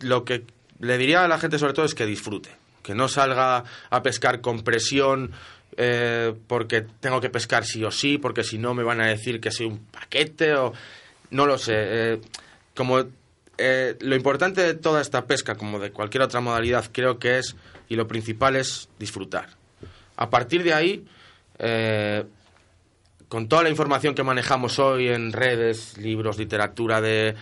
lo 0.00 0.24
que 0.24 0.44
le 0.78 0.98
diría 0.98 1.24
a 1.24 1.28
la 1.28 1.38
gente 1.38 1.58
sobre 1.58 1.72
todo 1.72 1.86
es 1.86 1.94
que 1.94 2.04
disfrute, 2.06 2.50
que 2.82 2.94
no 2.94 3.08
salga 3.08 3.64
a 3.90 4.02
pescar 4.02 4.40
con 4.40 4.62
presión 4.62 5.32
eh, 5.76 6.34
porque 6.48 6.84
tengo 7.00 7.20
que 7.20 7.30
pescar 7.30 7.64
sí 7.64 7.82
o 7.84 7.90
sí, 7.90 8.18
porque 8.18 8.44
si 8.44 8.58
no 8.58 8.74
me 8.74 8.82
van 8.82 9.00
a 9.00 9.06
decir 9.06 9.40
que 9.40 9.50
soy 9.50 9.66
un 9.66 9.78
paquete 9.78 10.54
o 10.54 10.72
no 11.30 11.46
lo 11.46 11.56
sé. 11.58 11.74
eh, 11.76 12.20
como 12.74 13.04
eh, 13.58 13.96
lo 14.00 14.16
importante 14.16 14.60
de 14.62 14.74
toda 14.74 15.00
esta 15.00 15.26
pesca, 15.26 15.54
como 15.54 15.78
de 15.78 15.90
cualquier 15.90 16.22
otra 16.22 16.40
modalidad, 16.40 16.86
creo 16.92 17.18
que 17.18 17.38
es 17.38 17.56
y 17.88 17.96
lo 17.96 18.06
principal 18.06 18.56
es 18.56 18.88
disfrutar. 18.98 19.48
A 20.16 20.30
partir 20.30 20.62
de 20.62 20.74
ahí 20.74 21.06
eh, 21.58 22.24
con 23.28 23.48
toda 23.48 23.62
la 23.62 23.70
información 23.70 24.14
que 24.14 24.22
manejamos 24.22 24.78
hoy 24.78 25.08
en 25.08 25.32
redes, 25.32 25.98
libros, 25.98 26.38
literatura 26.38 27.00
de, 27.00 27.34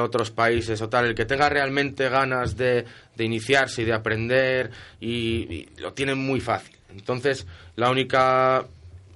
otros 0.00 0.30
países 0.30 0.80
o 0.80 0.88
tal, 0.88 1.06
el 1.06 1.14
que 1.14 1.26
tenga 1.26 1.48
realmente 1.48 2.08
ganas 2.08 2.56
de, 2.56 2.86
iniciarse 3.18 3.82
y 3.82 3.84
de 3.84 3.92
aprender, 3.92 4.70
y 5.00 5.68
lo 5.78 5.92
tiene 5.92 6.14
muy 6.14 6.40
fácil. 6.40 6.76
Entonces, 6.90 7.46
la 7.76 7.90
única 7.90 8.64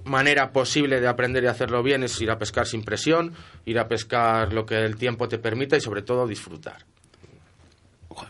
manera 0.07 0.51
posible 0.51 0.99
de 0.99 1.07
aprender 1.07 1.43
y 1.43 1.47
hacerlo 1.47 1.83
bien 1.83 2.03
es 2.03 2.19
ir 2.21 2.31
a 2.31 2.37
pescar 2.39 2.65
sin 2.65 2.83
presión, 2.83 3.33
ir 3.65 3.77
a 3.79 3.87
pescar 3.87 4.53
lo 4.53 4.65
que 4.65 4.75
el 4.83 4.95
tiempo 4.97 5.27
te 5.27 5.37
permita 5.37 5.77
y 5.77 5.81
sobre 5.81 6.01
todo 6.01 6.27
disfrutar. 6.27 6.77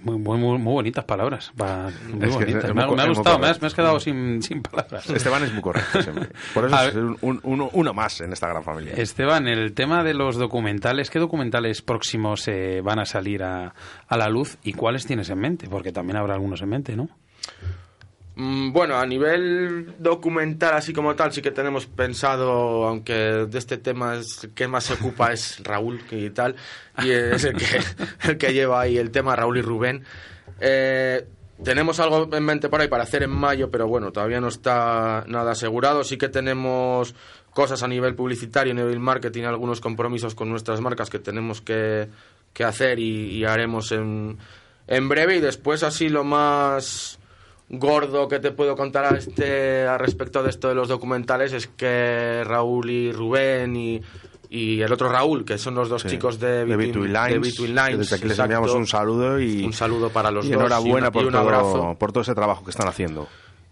Muy, 0.01 0.17
muy, 0.17 0.37
muy, 0.37 0.57
muy 0.57 0.73
bonitas 0.73 1.05
palabras. 1.05 1.53
Muy 1.55 2.27
bonitas. 2.27 2.73
Me, 2.75 2.83
ha- 2.83 2.87
me 2.87 3.07
gustado, 3.07 3.39
me 3.39 3.47
has, 3.47 3.57
correcto. 3.57 3.61
me 3.61 3.67
has 3.67 3.73
quedado 3.73 3.99
sin, 4.01 4.41
sin 4.43 4.61
palabras. 4.61 5.09
Esteban 5.09 5.43
es 5.43 5.53
muy 5.53 5.61
correcto 5.61 6.01
siempre. 6.03 6.27
Por 6.53 6.65
eso 6.65 6.75
A 6.75 6.87
es 6.87 6.95
un- 6.95 7.39
uno, 7.43 7.69
uno 7.71 7.93
más 7.93 8.19
en 8.19 8.33
esta 8.33 8.49
gran 8.49 8.63
familia. 8.65 8.95
Esteban, 8.97 9.47
el 9.47 9.71
tema 9.73 10.03
de 10.03 10.13
los 10.13 10.35
documentales, 10.35 11.09
¿qué 11.09 11.19
documentales 11.19 11.81
próximos 11.81 12.45
eh, 12.49 12.81
van 12.83 12.99
a 12.99 13.05
salir 13.05 13.43
a, 13.43 13.73
a 14.09 14.17
la 14.17 14.27
luz 14.27 14.57
y 14.61 14.73
cuáles 14.73 15.05
tienes 15.05 15.29
en 15.29 15.39
mente? 15.39 15.69
Porque 15.69 15.93
también 15.93 16.17
habrá 16.17 16.33
algunos 16.33 16.61
en 16.61 16.67
mente, 16.67 16.97
¿no? 16.97 17.07
Mm, 18.37 18.71
Bueno, 18.71 18.97
a 18.97 19.05
nivel 19.07 19.95
documental, 19.97 20.75
así 20.75 20.93
como 20.93 21.15
tal, 21.15 21.33
sí 21.33 21.41
que 21.41 21.49
tenemos 21.49 21.87
pensado, 21.87 22.85
aunque 22.85 23.13
de 23.13 23.57
este 23.57 23.77
tema 23.79 24.15
es, 24.15 24.47
que 24.53 24.67
más 24.67 24.83
se 24.83 24.93
ocupa 24.93 25.33
es 25.33 25.59
Raúl 25.63 25.99
y 26.11 26.29
tal, 26.29 26.55
y 27.03 27.09
es 27.09 27.43
el 27.45 27.55
que, 27.55 27.65
el 28.29 28.37
que 28.37 28.53
lleva 28.53 28.79
ahí 28.81 28.97
el 28.99 29.09
tema, 29.09 29.35
Raúl 29.35 29.57
y 29.57 29.61
Rubén. 29.63 30.03
Eh, 30.59 31.27
tenemos 31.63 31.99
algo 31.99 32.29
en 32.31 32.45
mente 32.45 32.69
por 32.69 32.79
ahí 32.79 32.87
para 32.87 33.03
hacer 33.03 33.23
en 33.23 33.31
mayo, 33.31 33.71
pero 33.71 33.87
bueno, 33.87 34.11
todavía 34.11 34.39
no 34.39 34.49
está 34.49 35.23
nada 35.27 35.53
asegurado. 35.53 36.03
Sí 36.03 36.15
que 36.15 36.29
tenemos 36.29 37.15
cosas 37.49 37.81
a 37.81 37.87
nivel 37.87 38.13
publicitario, 38.13 38.73
a 38.73 38.75
nivel 38.75 38.99
marketing, 38.99 39.45
algunos 39.45 39.81
compromisos 39.81 40.35
con 40.35 40.47
nuestras 40.47 40.79
marcas 40.79 41.09
que 41.09 41.17
tenemos 41.17 41.61
que, 41.61 42.07
que 42.53 42.63
hacer 42.63 42.99
y, 42.99 43.31
y 43.31 43.45
haremos 43.45 43.91
en, 43.91 44.37
en 44.85 45.09
breve. 45.09 45.37
Y 45.37 45.41
después, 45.41 45.81
así 45.81 46.09
lo 46.09 46.23
más 46.23 47.17
gordo 47.69 48.27
que 48.27 48.39
te 48.39 48.51
puedo 48.51 48.75
contar 48.75 49.05
a 49.13 49.17
este 49.17 49.85
a 49.85 49.97
respecto 49.97 50.41
de 50.43 50.49
esto 50.49 50.69
de 50.69 50.75
los 50.75 50.87
documentales 50.87 51.51
es 51.53 51.67
que 51.67 52.43
Raúl 52.45 52.89
y 52.89 53.11
Rubén 53.11 53.75
y, 53.75 54.01
y 54.49 54.81
el 54.81 54.91
otro 54.93 55.09
Raúl, 55.09 55.43
que 55.43 55.57
son 55.57 55.75
los 55.75 55.89
dos 55.89 56.03
Sí. 56.03 56.07
chicos 56.09 56.39
de 56.39 56.63
Between 56.63 57.11
Lines, 57.11 57.33
de 57.33 57.39
Between 57.39 57.75
Lines, 57.75 57.97
desde 57.99 58.15
aquí 58.15 58.27
les 58.27 58.39
enviamos 58.39 58.71
un 58.73 58.87
saludo 58.87 59.39
y, 59.41 59.65
Un 59.65 59.73
saludo 59.73 60.09
para 60.09 60.31
los 60.31 60.45
y 60.45 60.49
dos 60.51 60.59
enhorabuena 60.61 61.07
y 61.07 61.09
un- 61.09 61.13
por, 61.13 61.23
y 61.23 61.27
un 61.27 61.35
abrazo. 61.35 61.71
todo, 61.73 61.95
por 61.95 62.11
todo 62.13 62.21
ese 62.21 62.33
trabajo 62.35 62.63
que 62.63 62.71
están 62.71 62.87
haciendo. 62.87 63.27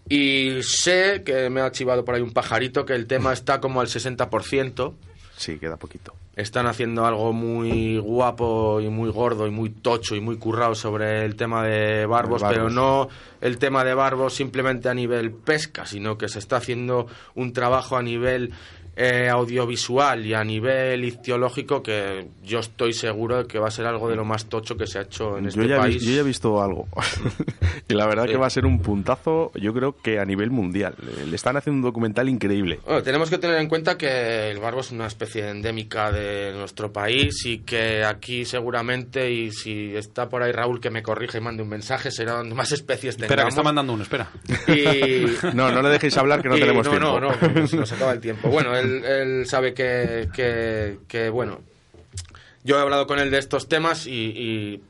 Y 0.08 0.58
sé 0.62 1.22
que 1.24 1.50
me 1.50 1.60
ha 1.62 1.72
chivado 1.72 2.04
por 2.04 2.14
ahí 2.14 2.20
un 2.22 2.32
pajarito 2.32 2.84
que 2.84 2.92
el 2.94 3.06
tema 3.06 3.32
está 3.32 3.60
como 3.60 3.80
al 3.80 3.88
60%. 3.88 4.94
Sí, 5.36 5.58
queda 5.58 5.76
poquito. 5.76 6.14
Están 6.34 6.66
haciendo 6.66 7.06
algo 7.06 7.32
muy 7.32 7.98
guapo 7.98 8.80
y 8.80 8.88
muy 8.88 9.10
gordo 9.10 9.46
y 9.46 9.50
muy 9.50 9.70
tocho 9.70 10.14
y 10.16 10.20
muy 10.20 10.36
currado 10.38 10.74
sobre 10.74 11.24
el 11.24 11.36
tema 11.36 11.62
de 11.62 12.06
barbos, 12.06 12.40
De 12.42 12.46
barbos. 12.48 12.62
pero 12.64 12.70
no 12.70 13.08
el 13.40 13.58
tema 13.58 13.84
de 13.84 13.94
barbos 13.94 14.34
simplemente 14.34 14.88
a 14.88 14.94
nivel 14.94 15.32
pesca, 15.32 15.86
sino 15.86 16.16
que 16.18 16.28
se 16.28 16.38
está 16.38 16.56
haciendo 16.56 17.06
un 17.34 17.52
trabajo 17.52 17.96
a 17.96 18.02
nivel 18.02 18.52
eh, 18.96 19.28
audiovisual 19.28 20.24
y 20.24 20.32
a 20.34 20.42
nivel 20.42 21.04
ictiológico 21.04 21.82
que 21.82 22.28
yo 22.42 22.60
estoy 22.60 22.92
seguro 22.94 23.38
de 23.42 23.46
que 23.46 23.58
va 23.58 23.68
a 23.68 23.70
ser 23.70 23.86
algo 23.86 24.08
de 24.08 24.16
lo 24.16 24.24
más 24.24 24.46
tocho 24.46 24.76
que 24.76 24.86
se 24.86 24.98
ha 24.98 25.02
hecho 25.02 25.36
en 25.36 25.44
Yo 25.44 25.48
este 25.50 25.68
ya, 25.68 25.76
país. 25.78 26.02
yo 26.02 26.12
ya 26.12 26.20
he 26.20 26.24
visto 26.24 26.62
algo. 26.62 26.88
y 27.88 27.94
la 27.94 28.06
verdad 28.06 28.24
Sí. 28.24 28.30
que 28.32 28.36
va 28.38 28.46
a 28.46 28.50
ser 28.50 28.64
un 28.66 28.80
puntazo, 28.80 29.52
yo 29.54 29.72
creo 29.74 29.96
que 30.00 30.18
a 30.18 30.24
nivel 30.24 30.50
mundial. 30.50 30.94
Le- 31.26 31.34
están 31.36 31.56
haciendo 31.56 31.76
un 31.78 31.82
documental 31.82 32.28
increíble. 32.28 32.80
Bueno, 32.86 33.02
tenemos 33.02 33.28
que 33.30 33.38
tener 33.38 33.60
en 33.60 33.68
cuenta 33.68 33.98
que 33.98 34.50
el 34.50 34.58
barbo 34.58 34.80
es 34.80 34.90
una 34.90 35.06
especie 35.06 35.48
endémica 35.50 36.10
de 36.10 36.52
nuestro 36.54 36.90
país 36.92 37.44
y 37.44 37.58
que 37.58 38.02
aquí 38.04 38.44
seguramente, 38.46 39.30
y 39.30 39.50
si 39.52 39.94
está 39.94 40.28
por 40.28 40.42
ahí 40.42 40.52
Raúl 40.52 40.80
que 40.80 40.90
me 40.90 41.02
corrige 41.02 41.38
y 41.38 41.40
mande 41.42 41.62
un 41.62 41.68
mensaje, 41.68 42.10
será 42.10 42.32
donde 42.36 42.54
más 42.54 42.72
especies 42.72 43.16
Espera, 43.20 43.42
que 43.44 43.48
está 43.50 43.62
mandando 43.62 43.92
uno, 43.92 44.02
espera. 44.02 44.28
Y, 44.68 45.26
No, 45.54 45.70
no 45.70 45.82
le 45.82 45.90
dejéis 45.90 46.16
hablar 46.16 46.40
que 46.42 46.48
no 46.48 46.56
y 46.56 46.60
tenemos 46.60 46.86
no, 46.86 46.90
tiempo. 46.90 47.20
No, 47.20 47.30
no, 47.30 47.60
nos, 47.60 47.74
nos 47.74 47.92
acaba 47.92 48.12
el 48.12 48.20
tiempo. 48.20 48.48
Bueno, 48.48 48.74
él, 48.86 49.46
sabe 49.46 49.74
que, 49.74 50.28
que, 50.34 50.98
que, 51.08 51.28
bueno, 51.28 51.60
yo 52.64 52.78
he 52.78 52.80
hablado 52.80 53.06
con 53.06 53.18
él 53.18 53.30
de 53.30 53.38
estos 53.38 53.68
temas 53.68 54.06
y, 54.06 54.10
y 54.12 54.82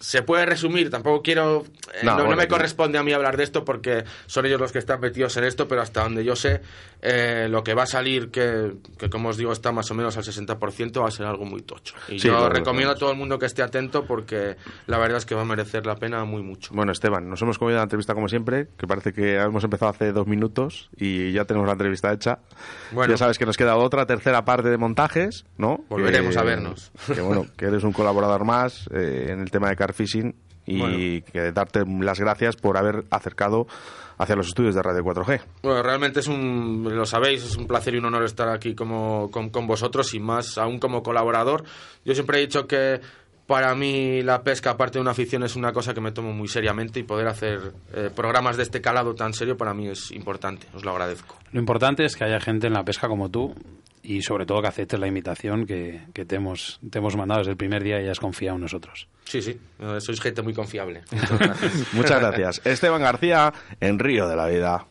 se 0.00 0.22
puede 0.22 0.46
resumir, 0.46 0.90
tampoco 0.90 1.22
quiero 1.22 1.64
eh, 1.92 2.04
no, 2.04 2.26
me 2.36 2.48
corresponde 2.48 2.98
a 2.98 3.02
mí 3.02 3.12
hablar 3.12 3.36
de 3.36 3.44
esto 3.44 3.64
porque 3.64 4.04
son 4.26 4.46
ellos 4.46 4.58
los 4.58 4.72
que 4.72 4.78
están 4.78 5.00
metidos 5.00 5.36
en 5.36 5.44
esto, 5.44 5.68
pero 5.68 5.82
hasta 5.82 6.02
donde 6.02 6.24
yo 6.24 6.34
sé, 6.34 6.62
eh, 7.02 7.48
lo 7.50 7.62
que 7.62 7.74
va 7.74 7.82
a 7.82 7.86
salir, 7.86 8.30
que, 8.30 8.76
como 9.10 9.28
os 9.28 9.36
digo 9.36 9.52
está 9.52 9.72
más 9.72 9.90
o 9.90 9.94
menos 9.94 10.16
al 10.16 10.24
60%, 10.24 11.02
va 11.02 11.08
a 11.08 11.10
ser 11.10 11.26
algo 11.26 11.44
muy 11.44 11.62
tocho. 11.62 11.94
Y 12.08 12.18
yo 12.18 12.48
recomiendo 12.48 12.92
a 12.92 12.96
todo 12.96 13.10
el 13.10 13.18
mundo 13.18 13.38
que 13.38 13.46
esté 13.46 13.62
atento 13.62 14.04
porque 14.06 14.56
la 14.86 14.98
verdad 14.98 15.18
es 15.18 15.26
que 15.26 15.34
va 15.34 15.42
a 15.42 15.44
merecer 15.44 15.84
la 15.84 15.96
pena 15.96 16.24
muy 16.24 16.42
mucho. 16.42 16.72
Bueno, 16.74 16.92
Esteban, 16.92 17.28
nos 17.28 17.42
hemos 17.42 17.58
comido 17.58 17.76
la 17.76 17.82
entrevista 17.82 18.14
como 18.14 18.28
siempre, 18.28 18.68
que 18.78 18.86
parece 18.86 19.12
que 19.12 19.36
hemos 19.36 19.64
empezado 19.64 19.90
hace 19.90 20.12
dos 20.12 20.26
minutos 20.26 20.88
y 20.96 21.32
ya 21.32 21.44
tenemos 21.44 21.66
la 21.66 21.72
entrevista 21.72 22.12
hecha. 22.12 22.38
Bueno, 22.92 23.12
ya 23.12 23.18
sabes 23.18 23.38
que 23.38 23.44
nos 23.44 23.56
queda 23.56 23.76
otra 23.76 24.06
tercera 24.06 24.44
parte 24.44 24.70
de 24.70 24.78
montajes, 24.78 25.44
¿no? 25.58 25.84
Volveremos 25.88 26.36
a 26.36 26.42
vernos. 26.42 26.90
Que 27.12 27.20
bueno, 27.20 27.46
que 27.56 27.66
eres 27.66 27.82
un 27.82 27.92
colaborador 27.92 28.44
más 28.44 28.88
eh, 28.94 29.28
en 29.30 29.40
el 29.40 29.50
tema 29.50 29.68
de 29.68 29.76
car 29.90 29.94
fishing 29.94 30.34
y 30.66 31.22
que 31.22 31.52
darte 31.52 31.84
las 31.86 32.20
gracias 32.20 32.56
por 32.56 32.76
haber 32.76 33.04
acercado 33.10 33.66
hacia 34.18 34.36
los 34.36 34.48
estudios 34.48 34.74
de 34.74 34.82
Radio 34.82 35.02
4G. 35.02 35.40
Bueno, 35.62 35.82
realmente 35.82 36.20
es 36.20 36.28
un, 36.28 36.86
lo 36.88 37.06
sabéis, 37.06 37.42
es 37.44 37.56
un 37.56 37.66
placer 37.66 37.94
y 37.94 37.98
un 37.98 38.04
honor 38.04 38.24
estar 38.24 38.48
aquí 38.48 38.74
como, 38.74 39.30
con, 39.30 39.66
vosotros 39.66 40.12
y 40.14 40.20
más 40.20 40.58
aún 40.58 40.78
como 40.78 41.02
colaborador. 41.02 41.64
Yo 42.04 42.14
siempre 42.14 42.38
he 42.38 42.42
dicho 42.42 42.66
que 42.66 43.00
para 43.50 43.74
mí 43.74 44.22
la 44.22 44.44
pesca, 44.44 44.70
aparte 44.70 44.98
de 44.98 45.02
una 45.02 45.10
afición, 45.10 45.42
es 45.42 45.56
una 45.56 45.72
cosa 45.72 45.92
que 45.92 46.00
me 46.00 46.12
tomo 46.12 46.32
muy 46.32 46.46
seriamente 46.46 47.00
y 47.00 47.02
poder 47.02 47.26
hacer 47.26 47.72
eh, 47.92 48.08
programas 48.14 48.56
de 48.56 48.62
este 48.62 48.80
calado 48.80 49.12
tan 49.16 49.34
serio 49.34 49.56
para 49.56 49.74
mí 49.74 49.88
es 49.88 50.12
importante, 50.12 50.68
os 50.72 50.84
lo 50.84 50.92
agradezco. 50.92 51.36
Lo 51.50 51.58
importante 51.58 52.04
es 52.04 52.14
que 52.14 52.22
haya 52.22 52.38
gente 52.38 52.68
en 52.68 52.74
la 52.74 52.84
pesca 52.84 53.08
como 53.08 53.28
tú 53.28 53.52
y 54.04 54.22
sobre 54.22 54.46
todo 54.46 54.62
que 54.62 54.68
aceptes 54.68 55.00
la 55.00 55.08
invitación 55.08 55.66
que, 55.66 56.00
te, 56.14 56.36
hemos, 56.36 56.78
te 56.88 56.98
hemos 56.98 57.16
mandado 57.16 57.40
desde 57.40 57.50
el 57.50 57.56
primer 57.56 57.82
día 57.82 58.00
y 58.00 58.06
has 58.06 58.20
confiado 58.20 58.54
en 58.54 58.62
nosotros. 58.62 59.08
Sí, 59.24 59.42
sí, 59.42 59.58
sois 59.98 60.20
gente 60.20 60.42
muy 60.42 60.54
confiable. 60.54 61.02
Muchas 61.92 62.20
gracias. 62.20 62.64
Esteban 62.64 63.02
García 63.02 63.52
en 63.80 63.98
Río 63.98 64.28
de 64.28 64.36
la 64.36 64.46
Vida. 64.46 64.86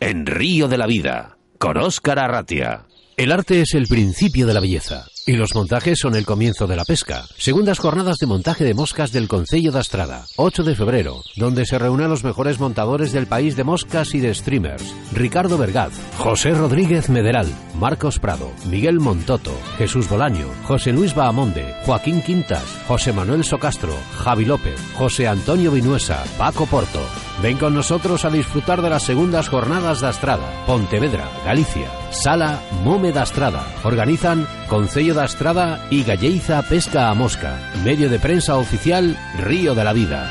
En 0.00 0.24
Río 0.24 0.68
de 0.68 0.78
la 0.78 0.86
Vida, 0.86 1.36
con 1.58 1.76
Óscar 1.76 2.18
Arratia. 2.18 2.86
El 3.18 3.30
arte 3.30 3.60
es 3.60 3.74
el 3.74 3.88
principio 3.88 4.46
de 4.46 4.54
la 4.54 4.60
belleza. 4.60 5.04
Y 5.28 5.32
los 5.32 5.56
montajes 5.56 5.98
son 5.98 6.14
el 6.14 6.24
comienzo 6.24 6.68
de 6.68 6.76
la 6.76 6.84
pesca. 6.84 7.24
Segundas 7.36 7.80
jornadas 7.80 8.18
de 8.18 8.28
montaje 8.28 8.62
de 8.62 8.74
moscas 8.74 9.10
del 9.10 9.26
Concello 9.26 9.72
de 9.72 9.80
Astrada, 9.80 10.24
8 10.36 10.62
de 10.62 10.76
febrero, 10.76 11.24
donde 11.34 11.66
se 11.66 11.80
reúnen 11.80 12.08
los 12.08 12.22
mejores 12.22 12.60
montadores 12.60 13.10
del 13.10 13.26
país 13.26 13.56
de 13.56 13.64
moscas 13.64 14.14
y 14.14 14.20
de 14.20 14.32
streamers. 14.32 14.94
Ricardo 15.12 15.58
Vergaz, 15.58 15.90
José 16.18 16.52
Rodríguez 16.52 17.08
Mederal, 17.08 17.48
Marcos 17.74 18.20
Prado, 18.20 18.52
Miguel 18.70 19.00
Montoto, 19.00 19.50
Jesús 19.78 20.08
Bolaño, 20.08 20.46
José 20.62 20.92
Luis 20.92 21.12
Bahamonde, 21.12 21.74
Joaquín 21.84 22.22
Quintas, 22.22 22.62
José 22.86 23.12
Manuel 23.12 23.42
Socastro, 23.42 23.96
Javi 24.18 24.44
López, 24.44 24.78
José 24.94 25.26
Antonio 25.26 25.72
Vinuesa, 25.72 26.22
Paco 26.38 26.66
Porto. 26.66 27.00
Ven 27.42 27.58
con 27.58 27.74
nosotros 27.74 28.24
a 28.24 28.30
disfrutar 28.30 28.80
de 28.80 28.90
las 28.90 29.02
segundas 29.02 29.48
jornadas 29.48 30.00
de 30.00 30.06
Astrada, 30.06 30.64
Pontevedra, 30.66 31.28
Galicia. 31.44 31.90
Sala 32.10 32.62
Mome 32.82 33.12
de 33.12 33.20
Astrada. 33.20 33.66
Organizan 33.84 34.46
Concello 34.68 35.14
de 35.14 35.22
Astrada 35.22 35.80
y 35.90 36.02
Galleiza 36.02 36.62
Pesca 36.62 37.08
a 37.08 37.14
Mosca. 37.14 37.58
Medio 37.84 38.08
de 38.10 38.18
prensa 38.18 38.56
oficial 38.56 39.16
Río 39.38 39.74
de 39.74 39.84
la 39.84 39.92
Vida. 39.92 40.30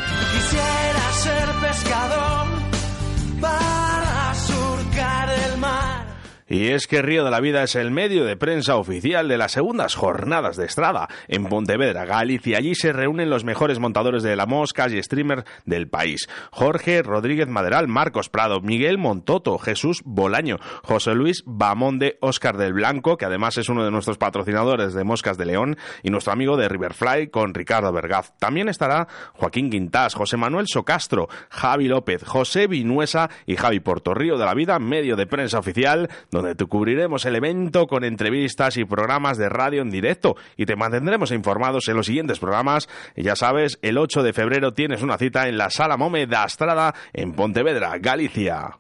Y 6.48 6.68
es 6.68 6.86
que 6.86 7.02
Río 7.02 7.24
de 7.24 7.32
la 7.32 7.39
Vida 7.39 7.64
es 7.64 7.76
el 7.76 7.89
medio 7.89 8.24
de 8.24 8.38
prensa 8.38 8.76
oficial 8.76 9.28
de 9.28 9.39
las 9.39 9.54
segundas 9.54 9.96
jornadas 9.96 10.58
de 10.58 10.66
Estrada 10.66 11.08
en 11.28 11.46
Pontevedra, 11.46 12.06
Galicia. 12.06 12.60
Allí 12.60 12.76
se 12.76 12.93
reúnen 12.93 13.32
los 13.32 13.43
mejores 13.43 13.80
montadores 13.80 14.22
de 14.22 14.36
la 14.36 14.46
mosca 14.46 14.88
y 14.88 15.02
streamer 15.02 15.43
del 15.66 15.88
país. 15.88 16.28
Jorge 16.52 17.02
Rodríguez 17.02 17.48
Maderal, 17.48 17.88
Marcos 17.88 18.30
Prado, 18.30 18.62
Miguel 18.62 19.00
Montoto, 19.00 19.58
Jesús 19.58 20.04
Bolaño, 20.06 20.58
José 20.84 21.16
Luis 21.16 21.41
Bamonde, 21.48 22.20
Óscar 22.22 22.58
del 22.58 22.74
Blanco, 22.74 23.18
que 23.18 23.26
además 23.26 23.58
es 23.58 23.68
uno 23.68 23.84
de 23.84 23.89
nuestros 23.89 24.20
patrocinadores 24.20 24.93
de 24.93 25.04
Moscas 25.04 25.39
de 25.39 25.48
León, 25.48 25.78
y 26.04 26.12
nuestro 26.12 26.34
amigo 26.34 26.58
de 26.58 26.70
Riverfly 26.70 27.30
con 27.30 27.56
Ricardo 27.56 27.91
Vergaz. 27.91 28.34
También 28.38 28.70
estará 28.70 29.08
Joaquín 29.34 29.72
Quintás, 29.72 30.14
José 30.14 30.38
Manuel 30.38 30.68
Socastro, 30.68 31.28
Javi 31.50 31.88
López, 31.88 32.24
José 32.24 32.68
Vinuesa 32.68 33.32
y 33.48 33.56
Javi 33.56 33.80
Porto. 33.80 34.14
Río 34.14 34.38
de 34.38 34.46
la 34.46 34.54
Vida, 34.54 34.78
medio 34.78 35.16
de 35.16 35.26
prensa 35.26 35.58
oficial 35.58 36.08
donde 36.36 36.56
te 36.56 36.66
cubriremos 36.66 37.26
el 37.26 37.36
evento 37.36 37.88
con 37.88 38.04
entrevistas 38.04 38.78
y 38.78 38.86
programas 38.86 39.38
de 39.38 39.50
radio 39.50 39.82
en 39.82 39.90
directo 39.90 40.36
y 40.58 40.66
te 40.66 40.76
mantendremos 40.76 41.32
informados 41.32 41.88
en 41.88 41.96
los 41.96 42.06
siguientes 42.06 42.40
programas. 42.40 42.88
Ya 43.16 43.36
sabes, 43.36 43.80
el 43.82 43.98
8 43.98 44.22
de 44.22 44.34
febrero 44.34 44.74
tienes 44.74 45.02
una 45.02 45.18
cita 45.18 45.48
en 45.48 45.58
la 45.58 45.70
Sala 45.70 45.98
Mome 45.98 46.28
de 46.28 46.36
Astrada 46.36 46.94
en 47.14 47.34
Pontevedra, 47.34 47.98
Galicia. 48.00 48.80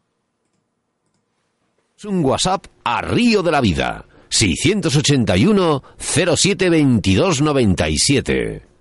Un 2.03 2.23
WhatsApp 2.23 2.65
a 2.83 3.01
Río 3.01 3.41
de 3.41 3.51
la 3.51 3.61
Vida. 3.61 4.05
681 4.29 5.81
07 5.97 6.69
22 6.69 7.41
97. 7.41 8.74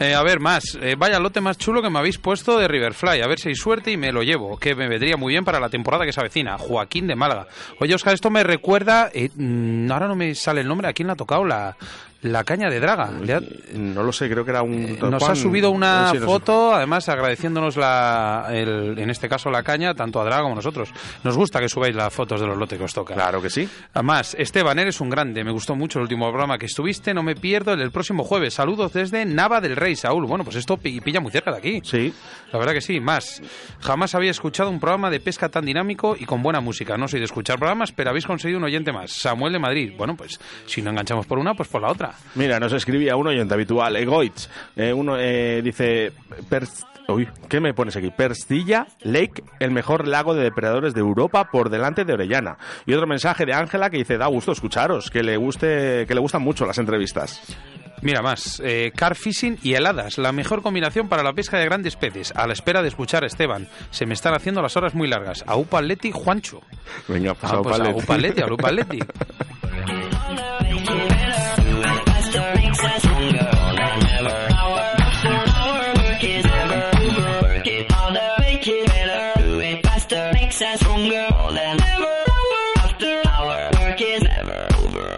Eh, 0.00 0.14
a 0.14 0.22
ver, 0.22 0.40
más. 0.40 0.62
Eh, 0.80 0.94
vaya 0.98 1.18
lote 1.18 1.40
más 1.40 1.58
chulo 1.58 1.82
que 1.82 1.90
me 1.90 1.98
habéis 1.98 2.18
puesto 2.18 2.58
de 2.58 2.68
Riverfly. 2.68 3.20
A 3.20 3.26
ver 3.26 3.38
si 3.38 3.50
hay 3.50 3.54
suerte 3.54 3.90
y 3.90 3.96
me 3.96 4.12
lo 4.12 4.22
llevo, 4.22 4.58
que 4.58 4.74
me 4.74 4.88
vendría 4.88 5.16
muy 5.16 5.32
bien 5.32 5.44
para 5.44 5.60
la 5.60 5.68
temporada 5.68 6.04
que 6.04 6.12
se 6.12 6.20
avecina. 6.20 6.58
Joaquín 6.58 7.01
de 7.06 7.16
Málaga. 7.16 7.46
Oye, 7.80 7.94
Oscar, 7.94 8.14
esto 8.14 8.30
me 8.30 8.42
recuerda, 8.42 9.10
eh, 9.12 9.30
mm, 9.34 9.90
ahora 9.90 10.08
no 10.08 10.14
me 10.14 10.34
sale 10.34 10.60
el 10.60 10.68
nombre, 10.68 10.88
¿a 10.88 10.92
quién 10.92 11.06
le 11.06 11.12
ha 11.12 11.16
tocado 11.16 11.44
la, 11.44 11.76
la 12.22 12.44
caña 12.44 12.70
de 12.70 12.80
Draga. 12.80 13.10
No 13.74 14.02
lo 14.02 14.12
sé, 14.12 14.30
creo 14.30 14.44
que 14.44 14.50
era 14.50 14.62
un... 14.62 14.74
Eh, 14.74 14.98
nos 15.00 15.28
ha 15.28 15.34
subido 15.34 15.70
una 15.70 16.12
foto, 16.14 16.74
además 16.74 17.08
agradeciéndonos 17.08 17.76
la, 17.76 18.48
el, 18.50 18.98
en 18.98 19.10
este 19.10 19.28
caso 19.28 19.50
la 19.50 19.62
caña, 19.62 19.94
tanto 19.94 20.20
a 20.20 20.24
Draga 20.24 20.42
como 20.42 20.52
a 20.54 20.56
nosotros. 20.56 20.90
Nos 21.24 21.36
gusta 21.36 21.60
que 21.60 21.68
subáis 21.68 21.94
las 21.94 22.12
fotos 22.12 22.40
de 22.40 22.46
los 22.46 22.56
lotes 22.56 22.78
que 22.78 22.84
os 22.84 22.94
toca. 22.94 23.14
Claro 23.14 23.42
que 23.42 23.50
sí. 23.50 23.68
Además, 23.94 24.36
Esteban, 24.38 24.78
eres 24.78 25.00
un 25.00 25.10
grande. 25.10 25.44
Me 25.44 25.52
gustó 25.52 25.74
mucho 25.74 25.98
el 25.98 26.04
último 26.04 26.28
programa 26.28 26.58
que 26.58 26.66
estuviste. 26.66 27.12
No 27.12 27.22
me 27.22 27.34
pierdo 27.34 27.72
el, 27.72 27.80
el 27.80 27.90
próximo 27.90 28.24
jueves. 28.24 28.54
Saludos 28.54 28.92
desde 28.92 29.24
Nava 29.24 29.60
del 29.60 29.76
Rey, 29.76 29.96
Saúl. 29.96 30.26
Bueno, 30.26 30.44
pues 30.44 30.56
esto 30.56 30.76
pilla 30.76 31.20
muy 31.20 31.32
cerca 31.32 31.50
de 31.52 31.58
aquí. 31.58 31.80
Sí. 31.84 32.12
La 32.52 32.58
verdad 32.58 32.72
que 32.72 32.80
sí. 32.80 33.00
Más, 33.00 33.42
jamás 33.80 34.14
había 34.14 34.30
escuchado 34.30 34.70
un 34.70 34.78
programa 34.78 35.10
de 35.10 35.20
pesca 35.20 35.48
tan 35.48 35.64
dinámico 35.64 36.14
y 36.18 36.24
con 36.24 36.42
buena 36.42 36.60
música. 36.60 36.96
No 36.96 37.08
soy 37.08 37.18
de 37.18 37.26
escuchar 37.26 37.58
programas, 37.58 37.92
pero 37.92 38.10
habéis 38.10 38.26
conseguido 38.26 38.58
un 38.58 38.64
oyente 38.64 38.92
más. 38.92 39.10
Samuel 39.12 39.52
de 39.54 39.58
Madrid. 39.58 39.92
Bueno, 39.96 40.16
pues 40.16 40.38
si 40.66 40.82
no 40.82 40.90
enganchamos 40.90 41.26
por 41.26 41.38
una, 41.38 41.54
pues 41.54 41.68
por 41.68 41.82
la 41.82 41.90
otra. 41.90 42.11
Mira, 42.34 42.58
nos 42.58 42.72
escribía 42.72 43.16
un 43.16 43.26
oyente 43.26 43.54
habitual, 43.54 43.96
Egoitz. 43.96 44.48
Eh, 44.76 44.92
uno 44.92 45.16
eh, 45.18 45.60
dice. 45.62 46.12
Uy, 47.08 47.28
¿qué 47.48 47.60
me 47.60 47.74
pones 47.74 47.96
aquí? 47.96 48.10
Perstilla 48.10 48.86
Lake, 49.02 49.42
el 49.58 49.70
mejor 49.70 50.06
lago 50.06 50.34
de 50.34 50.44
depredadores 50.44 50.94
de 50.94 51.00
Europa 51.00 51.48
por 51.50 51.68
delante 51.68 52.04
de 52.04 52.12
Orellana. 52.12 52.56
Y 52.86 52.94
otro 52.94 53.06
mensaje 53.06 53.44
de 53.44 53.54
Ángela 53.54 53.90
que 53.90 53.98
dice, 53.98 54.18
da 54.18 54.26
gusto 54.26 54.52
escucharos, 54.52 55.10
que 55.10 55.22
le 55.22 55.36
guste, 55.36 56.06
que 56.06 56.14
le 56.14 56.20
gustan 56.20 56.42
mucho 56.42 56.64
las 56.64 56.78
entrevistas. 56.78 57.42
Mira 58.02 58.20
más, 58.20 58.60
eh, 58.64 58.92
car 58.96 59.14
fishing 59.14 59.58
y 59.62 59.74
heladas, 59.74 60.18
la 60.18 60.32
mejor 60.32 60.60
combinación 60.60 61.08
para 61.08 61.22
la 61.22 61.32
pesca 61.34 61.58
de 61.58 61.66
grandes 61.66 61.94
peces. 61.94 62.32
A 62.34 62.48
la 62.48 62.52
espera 62.52 62.82
de 62.82 62.88
escuchar 62.88 63.22
a 63.22 63.26
Esteban, 63.26 63.68
se 63.90 64.06
me 64.06 64.14
están 64.14 64.34
haciendo 64.34 64.60
las 64.60 64.76
horas 64.76 64.94
muy 64.94 65.06
largas. 65.06 65.44
A 65.46 65.56
Upaletti, 65.56 66.10
Juancho. 66.10 66.60
Venga, 67.06 67.34
pues, 67.34 67.52
ah, 67.52 67.60
pues 67.62 67.78
a 67.78 67.90
Upaletti, 67.90 68.42
a 68.42 68.46
Upaletti. 68.46 68.98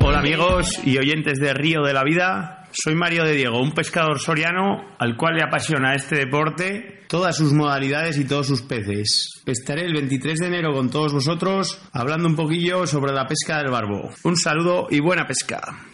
Hola 0.00 0.18
amigos 0.18 0.68
y 0.84 0.98
oyentes 0.98 1.38
de 1.38 1.54
Río 1.54 1.82
de 1.82 1.92
la 1.92 2.02
Vida, 2.02 2.68
Soy 2.72 2.94
Mario 2.96 3.24
de 3.24 3.34
Diego, 3.34 3.60
un 3.60 3.72
pescador 3.72 4.18
soriano 4.20 4.96
al 4.98 5.16
cual 5.16 5.36
le 5.36 5.44
apasiona 5.44 5.94
este 5.94 6.16
deporte, 6.16 7.02
todas 7.08 7.36
sus 7.36 7.52
modalidades 7.52 8.18
y 8.18 8.24
todos 8.24 8.48
sus 8.48 8.62
peces. 8.62 9.42
Estaré 9.46 9.86
el 9.86 9.94
23 9.94 10.40
de 10.40 10.46
enero 10.46 10.72
con 10.72 10.90
todos 10.90 11.12
vosotros 11.12 11.80
hablando 11.92 12.28
un 12.28 12.36
poquillo 12.36 12.86
sobre 12.86 13.12
la 13.12 13.26
pesca 13.26 13.58
del 13.58 13.70
barbo. 13.70 14.10
Un 14.24 14.36
saludo 14.36 14.88
y 14.90 15.00
buena 15.00 15.26
pesca. 15.26 15.93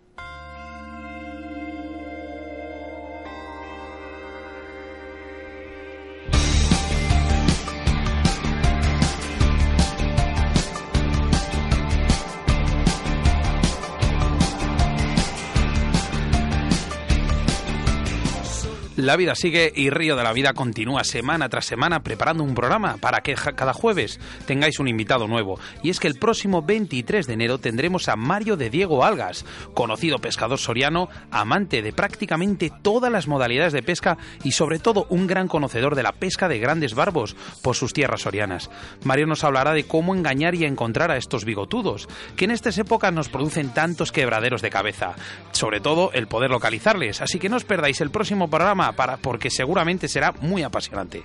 La 19.01 19.15
vida 19.15 19.33
sigue 19.33 19.73
y 19.75 19.89
Río 19.89 20.15
de 20.15 20.21
la 20.21 20.31
Vida 20.31 20.53
continúa 20.53 21.03
semana 21.03 21.49
tras 21.49 21.65
semana 21.65 22.03
preparando 22.03 22.43
un 22.43 22.53
programa 22.53 22.97
para 22.97 23.21
que 23.21 23.33
cada 23.33 23.73
jueves 23.73 24.19
tengáis 24.45 24.77
un 24.79 24.87
invitado 24.87 25.27
nuevo. 25.27 25.59
Y 25.81 25.89
es 25.89 25.99
que 25.99 26.07
el 26.07 26.19
próximo 26.19 26.61
23 26.61 27.25
de 27.25 27.33
enero 27.33 27.57
tendremos 27.57 28.07
a 28.09 28.15
Mario 28.15 28.57
de 28.57 28.69
Diego 28.69 29.03
Algas, 29.03 29.43
conocido 29.73 30.19
pescador 30.19 30.59
soriano, 30.59 31.09
amante 31.31 31.81
de 31.81 31.93
prácticamente 31.93 32.71
todas 32.83 33.11
las 33.11 33.27
modalidades 33.27 33.73
de 33.73 33.81
pesca 33.81 34.19
y 34.43 34.51
sobre 34.51 34.77
todo 34.77 35.07
un 35.09 35.25
gran 35.25 35.47
conocedor 35.47 35.95
de 35.95 36.03
la 36.03 36.11
pesca 36.11 36.47
de 36.47 36.59
grandes 36.59 36.93
barbos 36.93 37.35
por 37.63 37.75
sus 37.75 37.93
tierras 37.93 38.21
sorianas. 38.21 38.69
Mario 39.03 39.25
nos 39.25 39.43
hablará 39.43 39.73
de 39.73 39.85
cómo 39.85 40.13
engañar 40.13 40.53
y 40.53 40.63
encontrar 40.63 41.09
a 41.09 41.17
estos 41.17 41.43
bigotudos, 41.43 42.07
que 42.35 42.45
en 42.45 42.51
estas 42.51 42.77
épocas 42.77 43.11
nos 43.11 43.29
producen 43.29 43.73
tantos 43.73 44.11
quebraderos 44.11 44.61
de 44.61 44.69
cabeza. 44.69 45.15
Sobre 45.53 45.79
todo 45.79 46.11
el 46.13 46.27
poder 46.27 46.51
localizarles. 46.51 47.19
Así 47.23 47.39
que 47.39 47.49
no 47.49 47.57
os 47.57 47.65
perdáis 47.65 47.99
el 47.99 48.11
próximo 48.11 48.47
programa 48.47 48.90
para, 48.93 49.17
porque 49.17 49.49
seguramente 49.49 50.07
será 50.07 50.31
muy 50.41 50.63
apasionante. 50.63 51.23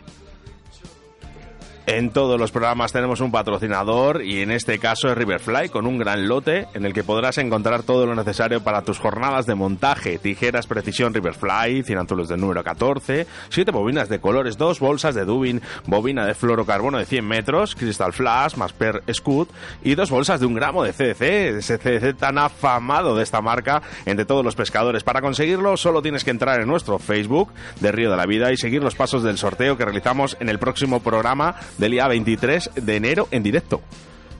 En 1.89 2.11
todos 2.11 2.41
los 2.41 2.51
programas 2.51 2.93
tenemos 2.93 3.21
un 3.21 3.31
patrocinador 3.31 4.25
y 4.25 4.41
en 4.41 4.51
este 4.51 4.81
caso 4.81 5.09
es 5.09 5.17
Riverfly 5.17 5.69
con 5.69 5.87
un 5.87 5.99
gran 5.99 6.27
lote 6.27 6.67
en 6.75 6.85
el 6.85 6.93
que 6.93 7.05
podrás 7.05 7.39
encontrar 7.39 7.85
todo 7.85 8.07
lo 8.07 8.17
necesario 8.17 8.61
para 8.61 8.83
tus 8.83 8.99
jornadas 8.99 9.47
de 9.47 9.55
montaje, 9.55 10.19
tijeras 10.19 10.67
precisión 10.67 11.15
Riverfly, 11.15 11.85
100 11.85 11.97
anzuelos 11.97 12.29
del 12.29 12.41
número 12.41 12.65
14, 12.65 13.29
7 13.51 13.71
bobinas 13.71 14.09
de 14.09 14.19
colores, 14.19 14.59
2 14.59 14.81
bolsas 14.81 15.15
de 15.15 15.25
dubin, 15.25 15.63
bobina 15.87 16.27
de 16.27 16.35
fluorocarbono 16.35 16.99
de 16.99 17.07
100 17.07 17.25
metros, 17.25 17.77
Crystal 17.77 18.13
Flash 18.13 18.57
más 18.57 18.73
Per 18.73 19.05
Scoot 19.15 19.49
y 19.85 19.95
dos 19.95 20.11
bolsas 20.11 20.41
de 20.41 20.47
un 20.47 20.55
gramo 20.55 20.83
de 20.83 20.93
CDC, 20.93 21.23
ese 21.59 21.79
CDC 21.79 22.19
tan 22.19 22.39
afamado 22.39 23.15
de 23.15 23.23
esta 23.23 23.41
marca 23.41 23.81
entre 24.07 24.25
todos 24.25 24.45
los 24.45 24.57
pescadores. 24.57 25.05
Para 25.05 25.21
conseguirlo 25.21 25.77
solo 25.77 26.03
tienes 26.03 26.25
que 26.25 26.33
entrar 26.33 26.61
en 26.61 26.67
nuestro 26.67 26.99
Facebook 26.99 27.53
de 27.79 27.93
Río 27.93 28.11
de 28.11 28.17
la 28.17 28.27
Vida 28.27 28.51
y 28.51 28.57
seguir 28.57 28.83
los 28.83 28.97
pasos 28.97 29.23
del 29.23 29.39
sorteo 29.39 29.77
que 29.77 29.85
realizamos 29.85 30.37
en 30.41 30.49
el 30.49 30.59
próximo 30.59 30.99
programa 30.99 31.55
del 31.79 31.93
día 31.93 32.09
23 32.09 32.71
de 32.75 32.97
enero 32.97 33.29
en 33.31 33.43
directo. 33.43 33.81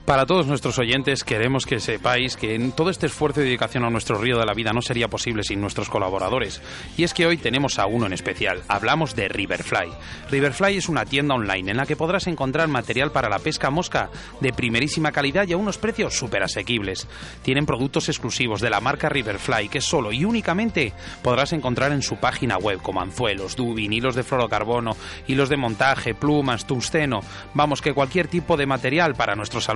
Para 0.07 0.25
todos 0.25 0.47
nuestros 0.47 0.79
oyentes 0.79 1.25
queremos 1.25 1.65
que 1.65 1.81
sepáis 1.81 2.37
que 2.37 2.55
en 2.55 2.71
todo 2.71 2.89
este 2.89 3.07
esfuerzo 3.07 3.41
y 3.41 3.43
dedicación 3.43 3.83
a 3.83 3.89
nuestro 3.89 4.17
río 4.17 4.39
de 4.39 4.45
la 4.45 4.53
vida 4.53 4.71
no 4.71 4.81
sería 4.81 5.09
posible 5.09 5.43
sin 5.43 5.59
nuestros 5.59 5.89
colaboradores. 5.89 6.61
Y 6.95 7.03
es 7.03 7.13
que 7.13 7.25
hoy 7.25 7.35
tenemos 7.35 7.77
a 7.77 7.87
uno 7.87 8.05
en 8.05 8.13
especial. 8.13 8.61
Hablamos 8.69 9.17
de 9.17 9.27
Riverfly. 9.27 9.89
Riverfly 10.31 10.77
es 10.77 10.87
una 10.87 11.03
tienda 11.03 11.35
online 11.35 11.71
en 11.71 11.75
la 11.75 11.85
que 11.85 11.97
podrás 11.97 12.27
encontrar 12.27 12.69
material 12.69 13.11
para 13.11 13.27
la 13.27 13.39
pesca 13.39 13.69
mosca 13.69 14.09
de 14.39 14.53
primerísima 14.53 15.11
calidad 15.11 15.45
y 15.45 15.51
a 15.51 15.57
unos 15.57 15.77
precios 15.77 16.17
súper 16.17 16.41
asequibles. 16.41 17.05
Tienen 17.41 17.65
productos 17.65 18.07
exclusivos 18.07 18.61
de 18.61 18.69
la 18.69 18.79
marca 18.79 19.09
Riverfly 19.09 19.67
que 19.67 19.81
solo 19.81 20.13
y 20.13 20.23
únicamente 20.23 20.93
podrás 21.21 21.51
encontrar 21.51 21.91
en 21.91 22.01
su 22.01 22.15
página 22.15 22.57
web 22.57 22.81
como 22.81 23.01
anzuelos, 23.01 23.57
dubin, 23.57 23.91
hilos 23.91 24.15
de 24.15 24.23
fluorocarbono, 24.23 24.95
hilos 25.27 25.49
de 25.49 25.57
montaje, 25.57 26.15
plumas, 26.15 26.65
tungsteno. 26.65 27.19
Vamos, 27.53 27.81
que 27.81 27.93
cualquier 27.93 28.29
tipo 28.29 28.55
de 28.55 28.67
material 28.67 29.13
para 29.13 29.35
nuestros 29.35 29.67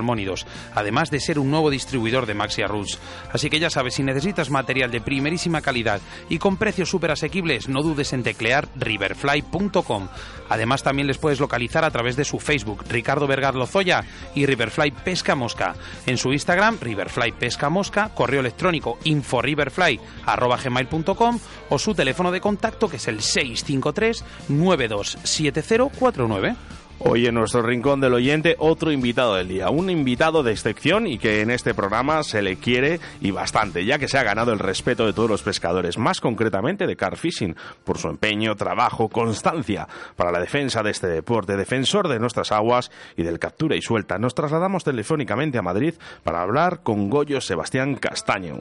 además 0.74 1.10
de 1.10 1.20
ser 1.20 1.38
un 1.38 1.50
nuevo 1.50 1.70
distribuidor 1.70 2.26
de 2.26 2.34
Maxia 2.34 2.66
Roots. 2.66 2.98
Así 3.32 3.50
que 3.50 3.60
ya 3.60 3.70
sabes, 3.70 3.94
si 3.94 4.02
necesitas 4.02 4.50
material 4.50 4.90
de 4.90 5.00
primerísima 5.00 5.60
calidad 5.60 6.00
y 6.28 6.38
con 6.38 6.56
precios 6.56 6.88
súper 6.88 7.10
asequibles, 7.10 7.68
no 7.68 7.82
dudes 7.82 8.12
en 8.12 8.22
teclear 8.22 8.68
riverfly.com. 8.76 10.08
Además, 10.48 10.82
también 10.82 11.06
les 11.06 11.18
puedes 11.18 11.40
localizar 11.40 11.84
a 11.84 11.90
través 11.90 12.16
de 12.16 12.24
su 12.24 12.38
Facebook, 12.38 12.84
Ricardo 12.88 13.26
Vergaz 13.26 13.54
Lozoya 13.54 14.04
y 14.34 14.46
Riverfly 14.46 14.90
Pesca 14.90 15.34
Mosca. 15.34 15.74
En 16.06 16.18
su 16.18 16.32
Instagram, 16.32 16.78
Riverfly 16.80 17.32
Pesca 17.32 17.70
Mosca, 17.70 18.10
correo 18.14 18.40
electrónico 18.40 18.98
inforiverfly.com 19.04 21.38
o 21.70 21.78
su 21.78 21.94
teléfono 21.94 22.30
de 22.30 22.40
contacto 22.40 22.88
que 22.88 22.96
es 22.96 23.08
el 23.08 23.22
653 23.22 24.24
927049. 24.48 26.56
Hoy 27.04 27.26
en 27.26 27.34
nuestro 27.34 27.62
rincón 27.62 28.00
del 28.00 28.14
oyente 28.14 28.54
otro 28.60 28.92
invitado 28.92 29.34
del 29.34 29.48
día, 29.48 29.70
un 29.70 29.90
invitado 29.90 30.44
de 30.44 30.52
excepción 30.52 31.08
y 31.08 31.18
que 31.18 31.40
en 31.40 31.50
este 31.50 31.74
programa 31.74 32.22
se 32.22 32.42
le 32.42 32.56
quiere 32.56 33.00
y 33.20 33.32
bastante, 33.32 33.84
ya 33.84 33.98
que 33.98 34.06
se 34.06 34.18
ha 34.18 34.22
ganado 34.22 34.52
el 34.52 34.60
respeto 34.60 35.04
de 35.04 35.12
todos 35.12 35.28
los 35.28 35.42
pescadores, 35.42 35.98
más 35.98 36.20
concretamente 36.20 36.86
de 36.86 36.94
car 36.94 37.16
fishing, 37.16 37.56
por 37.82 37.98
su 37.98 38.08
empeño, 38.08 38.54
trabajo, 38.54 39.08
constancia 39.08 39.88
para 40.14 40.30
la 40.30 40.38
defensa 40.38 40.84
de 40.84 40.92
este 40.92 41.08
deporte, 41.08 41.56
defensor 41.56 42.06
de 42.06 42.20
nuestras 42.20 42.52
aguas 42.52 42.92
y 43.16 43.24
del 43.24 43.40
captura 43.40 43.74
y 43.74 43.82
suelta. 43.82 44.18
Nos 44.18 44.36
trasladamos 44.36 44.84
telefónicamente 44.84 45.58
a 45.58 45.62
Madrid 45.62 45.94
para 46.22 46.42
hablar 46.42 46.84
con 46.84 47.10
Goyo 47.10 47.40
Sebastián 47.40 47.96
Castaño. 47.96 48.60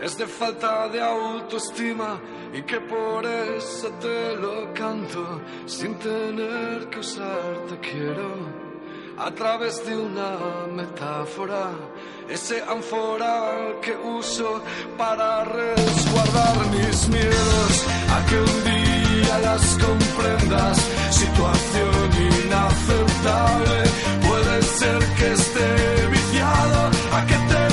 Es 0.00 0.16
de 0.18 0.26
falta 0.26 0.88
de 0.88 1.00
autoestima 1.00 2.20
y 2.52 2.62
que 2.62 2.80
por 2.80 3.24
eso 3.24 3.88
te 4.00 4.36
lo 4.36 4.72
canto 4.74 5.40
sin 5.66 5.94
tener 5.98 6.88
que 6.90 6.98
usarte 7.00 7.78
quiero. 7.80 8.66
A 9.18 9.30
través 9.30 9.84
de 9.86 9.96
una 9.96 10.36
metáfora 10.74 11.70
ese 12.28 12.60
ánfora 12.62 13.78
que 13.80 13.96
uso 13.96 14.62
para 14.98 15.44
resguardar 15.44 16.66
mis 16.70 17.08
miedos. 17.08 17.86
A 18.10 18.26
que 18.26 18.38
un 18.40 18.64
día 18.64 19.38
las 19.38 19.78
comprendas 19.78 20.78
situación 21.10 22.10
inaceptable. 22.44 23.82
Puede 24.28 24.62
ser 24.62 24.98
que 25.18 25.32
esté 25.32 26.06
viciado 26.10 26.90
a 27.12 27.26
que 27.26 27.34
te 27.34 27.65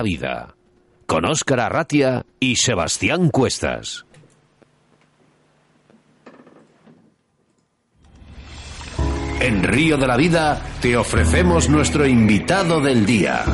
la 0.00 0.04
Vida, 0.04 0.54
con 1.04 1.26
Óscar 1.26 1.60
Arratia 1.60 2.24
y 2.38 2.56
Sebastián 2.56 3.28
Cuestas. 3.28 4.06
En 9.42 9.62
Río 9.62 9.98
de 9.98 10.06
la 10.06 10.16
Vida 10.16 10.62
te 10.80 10.96
ofrecemos 10.96 11.68
nuestro 11.68 12.06
invitado 12.06 12.80
del 12.80 13.04
día. 13.04 13.44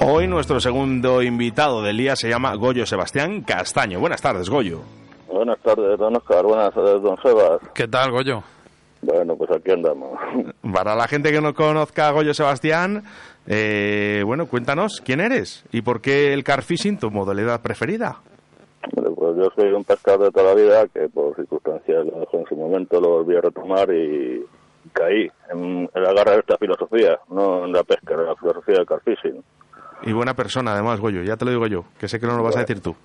Hoy 0.00 0.26
nuestro 0.26 0.60
segundo 0.60 1.22
invitado 1.22 1.80
del 1.80 1.96
día 1.96 2.14
se 2.14 2.28
llama 2.28 2.54
Goyo 2.54 2.84
Sebastián 2.84 3.40
Castaño. 3.44 4.00
Buenas 4.00 4.20
tardes, 4.20 4.50
Goyo. 4.50 4.82
Buenas 5.32 5.58
tardes, 5.60 5.98
don 5.98 6.14
Oscar. 6.14 6.44
Buenas 6.44 6.74
tardes, 6.74 7.00
don 7.00 7.16
Sebas. 7.22 7.58
¿Qué 7.72 7.88
tal, 7.88 8.10
Goyo? 8.10 8.42
Bueno, 9.02 9.34
pues 9.34 9.50
aquí 9.50 9.72
andamos. 9.72 10.18
Para 10.72 10.94
la 10.94 11.08
gente 11.08 11.32
que 11.32 11.40
no 11.40 11.54
conozca 11.54 12.08
a 12.08 12.12
Goyo 12.12 12.34
Sebastián, 12.34 13.02
eh, 13.46 14.22
bueno, 14.24 14.46
cuéntanos 14.46 15.02
quién 15.04 15.20
eres 15.20 15.64
y 15.72 15.82
por 15.82 16.00
qué 16.00 16.32
el 16.32 16.44
car 16.44 16.62
fishing 16.62 16.98
tu 16.98 17.10
modalidad 17.10 17.60
preferida. 17.60 18.20
Bueno, 18.92 19.14
pues 19.14 19.36
yo 19.36 19.48
soy 19.54 19.72
un 19.72 19.84
pescador 19.84 20.24
de 20.24 20.30
toda 20.30 20.54
la 20.54 20.60
vida 20.60 20.86
que 20.88 21.08
por 21.08 21.34
circunstancias 21.36 22.04
lo 22.06 22.20
dejó 22.20 22.38
en 22.38 22.46
su 22.46 22.56
momento, 22.56 23.00
lo 23.00 23.08
volví 23.22 23.36
a 23.36 23.40
retomar 23.40 23.92
y 23.92 24.44
caí 24.92 25.28
en, 25.50 25.88
en 25.94 26.02
la 26.02 26.12
garra 26.12 26.32
de 26.32 26.40
esta 26.40 26.56
filosofía, 26.58 27.18
no 27.30 27.64
en 27.64 27.72
la 27.72 27.82
pesca, 27.84 28.14
en 28.14 28.26
la 28.26 28.36
filosofía 28.36 28.76
del 28.76 28.86
car 28.86 29.00
fishing. 29.04 29.42
Y 30.04 30.12
buena 30.12 30.34
persona, 30.34 30.72
además, 30.72 31.00
Goyo, 31.00 31.22
ya 31.22 31.36
te 31.36 31.44
lo 31.44 31.52
digo 31.52 31.66
yo, 31.66 31.84
que 31.98 32.08
sé 32.08 32.18
que 32.18 32.26
no 32.26 32.36
lo 32.36 32.42
vas 32.42 32.56
a 32.56 32.60
decir 32.60 32.80
tú. 32.80 32.96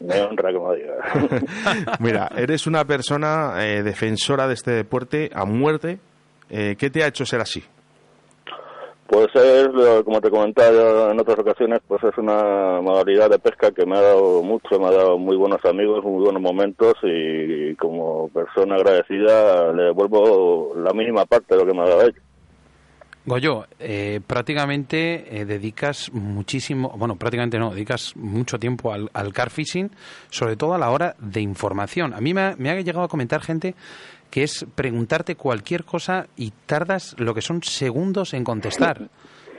Me 0.00 0.20
honra 0.20 0.50
que 0.50 0.58
me 0.58 0.76
digas. 0.76 2.00
Mira, 2.00 2.28
eres 2.36 2.66
una 2.66 2.84
persona 2.84 3.64
eh, 3.64 3.82
defensora 3.82 4.48
de 4.48 4.54
este 4.54 4.72
deporte 4.72 5.30
a 5.32 5.44
muerte. 5.44 6.00
Eh, 6.50 6.76
¿Qué 6.76 6.90
te 6.90 7.04
ha 7.04 7.06
hecho 7.06 7.24
ser 7.24 7.40
así? 7.40 7.62
Pues 9.06 9.28
es, 9.34 9.68
como 10.04 10.20
te 10.20 10.30
comentaba 10.30 11.10
en 11.10 11.20
otras 11.20 11.38
ocasiones, 11.38 11.80
pues 11.86 12.02
es 12.04 12.16
una 12.16 12.80
modalidad 12.80 13.28
de 13.28 13.38
pesca 13.38 13.70
que 13.70 13.84
me 13.84 13.98
ha 13.98 14.00
dado 14.00 14.42
mucho, 14.42 14.78
me 14.80 14.86
ha 14.86 14.92
dado 14.92 15.18
muy 15.18 15.36
buenos 15.36 15.62
amigos, 15.64 16.02
muy 16.04 16.22
buenos 16.22 16.40
momentos 16.40 16.94
y, 17.02 17.74
como 17.74 18.28
persona 18.28 18.76
agradecida 18.76 19.72
le 19.72 19.82
devuelvo 19.84 20.74
la 20.76 20.92
mínima 20.92 21.26
parte 21.26 21.54
de 21.54 21.60
lo 21.60 21.66
que 21.66 21.74
me 21.76 21.82
ha 21.82 21.88
dado 21.88 22.02
ella. 22.02 22.18
Goyo, 23.24 23.66
eh, 23.78 24.20
prácticamente 24.26 25.40
eh, 25.40 25.44
dedicas 25.44 26.10
muchísimo, 26.12 26.92
bueno, 26.96 27.14
prácticamente 27.14 27.56
no, 27.56 27.70
dedicas 27.70 28.16
mucho 28.16 28.58
tiempo 28.58 28.92
al, 28.92 29.10
al 29.12 29.32
car 29.32 29.50
fishing, 29.50 29.92
sobre 30.28 30.56
todo 30.56 30.74
a 30.74 30.78
la 30.78 30.90
hora 30.90 31.14
de 31.20 31.40
información. 31.40 32.14
A 32.14 32.20
mí 32.20 32.34
me 32.34 32.40
ha, 32.40 32.56
me 32.58 32.70
ha 32.70 32.80
llegado 32.80 33.04
a 33.04 33.08
comentar 33.08 33.40
gente 33.40 33.76
que 34.32 34.42
es 34.44 34.64
preguntarte 34.74 35.36
cualquier 35.36 35.84
cosa 35.84 36.26
y 36.36 36.52
tardas 36.64 37.14
lo 37.18 37.34
que 37.34 37.42
son 37.42 37.62
segundos 37.62 38.32
en 38.32 38.44
contestar. 38.44 39.10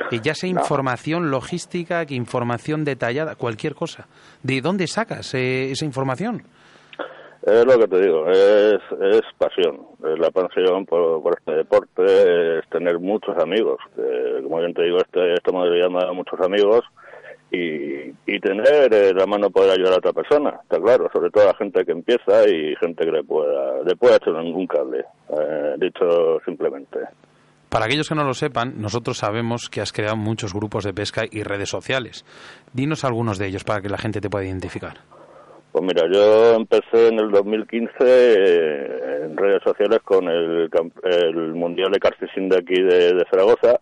Que 0.09 0.19
ya 0.19 0.33
sea 0.33 0.49
información 0.49 1.29
logística, 1.29 2.03
que 2.07 2.15
información 2.15 2.83
detallada, 2.83 3.35
cualquier 3.35 3.75
cosa. 3.75 4.07
¿De 4.41 4.61
dónde 4.61 4.87
sacas 4.87 5.35
eh, 5.35 5.69
esa 5.69 5.85
información? 5.85 6.43
Es 7.43 7.65
lo 7.65 7.77
que 7.77 7.87
te 7.87 8.01
digo, 8.01 8.27
es, 8.31 8.81
es 8.99 9.21
pasión, 9.37 9.81
es 10.11 10.17
la 10.17 10.31
pasión 10.31 10.85
por, 10.87 11.21
por 11.21 11.37
este 11.37 11.51
deporte, 11.51 12.57
es 12.59 12.67
tener 12.69 12.97
muchos 12.97 13.37
amigos. 13.37 13.77
que, 13.95 14.41
como 14.41 14.57
bien 14.57 14.73
te 14.73 14.83
digo, 14.83 14.97
este, 14.97 15.33
esta 15.35 15.51
modalidad 15.51 15.89
me 15.89 15.99
dado 15.99 16.15
muchos 16.15 16.39
amigos 16.39 16.83
y, 17.53 18.11
y 18.25 18.39
tener 18.39 18.91
eh, 18.91 19.13
la 19.13 19.27
mano 19.27 19.51
poder 19.51 19.71
ayudar 19.71 19.93
a 19.93 19.97
otra 19.97 20.11
persona, 20.11 20.59
está 20.63 20.79
claro, 20.81 21.07
sobre 21.13 21.29
todo 21.29 21.49
a 21.49 21.55
gente 21.55 21.85
que 21.85 21.91
empieza 21.91 22.49
y 22.49 22.75
gente 22.77 23.05
que 23.05 23.11
le 23.11 23.23
pueda, 23.23 23.83
le 23.83 23.95
pueda 23.95 24.15
echar 24.15 24.33
un 24.33 24.65
cable, 24.65 25.05
eh, 25.29 25.75
dicho 25.77 26.39
simplemente. 26.43 26.99
Para 27.69 27.85
aquellos 27.85 28.09
que 28.09 28.15
no 28.15 28.23
lo 28.23 28.33
sepan, 28.33 28.81
nosotros 28.81 29.17
sabemos 29.17 29.69
que 29.69 29.81
has 29.81 29.93
creado 29.93 30.17
muchos 30.17 30.53
grupos 30.53 30.83
de 30.83 30.93
pesca 30.93 31.23
y 31.29 31.43
redes 31.43 31.69
sociales. 31.69 32.25
Dinos 32.73 33.03
algunos 33.03 33.37
de 33.37 33.47
ellos 33.47 33.63
para 33.63 33.81
que 33.81 33.89
la 33.89 33.97
gente 33.97 34.19
te 34.19 34.29
pueda 34.29 34.45
identificar. 34.45 34.97
Pues 35.71 35.83
mira, 35.83 36.03
yo 36.11 36.53
empecé 36.53 37.07
en 37.07 37.19
el 37.19 37.31
2015 37.31 37.93
eh, 37.99 39.25
en 39.25 39.37
redes 39.37 39.61
sociales 39.63 39.99
con 40.03 40.27
el, 40.27 40.69
el 41.03 41.53
Mundial 41.53 41.91
de 41.91 41.99
Carfishing 41.99 42.49
de 42.49 42.57
aquí 42.57 42.79
de, 42.79 43.13
de 43.13 43.25
Zaragoza 43.29 43.79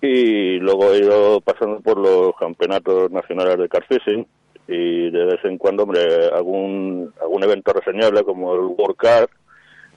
y 0.00 0.58
luego 0.58 0.92
he 0.92 0.98
ido 0.98 1.40
pasando 1.40 1.80
por 1.80 1.98
los 1.98 2.34
campeonatos 2.36 3.10
nacionales 3.10 3.58
de 3.58 3.68
Carfishing 3.68 4.26
y 4.68 5.10
de 5.10 5.24
vez 5.24 5.44
en 5.44 5.58
cuando, 5.58 5.84
hombre, 5.84 6.00
algún, 6.32 7.12
algún 7.20 7.42
evento 7.44 7.72
reseñable 7.72 8.24
como 8.24 8.54
el 8.54 8.60
World 8.60 8.96
Car, 8.96 9.28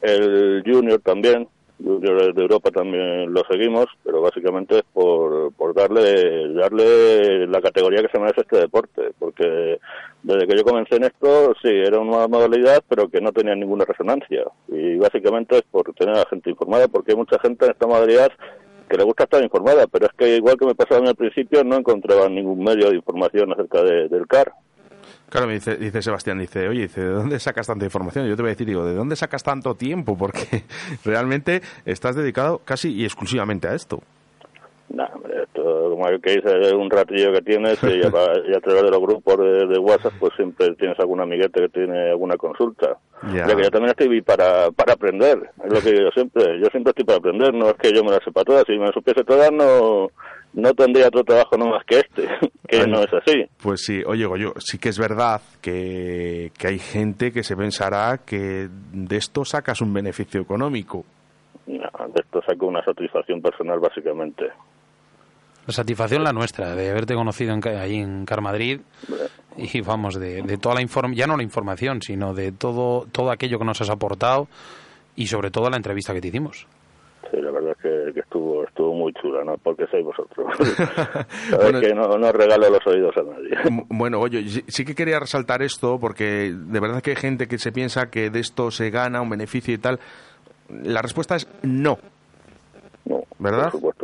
el 0.02 0.64
Junior 0.66 1.00
también, 1.00 1.48
Junior 1.84 2.34
de 2.34 2.42
Europa 2.42 2.72
también 2.72 3.34
lo 3.34 3.42
seguimos, 3.50 3.86
pero 4.04 4.22
básicamente 4.22 4.78
es 4.78 4.84
por, 4.94 5.52
por 5.54 5.74
darle, 5.74 6.54
darle 6.54 7.48
la 7.48 7.62
categoría 7.62 8.02
que 8.02 8.10
se 8.10 8.20
merece 8.20 8.42
este 8.42 8.60
deporte, 8.60 9.12
porque 9.20 9.80
desde 10.24 10.48
que 10.48 10.58
yo 10.58 10.64
comencé 10.64 10.96
en 10.96 11.04
esto, 11.04 11.54
sí, 11.62 11.70
era 11.70 12.00
una 12.00 12.28
modalidad, 12.28 12.84
pero 12.88 13.10
que 13.10 13.22
no 13.22 13.32
tenía 13.32 13.56
ninguna 13.56 13.86
resonancia. 13.86 14.46
Y 14.70 14.96
básicamente 14.98 15.58
es 15.58 15.64
por 15.64 15.94
tener 15.94 16.16
a 16.16 16.20
la 16.20 16.30
gente 16.30 16.50
informada, 16.50 16.88
porque 16.88 17.12
hay 17.12 17.18
mucha 17.18 17.40
gente 17.40 17.66
en 17.66 17.72
esta 17.72 17.88
modalidad 17.88 18.32
que 18.90 18.98
le 18.98 19.04
gusta 19.04 19.24
estar 19.24 19.42
informada, 19.44 19.88
pero 19.88 20.06
es 20.08 20.12
que 20.18 20.38
igual 20.38 20.58
que 20.58 20.66
me 20.66 20.76
pasaba 20.76 21.02
en 21.02 21.08
el 21.08 21.16
principio, 21.16 21.64
no 21.64 21.76
encontraba 21.78 22.30
ningún 22.30 22.64
medio 22.64 22.90
de 22.90 22.96
información 22.96 23.52
acerca 23.54 23.82
de- 23.84 24.08
del 24.10 24.28
CAR. 24.28 24.52
Claro, 25.30 25.48
me 25.48 25.54
dice, 25.54 25.76
dice 25.78 26.02
Sebastián, 26.02 26.40
dice, 26.40 26.68
oye, 26.68 26.84
dice, 26.84 27.02
¿de 27.02 27.10
dónde 27.10 27.40
sacas 27.40 27.68
tanta 27.68 27.84
información? 27.86 28.28
Yo 28.28 28.36
te 28.36 28.44
voy 28.44 28.50
a 28.50 28.54
decir, 28.54 28.68
digo, 28.68 28.86
¿de 28.86 28.94
dónde 28.94 29.16
sacas 29.16 29.44
tanto 29.44 29.76
tiempo? 29.76 30.18
Porque 30.18 30.64
realmente 31.04 31.62
estás 31.86 32.16
dedicado 32.16 32.62
casi 32.64 32.94
y 32.94 33.06
exclusivamente 33.06 33.68
a 33.68 33.74
esto. 33.74 34.02
Nah, 34.90 35.10
hombre, 35.14 35.44
esto, 35.44 35.90
como 35.90 36.08
el 36.08 36.22
que 36.22 36.36
dice, 36.36 36.76
un 36.76 36.90
ratillo 36.90 37.34
que 37.34 37.42
tienes 37.42 37.82
y 37.84 37.88
a, 37.88 38.12
y 38.48 38.56
a 38.56 38.60
través 38.62 38.84
de 38.84 38.92
los 38.92 39.02
grupos 39.02 39.38
de, 39.38 39.66
de 39.68 39.80
WhatsApp, 39.80 40.14
pues 40.20 40.34
siempre 40.36 40.76
tienes 40.76 41.00
algún 41.00 41.22
amiguete 41.22 41.62
que 41.62 41.70
tiene 41.70 42.12
alguna 42.12 42.38
consulta. 42.38 42.98
Ya. 43.34 43.46
Que 43.46 43.64
yo 43.64 43.72
también 43.72 43.90
estoy 43.98 44.22
para, 44.22 44.70
para 44.72 44.94
aprender, 44.94 45.50
es 45.64 45.74
lo 45.74 45.82
que 45.82 45.92
digo 45.92 46.12
siempre. 46.12 46.60
Yo 46.60 46.68
siempre 46.68 46.92
estoy 46.92 47.04
para 47.04 47.18
aprender, 47.18 47.54
no 47.54 47.70
es 47.70 47.76
que 47.76 47.92
yo 47.92 48.04
me 48.04 48.12
las 48.12 48.24
sepa 48.24 48.44
todas. 48.44 48.64
Si 48.68 48.74
me 48.74 48.86
las 48.86 48.94
supiese 48.94 49.24
todas, 49.24 49.52
no, 49.52 50.10
no 50.54 50.74
tendría 50.74 51.08
otro 51.08 51.24
trabajo 51.24 51.58
no 51.58 51.68
más 51.68 51.84
que 51.86 52.00
este, 52.00 52.28
que 52.68 52.88
no 52.88 53.02
es 53.02 53.14
así. 53.14 53.46
Pues 53.62 53.84
sí, 53.84 54.02
oye, 54.06 54.28
yo 54.40 54.54
sí 54.58 54.78
que 54.78 54.90
es 54.90 55.00
verdad 55.00 55.42
que, 55.62 56.52
que 56.58 56.68
hay 56.68 56.80
gente 56.80 57.32
que 57.32 57.44
se 57.44 57.58
pensará 57.58 58.20
que 58.26 58.70
de 58.70 59.18
esto 59.18 59.44
sacas 59.44 59.82
un 59.82 59.94
beneficio 59.94 60.42
económico. 60.42 61.04
No, 61.68 62.08
de 62.14 62.22
esto 62.22 62.42
saco 62.48 62.68
una 62.68 62.84
satisfacción 62.84 63.42
personal, 63.42 63.80
básicamente. 63.80 64.46
La 65.68 65.74
satisfacción 65.74 66.24
la 66.24 66.32
nuestra, 66.32 66.76
de 66.76 66.92
haberte 66.92 67.16
conocido 67.16 67.54
en, 67.54 67.68
ahí 67.68 67.98
en 67.98 68.26
Car 68.26 68.42
Madrid 68.42 68.82
y 69.58 69.82
vamos, 69.82 70.20
de, 70.20 70.42
de 70.42 70.58
toda 70.58 70.76
la 70.76 70.82
información, 70.82 71.18
ya 71.18 71.28
no 71.28 71.38
la 71.38 71.44
información, 71.44 72.02
sino 72.02 72.34
de 72.34 72.52
todo, 72.52 73.08
todo 73.12 73.32
aquello 73.32 73.58
que 73.58 73.66
nos 73.66 73.82
has 73.82 73.90
aportado 73.90 74.48
y 75.16 75.28
sobre 75.28 75.50
todo 75.50 75.70
la 75.70 75.78
entrevista 75.78 76.14
que 76.14 76.22
te 76.22 76.28
hicimos. 76.28 76.68
Sí, 77.32 77.42
la 77.42 77.52
verdad 77.52 77.72
es 77.72 77.78
que, 77.82 78.14
que 78.14 78.20
estuvo 78.20 78.64
estuvo 78.64 78.94
muy 78.94 79.14
chula, 79.14 79.44
¿no? 79.44 79.58
Porque 79.58 79.88
sois 79.88 80.06
vosotros. 80.06 80.46
Bueno, 81.56 81.80
que 81.80 81.94
no, 81.94 82.08
no 82.18 82.32
regalo 82.32 82.70
los 82.70 82.86
oídos 82.86 83.16
a 83.18 83.24
nadie. 83.24 83.86
Bueno, 83.90 84.20
oye, 84.20 84.64
sí, 84.68 84.86
que 84.86 84.94
quería 84.94 85.20
resaltar 85.20 85.62
esto 85.62 85.98
porque 86.00 86.54
de 86.54 86.80
verdad 86.80 87.02
que 87.02 87.12
hay 87.12 87.16
gente 87.16 87.48
que 87.48 87.58
se 87.58 87.72
piensa 87.72 88.10
que 88.10 88.30
de 88.30 88.40
esto 88.40 88.72
se 88.72 88.90
gana 88.90 89.22
un 89.22 89.30
beneficio 89.30 89.74
y 89.74 89.78
tal. 89.78 90.00
La 90.70 91.02
respuesta 91.02 91.36
es 91.36 91.48
no. 91.64 91.98
No, 93.06 93.24
¿Verdad? 93.40 93.72
Por. 93.72 93.95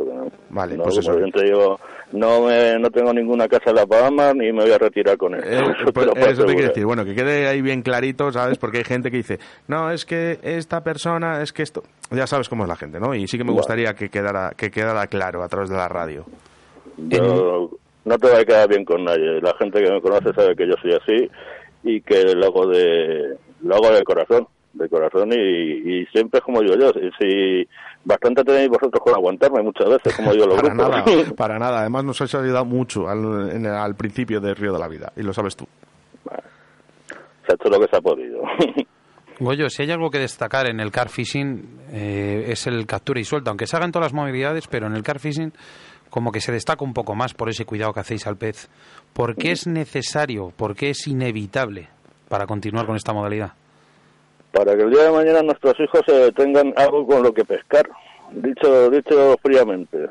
Vale, 0.50 0.76
no, 0.76 0.82
pues 0.84 0.98
eso. 0.98 1.16
bien 1.16 1.30
te 1.32 1.44
digo, 1.44 1.80
no, 2.12 2.42
me, 2.42 2.78
no 2.78 2.90
tengo 2.90 3.12
ninguna 3.12 3.48
casa 3.48 3.70
en 3.70 3.76
las 3.76 3.86
Bahamas 3.86 4.34
ni 4.34 4.52
me 4.52 4.62
voy 4.64 4.72
a 4.72 4.78
retirar 4.78 5.16
con 5.16 5.34
esto. 5.34 5.48
Eh, 5.48 5.56
Eso 5.80 5.86
te 5.86 5.92
pues 5.92 6.06
eso 6.06 6.14
te 6.14 6.30
asegurar. 6.30 6.68
decir, 6.68 6.84
bueno, 6.84 7.04
que 7.04 7.14
quede 7.14 7.48
ahí 7.48 7.62
bien 7.62 7.82
clarito, 7.82 8.30
¿sabes? 8.32 8.58
Porque 8.58 8.78
hay 8.78 8.84
gente 8.84 9.10
que 9.10 9.16
dice, 9.18 9.38
no, 9.68 9.90
es 9.90 10.04
que 10.04 10.38
esta 10.42 10.82
persona, 10.82 11.42
es 11.42 11.52
que 11.52 11.62
esto... 11.62 11.82
Ya 12.10 12.26
sabes 12.26 12.48
cómo 12.50 12.64
es 12.64 12.68
la 12.68 12.76
gente, 12.76 13.00
¿no? 13.00 13.14
Y 13.14 13.26
sí 13.26 13.38
que 13.38 13.44
me 13.44 13.52
gustaría 13.52 13.94
que 13.94 14.10
quedara, 14.10 14.52
que 14.56 14.70
quedara 14.70 15.06
claro 15.06 15.42
a 15.42 15.48
través 15.48 15.70
de 15.70 15.76
la 15.76 15.88
radio. 15.88 16.26
Yo 16.98 17.70
no 18.04 18.18
te 18.18 18.28
voy 18.28 18.40
a 18.40 18.44
quedar 18.44 18.68
bien 18.68 18.84
con 18.84 19.04
nadie. 19.04 19.40
La 19.40 19.54
gente 19.54 19.82
que 19.82 19.90
me 19.90 20.00
conoce 20.02 20.34
sabe 20.34 20.54
que 20.54 20.66
yo 20.68 20.74
soy 20.82 20.92
así 20.92 21.30
y 21.84 22.00
que 22.02 22.34
lo 22.34 22.46
hago 22.46 22.66
de, 22.66 23.36
lo 23.62 23.76
hago 23.76 23.90
de 23.92 24.02
corazón, 24.02 24.46
de 24.74 24.88
corazón 24.88 25.32
y, 25.32 26.00
y 26.00 26.06
siempre 26.06 26.38
es 26.38 26.44
como 26.44 26.60
digo 26.60 26.74
yo. 26.76 26.92
Si 27.18 27.66
bastante 28.04 28.42
tenéis 28.44 28.68
vosotros 28.68 29.00
con 29.02 29.14
aguantarme 29.14 29.62
muchas 29.62 29.88
veces, 29.88 30.14
como 30.16 30.32
digo 30.32 30.46
los 30.48 30.60
Para 30.60 30.74
grupos. 30.74 30.90
nada, 31.16 31.34
para 31.36 31.58
nada. 31.58 31.80
Además 31.80 32.04
nos 32.04 32.20
has 32.20 32.34
ayudado 32.34 32.64
mucho 32.64 33.08
al, 33.08 33.50
en- 33.50 33.66
al 33.66 33.94
principio 33.94 34.40
de 34.40 34.54
Río 34.54 34.72
de 34.72 34.78
la 34.78 34.88
Vida, 34.88 35.12
y 35.16 35.22
lo 35.22 35.32
sabes 35.32 35.56
tú. 35.56 35.66
Se 37.46 37.52
ha 37.52 37.54
hecho 37.54 37.68
lo 37.68 37.80
que 37.80 37.88
se 37.88 37.96
ha 37.96 38.00
podido. 38.00 38.40
Goyo, 39.40 39.68
si 39.70 39.82
hay 39.82 39.90
algo 39.90 40.10
que 40.10 40.18
destacar 40.18 40.68
en 40.68 40.78
el 40.78 40.92
car 40.92 41.08
fishing 41.08 41.80
eh, 41.90 42.44
es 42.48 42.66
el 42.68 42.86
captura 42.86 43.18
y 43.18 43.24
suelta, 43.24 43.50
aunque 43.50 43.66
se 43.66 43.76
hagan 43.76 43.90
todas 43.90 44.06
las 44.06 44.12
movilidades, 44.14 44.68
pero 44.68 44.86
en 44.86 44.94
el 44.94 45.02
car 45.02 45.18
fishing 45.18 45.52
como 46.10 46.30
que 46.30 46.40
se 46.40 46.52
destaca 46.52 46.84
un 46.84 46.92
poco 46.92 47.14
más 47.14 47.32
por 47.34 47.48
ese 47.48 47.64
cuidado 47.64 47.92
que 47.92 48.00
hacéis 48.00 48.26
al 48.26 48.36
pez. 48.36 48.68
¿Por 49.14 49.34
qué 49.34 49.50
es 49.52 49.66
necesario, 49.66 50.52
por 50.54 50.76
qué 50.76 50.90
es 50.90 51.06
inevitable 51.08 51.88
para 52.28 52.46
continuar 52.46 52.86
con 52.86 52.94
esta 52.96 53.12
modalidad? 53.14 53.54
Para 54.52 54.76
que 54.76 54.82
el 54.82 54.90
día 54.90 55.04
de 55.04 55.12
mañana 55.12 55.42
nuestros 55.42 55.74
hijos 55.80 56.02
eh, 56.08 56.30
tengan 56.36 56.72
algo 56.76 57.06
con 57.06 57.22
lo 57.22 57.32
que 57.32 57.44
pescar. 57.44 57.88
Dicho 58.32 58.90
dicho 58.90 59.36
fríamente. 59.42 60.08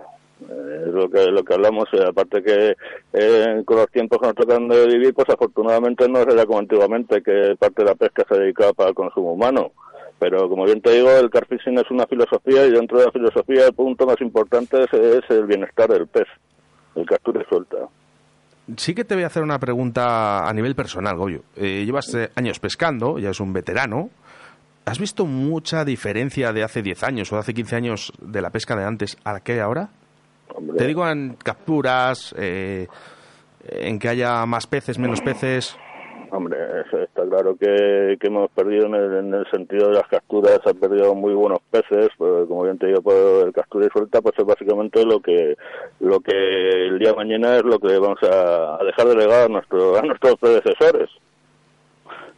Eh, 0.50 0.86
lo 0.92 1.10
que 1.10 1.28
lo 1.28 1.44
que 1.44 1.54
hablamos, 1.54 1.88
eh, 1.94 2.04
aparte 2.08 2.42
que 2.42 2.76
eh, 3.14 3.62
con 3.64 3.78
los 3.78 3.92
tiempos 3.92 4.20
que 4.20 4.28
nos 4.28 4.36
tocan 4.36 4.68
de 4.68 4.88
vivir, 4.88 5.14
pues 5.14 5.30
afortunadamente 5.30 6.10
no 6.10 6.24
será 6.24 6.46
como 6.46 6.60
antiguamente, 6.60 7.22
que 7.22 7.56
parte 7.60 7.84
de 7.84 7.90
la 7.90 7.96
pesca 7.96 8.26
se 8.28 8.40
dedicaba 8.40 8.74
para 8.74 8.90
el 8.90 8.96
consumo 8.96 9.34
humano. 9.34 9.72
Pero 10.18 10.50
como 10.50 10.66
bien 10.66 10.82
te 10.82 10.92
digo, 10.92 11.12
el 11.12 11.30
car 11.30 11.46
fishing 11.48 11.78
es 11.78 11.90
una 11.92 12.08
filosofía 12.08 12.66
y 12.66 12.72
dentro 12.72 13.00
de 13.00 13.06
la 13.06 13.12
filosofía 13.12 13.68
el 13.68 13.74
punto 13.74 14.06
más 14.06 14.20
importante 14.22 14.78
es, 14.84 15.24
el 15.30 15.46
bienestar 15.46 15.90
del 15.90 16.08
pez, 16.08 16.28
el 16.96 17.06
captura 17.06 17.42
y 17.42 17.50
suelta. 17.50 17.78
sí 18.78 18.94
que 18.94 19.04
te 19.04 19.16
voy 19.16 19.24
a 19.24 19.28
hacer 19.28 19.42
una 19.42 19.60
pregunta 19.60 20.48
a 20.48 20.54
nivel 20.54 20.76
personal, 20.76 21.18
Goyo. 21.18 21.42
Llevas 21.56 22.16
años 22.36 22.60
pescando, 22.60 23.18
ya 23.18 23.30
es 23.30 23.40
un 23.40 23.54
veterano. 23.54 24.10
¿Has 24.86 25.00
visto 25.00 25.26
mucha 25.26 25.86
diferencia 25.86 26.52
de 26.54 26.64
hace 26.64 26.82
10 26.82 27.04
años 27.04 27.32
o 27.32 27.36
de 27.36 27.42
hace 27.42 27.54
15 27.54 27.76
años 27.76 28.14
de 28.20 28.42
la 28.42 28.50
pesca 28.50 28.76
de 28.76 28.84
antes 28.84 29.18
a 29.24 29.34
la 29.34 29.40
que 29.42 29.54
hay 29.54 29.60
ahora? 29.60 29.90
Hombre, 30.54 30.78
Te 30.78 30.88
digo 30.88 31.08
en 31.08 31.36
capturas, 31.36 32.34
eh, 32.38 32.88
en 33.70 34.00
que 34.00 34.10
haya 34.10 34.46
más 34.46 34.68
peces, 34.68 34.98
menos 34.98 35.22
peces. 35.22 35.78
hombre, 36.32 36.58
está 37.04 37.24
claro 37.30 37.56
que, 37.58 38.18
que 38.20 38.28
hemos 38.28 38.50
perdido 38.52 38.88
en 38.88 38.96
el, 38.96 39.14
en 39.18 39.34
el 39.34 39.46
sentido 39.52 39.90
de 39.90 39.96
las 39.96 40.08
capturas, 40.08 40.60
han 40.66 40.76
perdido 40.78 41.14
muy 41.14 41.34
buenos 41.34 41.60
peces, 41.70 42.10
pues, 42.18 42.48
como 42.48 42.64
bien 42.64 42.78
te 42.80 42.88
digo, 42.88 43.02
pues, 43.02 43.46
el 43.46 43.54
captura 43.54 43.86
y 43.86 43.90
suelta, 43.90 44.22
pues 44.22 44.34
es 44.38 44.46
básicamente 44.46 45.06
lo 45.06 45.20
que 45.20 45.56
lo 46.00 46.20
que 46.22 46.88
el 46.88 47.00
día 47.00 47.12
de 47.12 47.16
mañana 47.18 47.58
es 47.58 47.64
lo 47.64 47.80
que 47.80 47.98
vamos 48.00 48.20
a, 48.24 48.82
a 48.82 48.84
dejar 48.84 49.08
de 49.08 49.16
legado 49.16 49.46
a, 49.46 49.50
nuestro, 49.50 49.98
a 49.98 50.02
nuestros 50.02 50.36
predecesores. 50.36 51.10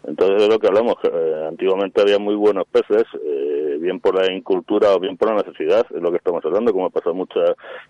Entonces 0.06 0.44
es 0.44 0.50
lo 0.50 0.60
que 0.60 0.68
hablamos, 0.68 0.96
eh, 1.04 1.46
antiguamente 1.48 2.02
había 2.02 2.20
muy 2.20 2.36
buenos 2.36 2.66
peces, 2.68 3.04
eh, 3.26 3.78
bien 3.80 4.00
por 4.00 4.16
la 4.16 4.32
incultura 4.34 4.94
o 4.94 5.00
bien 5.00 5.16
por 5.18 5.30
la 5.30 5.36
necesidad, 5.44 5.86
es 5.96 6.02
lo 6.02 6.12
que 6.12 6.18
estamos 6.18 6.44
hablando, 6.44 6.74
como 6.74 6.90
pasa 6.90 7.12
mucha, 7.14 7.40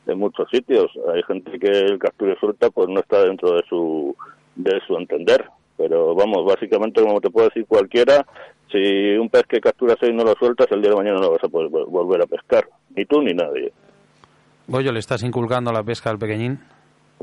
en 0.05 0.19
muchos 0.19 0.47
sitios. 0.51 0.91
Hay 1.13 1.23
gente 1.23 1.57
que 1.59 1.67
el 1.69 1.97
captura 1.99 2.33
y 2.33 2.39
suelta 2.39 2.69
pues 2.69 2.87
no 2.89 2.99
está 2.99 3.23
dentro 3.25 3.53
de 3.55 3.63
su, 3.67 4.15
de 4.55 4.79
su 4.85 4.95
entender. 4.95 5.45
Pero 5.75 6.13
vamos, 6.13 6.45
básicamente 6.45 7.01
como 7.01 7.19
te 7.19 7.31
puedo 7.31 7.47
decir 7.47 7.65
cualquiera, 7.67 8.25
si 8.71 9.15
un 9.17 9.27
pez 9.29 9.43
que 9.47 9.59
capturas 9.59 9.97
hoy 10.03 10.13
no 10.13 10.23
lo 10.23 10.33
sueltas, 10.35 10.67
el 10.71 10.81
día 10.81 10.91
de 10.91 10.97
mañana 10.97 11.15
no 11.15 11.23
lo 11.23 11.31
vas 11.31 11.43
a 11.43 11.49
poder 11.49 11.69
vol- 11.71 11.87
volver 11.87 12.21
a 12.21 12.27
pescar. 12.27 12.67
Ni 12.95 13.05
tú 13.05 13.21
ni 13.23 13.33
nadie. 13.33 13.73
Goyo, 14.67 14.91
¿le 14.91 14.99
estás 14.99 15.23
inculcando 15.23 15.71
la 15.71 15.81
pesca 15.83 16.11
al 16.11 16.19
pequeñín? 16.19 16.59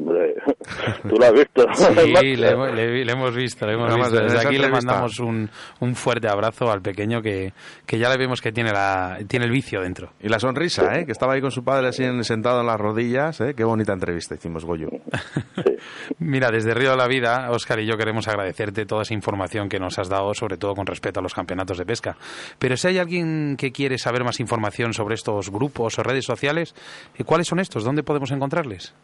Hombre, 0.01 0.34
tú 1.09 1.16
lo 1.16 1.26
has 1.26 1.32
visto. 1.32 1.66
Sí, 1.74 2.36
le, 2.36 2.51
hemos- 2.51 2.72
le- 2.74 3.05
le 3.05 3.12
hemos 3.12 3.34
visto, 3.36 3.66
le 3.66 3.74
hemos 3.74 4.11
Desde 4.12 4.38
aquí 4.46 4.57
le 4.57 4.68
mandamos 4.70 5.18
un, 5.20 5.51
un 5.80 5.94
fuerte 5.94 6.28
abrazo 6.28 6.70
al 6.70 6.80
pequeño 6.80 7.20
que, 7.20 7.53
que 7.86 7.98
ya 7.98 8.09
le 8.09 8.16
vemos 8.16 8.40
que 8.40 8.51
tiene, 8.53 8.72
la, 8.72 9.18
tiene 9.28 9.44
el 9.44 9.51
vicio 9.53 9.80
dentro. 9.82 10.12
Y 10.20 10.28
la 10.28 10.38
sonrisa, 10.38 10.98
¿eh? 10.98 11.05
que 11.07 11.12
estaba 11.12 11.34
ahí 11.34 11.40
con 11.42 11.51
su 11.51 11.62
padre 11.62 11.88
así 11.88 12.03
en- 12.03 12.24
sentado 12.24 12.61
en 12.62 12.66
las 12.66 12.80
rodillas. 12.80 13.40
¿eh? 13.42 13.55
Qué 13.55 13.64
bonita 13.64 13.92
entrevista 13.92 14.34
hicimos, 14.34 14.64
Goyo. 14.64 14.88
Mira, 16.18 16.48
desde 16.51 16.74
Río 16.74 16.90
de 16.92 16.96
la 16.96 17.07
Vida, 17.07 17.51
Óscar 17.51 17.80
y 17.80 17.86
yo 17.86 17.96
queremos 17.96 18.26
agradecerte 18.28 18.86
toda 18.86 19.03
esa 19.03 19.14
información 19.14 19.68
que 19.68 19.78
nos 19.78 19.98
has 19.98 20.09
dado, 20.09 20.32
sobre 20.34 20.57
todo 20.57 20.74
con 20.74 20.86
respecto 20.86 21.20
a 21.20 21.22
los 21.22 21.34
campeonatos 21.34 21.78
de 21.78 21.84
pesca. 21.86 22.16
Pero 22.59 22.76
si 22.76 22.88
hay 22.88 22.98
alguien 22.98 23.57
que 23.59 23.72
quiere 23.72 23.98
saber 23.98 24.24
más 24.24 24.40
información 24.40 24.92
sobre 24.92 25.14
estos 25.14 25.51
grupos 25.51 25.98
o 25.98 26.03
redes 26.03 26.24
sociales, 26.24 26.74
eh, 27.16 27.24
¿cuáles 27.24 27.46
son 27.46 27.61
estos? 27.61 27.84
¿Dónde 27.84 28.03
podemos 28.03 28.30
encontrarles? 28.30 28.94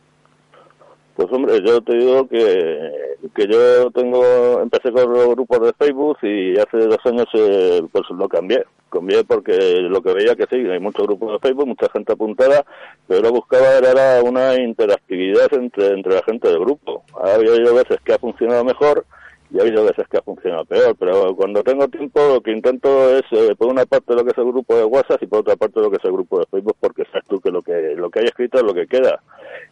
Pues 1.17 1.33
hombre, 1.33 1.63
yo 1.65 1.81
te 1.81 1.97
digo 1.97 2.29
que, 2.29 3.17
que 3.35 3.47
yo 3.47 3.91
tengo, 3.91 4.61
empecé 4.61 4.93
con 4.93 5.11
los 5.11 5.29
grupos 5.29 5.61
de 5.63 5.73
Facebook 5.73 6.19
y 6.23 6.59
hace 6.59 6.77
dos 6.77 6.99
años 7.07 7.27
eh, 7.33 7.83
pues 7.91 8.05
lo 8.11 8.29
cambié. 8.29 8.63
Cambié 8.91 9.25
porque 9.25 9.81
lo 9.81 10.03
que 10.03 10.13
veía 10.13 10.37
que 10.37 10.45
sí, 10.51 10.57
hay 10.57 10.79
muchos 10.79 11.07
grupos 11.07 11.33
de 11.33 11.39
Facebook, 11.39 11.69
mucha 11.69 11.89
gente 11.89 12.13
apuntada, 12.13 12.67
pero 13.09 13.23
lo 13.23 13.33
buscaba 13.33 13.79
era 13.79 14.23
una 14.23 14.57
interactividad 14.57 15.53
entre, 15.55 15.95
entre 15.95 16.17
la 16.17 16.23
gente 16.23 16.49
del 16.49 16.61
grupo. 16.61 17.03
Ha 17.25 17.37
habido 17.37 17.75
veces 17.75 17.99
que 18.05 18.13
ha 18.13 18.19
funcionado 18.19 18.63
mejor 18.63 19.07
y 19.51 19.59
ha 19.59 19.63
habido 19.63 19.85
veces 19.85 20.07
que 20.09 20.19
ha 20.19 20.23
funcionado 20.23 20.67
peor, 20.67 20.97
pero 20.99 21.35
cuando 21.35 21.63
tengo 21.63 21.89
tiempo 21.89 22.21
lo 22.29 22.41
que 22.43 22.53
intento 22.53 23.17
es, 23.17 23.23
eh, 23.31 23.55
por 23.57 23.69
una 23.69 23.87
parte 23.87 24.15
lo 24.15 24.23
que 24.23 24.33
es 24.33 24.39
el 24.39 24.45
grupo 24.45 24.77
de 24.77 24.85
WhatsApp 24.85 25.23
y 25.23 25.27
por 25.27 25.41
otra 25.41 25.57
parte 25.57 25.81
lo 25.81 25.91
que 25.91 25.97
es 25.97 26.05
el 26.05 26.13
grupo 26.13 26.41
de 26.41 26.47
Facebook, 26.51 26.77
porque 26.79 27.05
sabes 27.07 27.25
tú 27.27 27.41
que 27.41 27.51
lo 27.51 27.63
que, 27.63 27.95
lo 27.97 28.11
que 28.11 28.21
hay 28.21 28.27
escrito 28.27 28.59
es 28.59 28.65
lo 28.65 28.75
que 28.75 28.87
queda. 28.87 29.23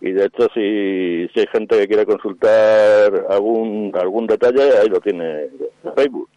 Y 0.00 0.12
de 0.12 0.26
hecho, 0.26 0.48
si, 0.54 1.28
si 1.32 1.40
hay 1.40 1.46
gente 1.52 1.78
que 1.78 1.86
quiere 1.88 2.04
consultar 2.06 3.26
algún, 3.30 3.90
algún 3.94 4.26
detalle, 4.26 4.78
ahí 4.78 4.88
lo 4.88 5.00
tiene 5.00 5.44
en 5.44 5.94
Facebook. 5.94 6.28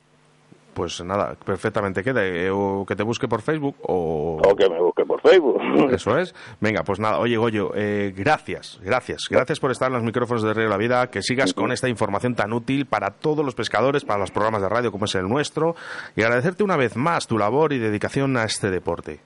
Pues 0.74 1.04
nada, 1.04 1.36
perfectamente 1.44 2.04
queda. 2.04 2.24
eh, 2.24 2.52
O 2.52 2.86
que 2.88 2.96
te 2.96 3.02
busque 3.02 3.28
por 3.28 3.42
Facebook 3.42 3.76
o... 3.82 4.40
O 4.48 4.56
que 4.56 4.70
me 4.70 4.80
busque 4.80 5.04
por 5.06 5.20
Facebook. 5.22 5.60
Eso 5.92 6.16
es. 6.20 6.36
Venga, 6.62 6.84
pues 6.84 7.00
nada. 7.00 7.18
Oye, 7.18 7.36
Goyo, 7.36 7.72
eh, 7.74 8.14
gracias, 8.16 8.80
gracias. 8.84 9.24
Gracias 9.28 9.60
por 9.60 9.72
estar 9.72 9.88
en 9.88 9.96
los 9.96 10.04
micrófonos 10.04 10.44
de 10.44 10.54
Río 10.54 10.66
de 10.66 10.70
la 10.70 10.78
Vida. 10.78 11.08
Que 11.10 11.24
sigas 11.24 11.56
con 11.56 11.72
esta 11.72 11.90
información 11.90 12.36
tan 12.36 12.54
útil 12.54 12.86
para 12.86 13.10
todos 13.10 13.44
los 13.44 13.56
pescadores, 13.56 14.06
para 14.06 14.20
los 14.20 14.30
programas 14.30 14.62
de 14.62 14.70
radio 14.70 14.92
como 14.92 15.06
es 15.06 15.16
el 15.16 15.28
nuestro. 15.28 15.76
Y 16.16 16.22
agradecerte 16.22 16.64
una 16.64 16.78
vez 16.78 16.96
más 16.96 17.26
tu 17.26 17.40
labor 17.40 17.74
y 17.74 17.80
dedicación 17.80 18.38
a 18.38 18.44
este 18.44 18.70
deporte. 18.70 19.20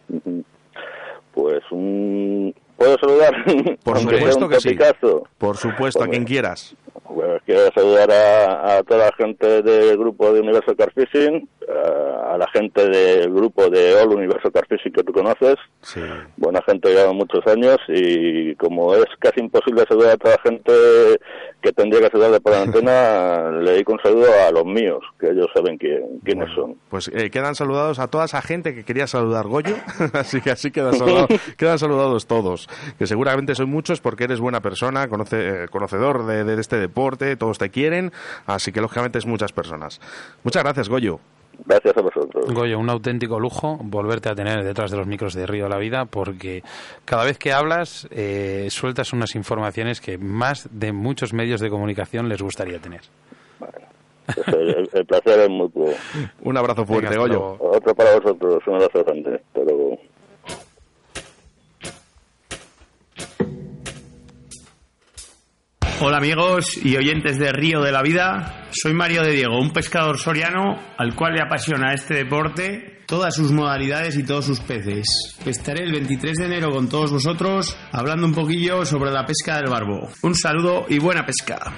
Pues 1.33 1.63
un... 1.71 2.53
¿Puedo 2.81 2.97
saludar? 2.97 3.45
Por 3.83 3.99
supuesto 3.99 4.49
que 4.49 4.59
sí. 4.59 4.77
Por 5.37 5.55
supuesto, 5.55 6.03
a 6.03 6.07
quien 6.07 6.23
quieras. 6.23 6.75
Pues 7.03 7.39
quiero 7.45 7.69
saludar 7.75 8.09
a, 8.11 8.77
a 8.77 8.83
toda 8.83 9.05
la 9.05 9.11
gente 9.15 9.61
del 9.61 9.97
grupo 9.97 10.33
de 10.33 10.39
Universo 10.39 10.75
Carfishing, 10.75 11.47
a, 11.71 12.33
a 12.33 12.37
la 12.37 12.47
gente 12.49 12.87
del 12.89 13.31
grupo 13.33 13.69
de 13.69 13.95
All 13.95 14.09
Universo 14.09 14.51
Carfishing 14.51 14.91
que 14.93 15.03
tú 15.03 15.13
conoces. 15.13 15.55
Sí. 15.81 16.01
Buena 16.37 16.61
gente 16.65 16.89
lleva 16.89 17.13
muchos 17.13 17.45
años 17.47 17.77
y 17.87 18.55
como 18.55 18.93
es 18.95 19.05
casi 19.19 19.39
imposible 19.41 19.83
saludar 19.87 20.11
a 20.11 20.17
toda 20.17 20.35
la 20.35 20.41
gente 20.49 20.71
que 21.61 21.71
tendría 21.73 22.01
que 22.01 22.09
saludarle 22.09 22.39
por 22.41 22.53
la 22.53 22.61
antena, 22.63 23.51
le 23.51 23.71
dedico 23.71 23.93
un 23.93 23.99
saludo 24.01 24.27
a 24.47 24.51
los 24.51 24.65
míos, 24.65 25.03
que 25.19 25.29
ellos 25.29 25.47
saben 25.53 25.77
quién, 25.77 26.19
quiénes 26.23 26.49
son. 26.55 26.75
Pues 26.89 27.09
eh, 27.13 27.29
quedan 27.29 27.55
saludados 27.55 27.99
a 27.99 28.07
toda 28.07 28.25
esa 28.25 28.41
gente 28.41 28.73
que 28.73 28.83
quería 28.83 29.07
saludar 29.07 29.47
Goyo, 29.47 29.75
así 30.13 30.41
que 30.41 30.51
así 30.51 30.71
quedan, 30.71 30.93
saludado- 30.97 31.27
quedan 31.57 31.79
saludados 31.79 32.25
todos, 32.27 32.67
que 32.97 33.05
seguramente 33.07 33.55
son 33.55 33.69
muchos 33.69 34.01
porque 34.01 34.23
eres 34.25 34.39
buena 34.39 34.61
persona, 34.61 35.07
conoce- 35.07 35.65
eh, 35.65 35.67
conocedor 35.69 36.25
de, 36.25 36.43
de 36.43 36.59
este 36.59 36.77
deporte, 36.77 37.35
todos 37.35 37.57
te 37.57 37.69
quieren, 37.69 38.11
así 38.47 38.71
que 38.71 38.81
lógicamente 38.81 39.17
es 39.19 39.25
muchas 39.25 39.51
personas. 39.53 39.99
Muchas 40.43 40.63
gracias, 40.63 40.89
Goyo. 40.89 41.19
Gracias 41.65 41.95
a 41.97 42.01
vosotros. 42.01 42.53
Goyo, 42.53 42.79
un 42.79 42.89
auténtico 42.89 43.39
lujo 43.39 43.77
volverte 43.81 44.29
a 44.29 44.35
tener 44.35 44.63
detrás 44.63 44.91
de 44.91 44.97
los 44.97 45.07
micros 45.07 45.33
de 45.33 45.45
Río 45.45 45.65
de 45.65 45.69
la 45.69 45.77
Vida 45.77 46.05
porque 46.05 46.63
cada 47.05 47.23
vez 47.23 47.37
que 47.37 47.53
hablas 47.53 48.07
eh, 48.11 48.67
sueltas 48.69 49.13
unas 49.13 49.35
informaciones 49.35 50.01
que 50.01 50.17
más 50.17 50.67
de 50.71 50.91
muchos 50.91 51.33
medios 51.33 51.61
de 51.61 51.69
comunicación 51.69 52.29
les 52.29 52.41
gustaría 52.41 52.79
tener. 52.79 53.01
Pues 54.25 54.47
el, 54.47 54.89
el 54.93 55.05
placer 55.05 55.39
es 55.41 55.49
mutuo. 55.49 55.89
Un 56.43 56.57
abrazo 56.57 56.85
fuerte, 56.85 57.15
Goyo. 57.17 57.57
Otro 57.59 57.93
para 57.93 58.17
vosotros, 58.17 58.61
un 58.67 58.75
abrazo 58.75 59.03
grande. 59.03 59.35
Hasta 59.35 59.63
luego. 59.63 59.97
Hola 66.03 66.17
amigos 66.17 66.83
y 66.83 66.97
oyentes 66.97 67.37
de 67.37 67.51
Río 67.51 67.79
de 67.81 67.91
la 67.91 68.01
Vida, 68.01 68.65
soy 68.71 68.91
Mario 68.91 69.21
de 69.21 69.33
Diego, 69.33 69.59
un 69.59 69.71
pescador 69.71 70.17
soriano 70.17 70.79
al 70.97 71.13
cual 71.13 71.35
le 71.35 71.43
apasiona 71.43 71.93
este 71.93 72.15
deporte, 72.15 73.03
todas 73.05 73.35
sus 73.35 73.51
modalidades 73.51 74.17
y 74.17 74.23
todos 74.23 74.45
sus 74.45 74.61
peces. 74.61 75.05
Estaré 75.45 75.83
el 75.83 75.91
23 75.91 76.37
de 76.37 76.45
enero 76.45 76.71
con 76.71 76.89
todos 76.89 77.11
vosotros 77.11 77.77
hablando 77.91 78.25
un 78.25 78.33
poquillo 78.33 78.83
sobre 78.83 79.11
la 79.11 79.27
pesca 79.27 79.57
del 79.57 79.69
barbo. 79.69 80.09
Un 80.23 80.33
saludo 80.33 80.87
y 80.89 80.97
buena 80.97 81.23
pesca. 81.23 81.71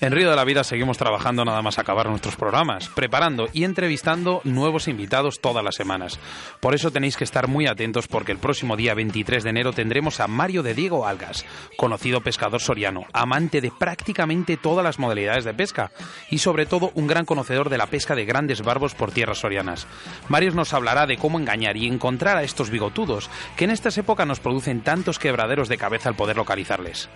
En 0.00 0.12
Río 0.12 0.30
de 0.30 0.36
la 0.36 0.44
Vida 0.44 0.62
seguimos 0.62 0.96
trabajando 0.96 1.44
nada 1.44 1.60
más 1.60 1.80
acabar 1.80 2.08
nuestros 2.08 2.36
programas, 2.36 2.88
preparando 2.88 3.48
y 3.52 3.64
entrevistando 3.64 4.40
nuevos 4.44 4.86
invitados 4.86 5.40
todas 5.40 5.64
las 5.64 5.74
semanas. 5.74 6.20
Por 6.60 6.76
eso 6.76 6.92
tenéis 6.92 7.16
que 7.16 7.24
estar 7.24 7.48
muy 7.48 7.66
atentos 7.66 8.06
porque 8.06 8.30
el 8.30 8.38
próximo 8.38 8.76
día 8.76 8.94
23 8.94 9.42
de 9.42 9.50
enero 9.50 9.72
tendremos 9.72 10.20
a 10.20 10.28
Mario 10.28 10.62
de 10.62 10.74
Diego 10.74 11.04
Algas, 11.04 11.44
conocido 11.76 12.20
pescador 12.20 12.60
soriano, 12.60 13.06
amante 13.12 13.60
de 13.60 13.72
prácticamente 13.76 14.56
todas 14.56 14.84
las 14.84 15.00
modalidades 15.00 15.44
de 15.44 15.54
pesca 15.54 15.90
y 16.30 16.38
sobre 16.38 16.64
todo 16.64 16.92
un 16.94 17.08
gran 17.08 17.24
conocedor 17.24 17.68
de 17.68 17.78
la 17.78 17.86
pesca 17.86 18.14
de 18.14 18.24
grandes 18.24 18.62
barbos 18.62 18.94
por 18.94 19.10
tierras 19.10 19.38
sorianas. 19.38 19.88
Mario 20.28 20.52
nos 20.52 20.74
hablará 20.74 21.06
de 21.06 21.16
cómo 21.16 21.40
engañar 21.40 21.76
y 21.76 21.88
encontrar 21.88 22.36
a 22.36 22.44
estos 22.44 22.70
bigotudos 22.70 23.28
que 23.56 23.64
en 23.64 23.72
estas 23.72 23.98
épocas 23.98 24.28
nos 24.28 24.38
producen 24.38 24.82
tantos 24.82 25.18
quebraderos 25.18 25.68
de 25.68 25.76
cabeza 25.76 26.08
al 26.08 26.14
poder 26.14 26.36
localizarles. 26.36 27.08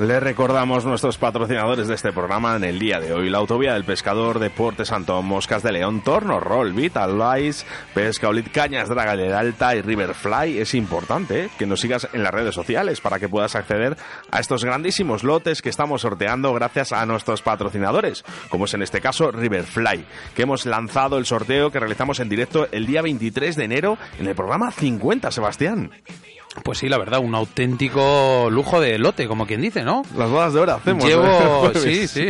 Le 0.00 0.18
recordamos 0.18 0.86
nuestros 0.86 1.18
patrocinadores 1.18 1.86
de 1.86 1.94
este 1.94 2.10
programa 2.10 2.56
en 2.56 2.64
el 2.64 2.78
día 2.78 3.00
de 3.00 3.12
hoy. 3.12 3.28
La 3.28 3.36
Autovía 3.36 3.74
del 3.74 3.84
Pescador, 3.84 4.38
Deporte 4.38 4.86
Santo, 4.86 5.20
Moscas 5.20 5.62
de 5.62 5.72
León, 5.72 6.00
Torno 6.00 6.40
Roll, 6.40 6.72
Vital 6.72 7.18
Lice, 7.18 7.66
Pesca 7.92 8.30
Olit, 8.30 8.50
Cañas 8.50 8.88
Draga 8.88 9.14
de 9.14 9.34
Alta 9.34 9.76
y 9.76 9.82
Riverfly. 9.82 10.58
Es 10.58 10.72
importante 10.72 11.50
que 11.58 11.66
nos 11.66 11.82
sigas 11.82 12.08
en 12.14 12.22
las 12.22 12.32
redes 12.32 12.54
sociales 12.54 13.02
para 13.02 13.18
que 13.18 13.28
puedas 13.28 13.54
acceder 13.54 13.98
a 14.30 14.40
estos 14.40 14.64
grandísimos 14.64 15.22
lotes 15.22 15.60
que 15.60 15.68
estamos 15.68 16.00
sorteando 16.00 16.54
gracias 16.54 16.92
a 16.92 17.04
nuestros 17.04 17.42
patrocinadores, 17.42 18.24
como 18.48 18.64
es 18.64 18.72
en 18.72 18.80
este 18.80 19.02
caso 19.02 19.30
Riverfly, 19.30 20.06
que 20.34 20.42
hemos 20.44 20.64
lanzado 20.64 21.18
el 21.18 21.26
sorteo 21.26 21.70
que 21.70 21.78
realizamos 21.78 22.20
en 22.20 22.30
directo 22.30 22.68
el 22.72 22.86
día 22.86 23.02
23 23.02 23.54
de 23.54 23.64
enero 23.64 23.98
en 24.18 24.28
el 24.28 24.34
programa 24.34 24.70
50, 24.70 25.30
Sebastián. 25.30 25.90
Pues 26.64 26.78
sí, 26.78 26.88
la 26.88 26.98
verdad, 26.98 27.20
un 27.20 27.32
auténtico 27.36 28.48
lujo 28.50 28.80
de 28.80 28.98
lote, 28.98 29.28
como 29.28 29.46
quien 29.46 29.60
dice, 29.60 29.84
¿no? 29.84 30.02
Las 30.16 30.28
bodas 30.28 30.52
de 30.52 30.58
hora 30.58 30.74
hacemos. 30.74 31.04
Llevo, 31.04 31.70
¿eh? 31.74 31.78
sí, 31.78 32.08
sí. 32.08 32.26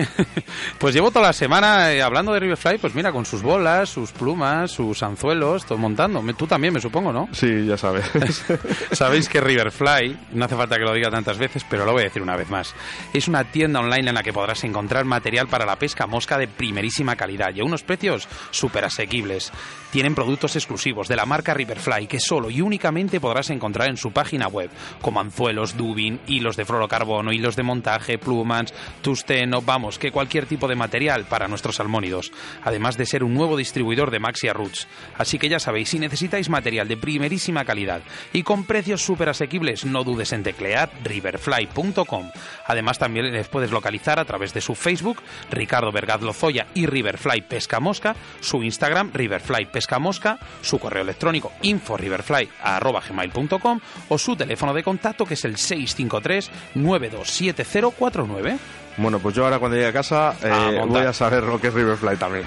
Pues 0.78 0.94
llevo 0.94 1.10
toda 1.10 1.28
la 1.28 1.32
semana 1.32 1.90
eh, 1.92 2.02
hablando 2.02 2.32
de 2.34 2.40
Riverfly, 2.40 2.76
pues 2.78 2.94
mira, 2.94 3.12
con 3.12 3.24
sus 3.24 3.40
bolas, 3.42 3.88
sus 3.88 4.12
plumas, 4.12 4.70
sus 4.70 5.02
anzuelos, 5.02 5.64
todo 5.64 5.78
montando. 5.78 6.20
Me- 6.20 6.34
Tú 6.34 6.46
también, 6.46 6.74
me 6.74 6.80
supongo, 6.82 7.12
¿no? 7.14 7.28
Sí, 7.32 7.64
ya 7.66 7.78
sabes. 7.78 8.04
Sabéis 8.92 9.26
que 9.28 9.40
Riverfly, 9.40 10.16
no 10.32 10.44
hace 10.44 10.54
falta 10.54 10.76
que 10.76 10.84
lo 10.84 10.92
diga 10.92 11.10
tantas 11.10 11.38
veces, 11.38 11.64
pero 11.68 11.86
lo 11.86 11.92
voy 11.92 12.02
a 12.02 12.04
decir 12.04 12.20
una 12.22 12.36
vez 12.36 12.50
más, 12.50 12.74
es 13.14 13.26
una 13.26 13.44
tienda 13.44 13.80
online 13.80 14.10
en 14.10 14.14
la 14.14 14.22
que 14.22 14.34
podrás 14.34 14.62
encontrar 14.64 15.06
material 15.06 15.48
para 15.48 15.64
la 15.64 15.76
pesca 15.76 16.06
mosca 16.06 16.36
de 16.36 16.46
primerísima 16.46 17.16
calidad 17.16 17.54
y 17.54 17.60
a 17.60 17.64
unos 17.64 17.82
precios 17.82 18.28
súper 18.50 18.84
asequibles. 18.84 19.50
Tienen 19.90 20.14
productos 20.14 20.54
exclusivos 20.56 21.08
de 21.08 21.16
la 21.16 21.24
marca 21.26 21.52
Riverfly 21.54 22.06
que 22.06 22.20
solo 22.20 22.50
y 22.50 22.60
únicamente 22.60 23.18
podrás 23.18 23.50
encontrar 23.50 23.88
en 23.88 23.96
su 23.96 24.09
página 24.12 24.48
web, 24.48 24.70
como 25.00 25.20
anzuelos, 25.20 25.76
dubin, 25.76 26.20
hilos 26.26 26.56
de 26.56 26.64
fluorocarbono, 26.64 27.32
hilos 27.32 27.56
de 27.56 27.62
montaje, 27.62 28.18
plumas, 28.18 28.72
tusteno, 29.02 29.62
vamos, 29.62 29.98
que 29.98 30.12
cualquier 30.12 30.46
tipo 30.46 30.68
de 30.68 30.76
material 30.76 31.24
para 31.24 31.48
nuestros 31.48 31.76
salmónidos, 31.76 32.32
además 32.62 32.96
de 32.96 33.06
ser 33.06 33.24
un 33.24 33.34
nuevo 33.34 33.56
distribuidor 33.56 34.10
de 34.10 34.20
Maxia 34.20 34.52
Roots. 34.52 34.88
Así 35.16 35.38
que 35.38 35.48
ya 35.48 35.58
sabéis, 35.58 35.90
si 35.90 35.98
necesitáis 35.98 36.48
material 36.48 36.88
de 36.88 36.96
primerísima 36.96 37.64
calidad 37.64 38.02
y 38.32 38.42
con 38.42 38.64
precios 38.64 39.02
súper 39.02 39.28
asequibles, 39.28 39.84
no 39.84 40.04
dudes 40.04 40.32
en 40.32 40.42
teclear 40.42 40.90
riverfly.com. 41.04 42.30
Además, 42.66 42.98
también 42.98 43.32
les 43.32 43.48
puedes 43.48 43.70
localizar 43.70 44.18
a 44.18 44.24
través 44.24 44.54
de 44.54 44.60
su 44.60 44.74
Facebook, 44.74 45.18
Ricardo 45.50 45.92
Vergaz 45.92 46.22
Lozoya 46.22 46.66
y 46.74 46.86
Riverfly 46.86 47.42
Pesca 47.42 47.80
Mosca, 47.80 48.16
su 48.40 48.62
Instagram, 48.62 49.10
Riverfly 49.12 49.66
Pesca 49.66 49.98
Mosca, 49.98 50.38
su 50.62 50.78
correo 50.78 51.02
electrónico 51.02 51.52
info.riverfly.gmail.com 51.62 53.80
o 54.08 54.18
su 54.18 54.36
teléfono 54.36 54.72
de 54.74 54.82
contacto 54.82 55.24
que 55.24 55.34
es 55.34 55.44
el 55.44 55.56
653 55.56 56.50
927049. 56.74 58.58
Bueno, 58.96 59.18
pues 59.18 59.34
yo 59.34 59.44
ahora 59.44 59.58
cuando 59.58 59.76
llegue 59.76 59.88
a 59.88 59.92
casa 59.92 60.34
eh, 60.42 60.78
A 60.80 60.84
voy 60.84 61.06
a 61.06 61.12
saber 61.12 61.44
lo 61.44 61.60
que 61.60 61.68
es 61.68 61.74
Riverfly 61.74 62.16
también. 62.16 62.44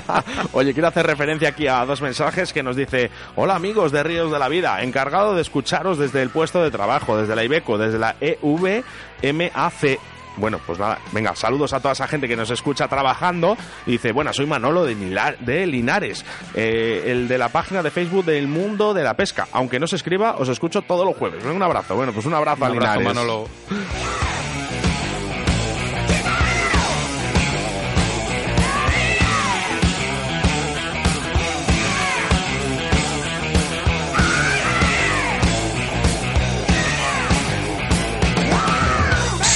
Oye, 0.52 0.72
quiero 0.72 0.88
hacer 0.88 1.06
referencia 1.06 1.50
aquí 1.50 1.68
a 1.68 1.84
dos 1.84 2.00
mensajes 2.02 2.52
que 2.52 2.62
nos 2.62 2.76
dice, 2.76 3.10
hola 3.36 3.54
amigos 3.54 3.92
de 3.92 4.02
Ríos 4.02 4.32
de 4.32 4.38
la 4.38 4.48
Vida, 4.48 4.82
encargado 4.82 5.34
de 5.34 5.42
escucharos 5.42 5.98
desde 5.98 6.22
el 6.22 6.30
puesto 6.30 6.62
de 6.62 6.70
trabajo, 6.70 7.16
desde 7.16 7.36
la 7.36 7.44
IBECO, 7.44 7.78
desde 7.78 7.98
la 7.98 8.16
EVMAC. 8.20 10.00
Bueno, 10.36 10.58
pues 10.66 10.78
nada, 10.78 10.98
venga, 11.12 11.34
saludos 11.36 11.72
a 11.72 11.80
toda 11.80 11.92
esa 11.92 12.08
gente 12.08 12.26
que 12.28 12.36
nos 12.36 12.50
escucha 12.50 12.88
trabajando. 12.88 13.56
Y 13.86 13.92
dice, 13.92 14.12
bueno, 14.12 14.32
soy 14.32 14.46
Manolo 14.46 14.84
de, 14.84 14.94
de 15.40 15.66
Linares, 15.66 16.24
eh, 16.54 17.04
el 17.06 17.28
de 17.28 17.38
la 17.38 17.48
página 17.50 17.82
de 17.82 17.90
Facebook 17.90 18.24
del 18.24 18.48
Mundo 18.48 18.94
de 18.94 19.02
la 19.02 19.14
Pesca. 19.14 19.48
Aunque 19.52 19.78
no 19.78 19.86
se 19.86 19.96
escriba, 19.96 20.36
os 20.38 20.48
escucho 20.48 20.82
todos 20.82 21.04
los 21.04 21.16
jueves. 21.16 21.44
Un 21.44 21.62
abrazo, 21.62 21.94
bueno, 21.96 22.12
pues 22.12 22.26
un 22.26 22.34
abrazo 22.34 22.64
Un 22.64 22.64
a 22.64 22.66
abrazo, 22.68 23.00
Linares. 23.00 23.14
Manolo. 23.14 23.48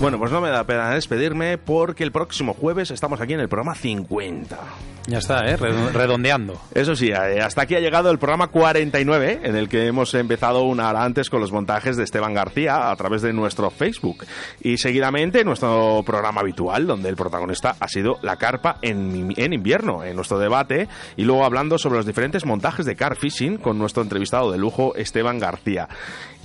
Bueno, 0.00 0.18
pues 0.18 0.32
no 0.32 0.40
me 0.40 0.48
da 0.48 0.64
pena 0.64 0.94
despedirme 0.94 1.58
porque 1.58 2.04
el 2.04 2.10
próximo 2.10 2.54
jueves 2.54 2.90
estamos 2.90 3.20
aquí 3.20 3.34
en 3.34 3.40
el 3.40 3.50
programa 3.50 3.74
50. 3.74 4.58
Ya 5.06 5.18
está, 5.18 5.44
¿eh? 5.46 5.58
Redo- 5.58 5.92
Redondeando. 5.92 6.58
Eso 6.74 6.94
sí, 6.96 7.08
eh, 7.08 7.40
hasta 7.42 7.62
aquí 7.62 7.74
ha 7.74 7.80
llegado 7.80 8.10
el 8.10 8.18
programa 8.18 8.46
49, 8.46 9.40
en 9.42 9.56
el 9.56 9.68
que 9.68 9.86
hemos 9.86 10.14
empezado 10.14 10.62
una 10.62 10.88
hora 10.88 11.04
antes 11.04 11.28
con 11.28 11.40
los 11.40 11.52
montajes 11.52 11.98
de 11.98 12.04
Esteban 12.04 12.32
García 12.32 12.90
a 12.90 12.96
través 12.96 13.20
de 13.20 13.34
nuestro 13.34 13.68
Facebook. 13.70 14.24
Y 14.62 14.78
seguidamente 14.78 15.44
nuestro 15.44 16.02
programa 16.06 16.40
habitual, 16.40 16.86
donde 16.86 17.10
el 17.10 17.16
protagonista 17.16 17.76
ha 17.78 17.88
sido 17.88 18.18
la 18.22 18.36
carpa 18.36 18.76
en, 18.80 19.34
en 19.36 19.52
invierno, 19.52 20.02
en 20.04 20.16
nuestro 20.16 20.38
debate, 20.38 20.88
y 21.16 21.24
luego 21.24 21.44
hablando 21.44 21.76
sobre 21.76 21.96
los 21.96 22.06
diferentes 22.06 22.46
montajes 22.46 22.86
de 22.86 22.96
car 22.96 23.16
fishing 23.16 23.58
con 23.58 23.78
nuestro 23.78 24.02
entrevistado 24.02 24.50
de 24.50 24.56
lujo, 24.58 24.94
Esteban 24.96 25.38
García. 25.38 25.88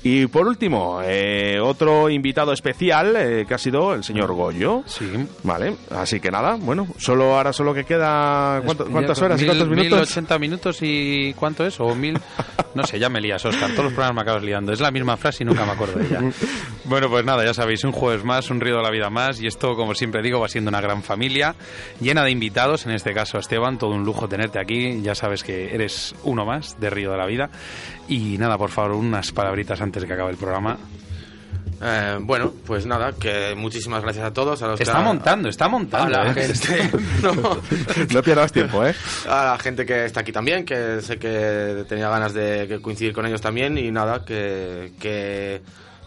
Y 0.08 0.28
por 0.28 0.48
último, 0.48 1.00
eh, 1.04 1.60
otro 1.60 2.12
invitado 2.12 2.54
especial 2.54 3.16
eh, 3.18 3.46
que 3.48 3.56
ha 3.56 3.58
sido 3.58 3.92
el 3.96 4.04
señor 4.04 4.34
Goyo. 4.34 4.84
Sí. 4.86 5.04
Vale, 5.42 5.78
así 5.90 6.20
que 6.20 6.30
nada, 6.30 6.58
bueno, 6.60 6.88
solo 7.00 7.36
ahora 7.36 7.52
solo 7.52 7.74
que 7.74 7.86
queda 7.86 8.62
¿cuánto- 8.64 8.86
¿cuántas 8.86 9.20
horas 9.24 9.42
y 9.42 9.46
Mil- 9.46 9.50
cuántos 9.58 9.68
minutos? 9.70 10.00
1080 10.02 10.38
minutos 10.38 10.78
y 10.84 11.34
¿cuánto 11.34 11.66
es? 11.66 11.80
O 11.80 11.96
mil... 11.96 12.20
No 12.76 12.86
sé, 12.86 13.00
ya 13.00 13.10
me 13.10 13.22
lías, 13.22 13.44
Oscar. 13.46 13.72
Todos 13.72 13.86
los 13.86 13.94
programas 13.94 14.16
me 14.16 14.22
acabas 14.22 14.44
liando. 14.44 14.74
Es 14.74 14.82
la 14.82 14.92
misma 14.92 15.16
frase 15.16 15.44
y 15.44 15.46
nunca 15.46 15.66
me 15.66 15.72
acuerdo 15.72 16.00
de 16.00 16.06
ella. 16.06 16.22
Bueno, 16.88 17.10
pues 17.10 17.26
nada, 17.26 17.44
ya 17.44 17.52
sabéis, 17.52 17.84
un 17.84 17.92
jueves 17.92 18.24
más, 18.24 18.52
un 18.52 18.62
río 18.62 18.78
de 18.78 18.84
la 18.84 18.92
vida 18.92 19.10
más. 19.10 19.42
Y 19.42 19.48
esto, 19.48 19.76
como 19.76 19.96
siempre 19.96 20.22
digo, 20.22 20.40
va 20.40 20.48
siendo 20.48 20.70
una 20.70 20.82
gran 20.82 21.02
familia, 21.02 21.56
llena 22.00 22.24
de 22.24 22.30
invitados. 22.30 22.86
En 22.86 22.92
este 22.92 23.12
caso, 23.12 23.40
Esteban, 23.40 23.80
todo 23.80 23.96
un 23.96 24.04
lujo 24.06 24.30
tenerte 24.30 24.60
aquí. 24.60 25.02
Ya 25.02 25.16
sabes 25.16 25.42
que 25.42 25.74
eres 25.74 26.14
uno 26.24 26.46
más 26.46 26.80
de 26.80 26.92
Río 26.92 27.12
de 27.12 27.18
la 27.18 27.26
Vida. 27.26 27.50
Y 28.08 28.38
nada, 28.38 28.58
por 28.60 28.70
favor, 28.70 28.92
unas 28.92 29.32
palabritas 29.32 29.82
antes 29.82 30.04
de 30.04 30.08
que 30.08 30.14
acabe 30.14 30.30
el 30.30 30.38
programa. 30.38 30.78
Eh, 31.88 32.18
bueno, 32.22 32.52
pues 32.66 32.86
nada, 32.88 33.12
que 33.14 33.54
muchísimas 33.56 34.02
gracias 34.02 34.26
a 34.26 34.34
todos. 34.34 34.62
A 34.64 34.68
los 34.68 34.82
Está 34.82 34.98
que- 34.98 35.04
montando, 35.04 35.50
está 35.50 35.66
a 35.66 35.70
montando. 35.70 36.10
la 36.18 36.32
¿eh? 36.32 36.34
gente, 36.34 36.90
no, 37.22 37.34
No 38.14 38.24
pierdas 38.24 38.52
tiempo, 38.52 38.84
¿eh? 38.86 38.96
a 39.30 39.46
la 39.52 39.58
gente 39.60 39.86
que 39.86 40.06
está 40.06 40.22
aquí 40.22 40.32
también, 40.32 40.66
que 40.66 41.02
sé 41.02 41.18
que 41.20 41.86
tenía 41.88 42.10
ganas 42.10 42.34
de 42.34 42.68
que 42.68 42.82
coincidir 42.82 43.14
con 43.14 43.26
ellos 43.26 43.42
también 43.42 43.78
y 43.78 43.92
nada, 43.92 44.26
que, 44.26 44.94
que 45.00 45.62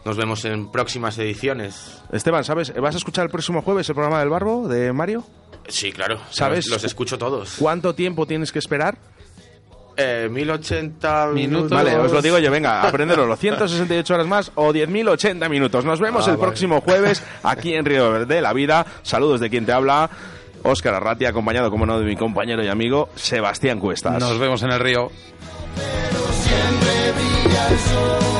nos 0.04 0.16
vemos 0.16 0.44
en 0.46 0.72
próximas 0.72 1.16
ediciones. 1.18 2.00
Esteban, 2.12 2.42
¿sabes? 2.44 2.72
¿Vas 2.74 2.94
a 2.94 2.98
escuchar 2.98 3.24
el 3.26 3.30
próximo 3.30 3.62
jueves 3.62 3.88
el 3.88 3.94
programa 3.94 4.18
del 4.20 4.30
Barbo 4.30 4.66
de 4.66 4.92
Mario? 4.92 5.24
Sí, 5.68 5.92
claro, 5.92 6.18
¿Sabes? 6.30 6.66
Los, 6.66 6.78
los 6.78 6.84
escucho 6.84 7.18
todos. 7.18 7.56
¿Cuánto 7.58 7.94
tiempo 7.94 8.26
tienes 8.26 8.50
que 8.52 8.58
esperar? 8.58 8.96
Eh, 10.00 10.28
1080 10.30 11.26
minutos. 11.34 11.70
Vale, 11.70 11.96
os 11.96 12.12
lo 12.12 12.22
digo 12.22 12.38
yo, 12.38 12.50
venga, 12.52 12.82
aprenderlo. 12.88 13.26
Los 13.26 13.38
168 13.40 14.14
horas 14.14 14.26
más 14.28 14.52
o 14.54 14.72
10.080 14.72 15.48
minutos. 15.50 15.84
Nos 15.84 15.98
vemos 16.00 16.26
Ah, 16.28 16.30
el 16.30 16.36
vale. 16.36 16.46
próximo 16.48 16.80
jueves 16.80 17.22
aquí 17.42 17.74
en 17.74 17.84
Río 17.84 18.24
de 18.24 18.40
la 18.40 18.52
Vida. 18.52 18.86
Saludos 19.02 19.40
de 19.40 19.50
quien 19.50 19.66
te 19.66 19.72
habla. 19.72 20.08
Óscar 20.62 20.94
Arrati, 20.94 21.24
acompañado, 21.24 21.70
como 21.70 21.84
no, 21.84 21.98
de 21.98 22.04
mi 22.04 22.14
compañero 22.16 22.62
y 22.64 22.68
amigo 22.68 23.08
Sebastián 23.16 23.80
Cuestas. 23.80 24.20
Nos 24.20 24.38
vemos 24.38 24.62
en 24.62 24.70
el 24.72 24.80
río. 24.80 25.10
El 27.70 28.37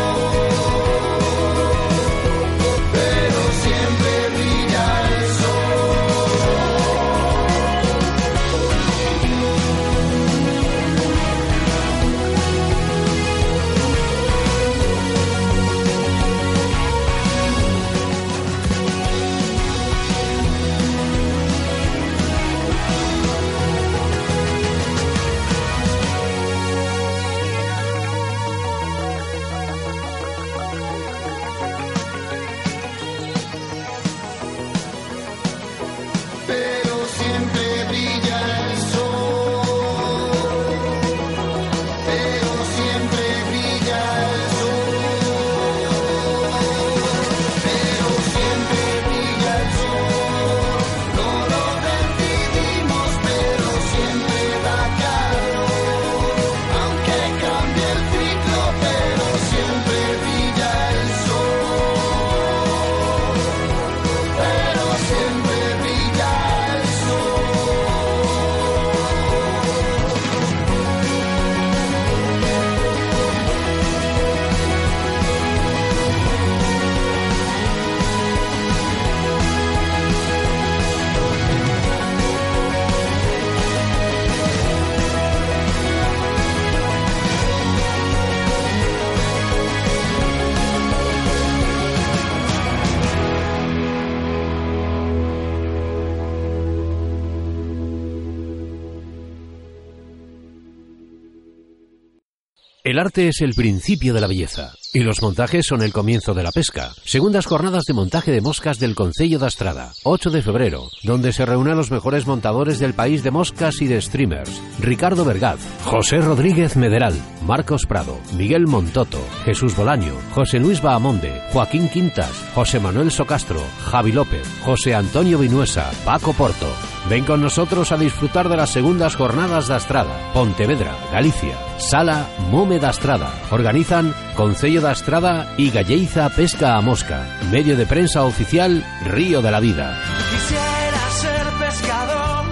arte 102.99 103.29
es 103.29 103.41
el 103.41 103.55
principio 103.55 104.15
de 104.15 104.21
la 104.21 104.27
belleza 104.27 104.73
y 104.93 105.01
los 105.01 105.21
montajes 105.21 105.67
son 105.67 105.83
el 105.83 105.93
comienzo 105.93 106.35
de 106.35 106.43
la 106.43 106.53
pesca. 106.53 106.93
Segundas 107.05 107.47
jornadas 107.47 107.85
de 107.85 107.93
montaje 107.93 108.33
de 108.33 108.41
moscas 108.41 108.79
del 108.79 108.95
Concello 108.95 109.39
de 109.39 109.47
Astrada, 109.47 109.93
8 110.05 110.31
de 110.31 110.43
febrero, 110.43 110.89
donde 111.03 111.33
se 111.33 111.45
reúnen 111.45 111.77
los 111.77 111.91
mejores 111.91 112.27
montadores 112.27 112.79
del 112.79 112.95
país 112.95 113.23
de 113.23 113.31
moscas 113.31 113.81
y 113.81 113.87
de 113.87 114.01
streamers. 114.01 114.63
Ricardo 114.81 115.25
Vergaz, 115.25 115.61
José 115.85 116.19
Rodríguez 116.19 116.77
Mederal, 116.77 117.15
Marcos 117.43 117.85
Prado, 117.87 118.19
Miguel 118.37 118.67
Montoto, 118.67 119.21
Jesús 119.45 119.77
Bolaño, 119.77 120.15
José 120.35 120.59
Luis 120.59 120.81
Bahamonde, 120.81 121.43
Joaquín 121.53 121.89
Quintas, 121.89 122.33
José 122.55 122.81
Manuel 122.81 123.11
Socastro, 123.11 123.63
Javi 123.91 124.13
López, 124.13 124.47
José 124.65 124.95
Antonio 124.95 125.39
Vinuesa, 125.39 125.91
Paco 126.05 126.33
Porto. 126.33 126.98
Ven 127.09 127.25
con 127.25 127.41
nosotros 127.41 127.91
a 127.91 127.97
disfrutar 127.97 128.51
de 128.51 128.57
las 128.57 128.69
segundas 128.69 129.17
jornadas 129.17 129.67
de 129.67 129.75
Astrada, 129.75 130.31
Pontevedra, 130.35 130.95
Galicia. 131.11 131.57
Sala 131.79 132.27
Mome 132.51 132.79
da 132.79 132.91
Astrada. 132.91 133.33
Organizan 133.51 134.13
Concello 134.37 134.83
da 134.83 134.91
Astrada 134.91 135.55
y 135.57 135.71
Galleiza 135.71 136.29
Pesca 136.29 136.77
a 136.77 136.83
Mosca. 136.83 137.25
Medio 137.51 137.77
de 137.77 137.87
prensa 137.87 138.25
oficial 138.25 138.85
Río 139.07 139.41
de 139.41 139.51
la 139.51 139.61
Vida. 139.61 139.99
Quisiera 140.31 140.99
ser 141.11 141.67
pescador 141.67 142.45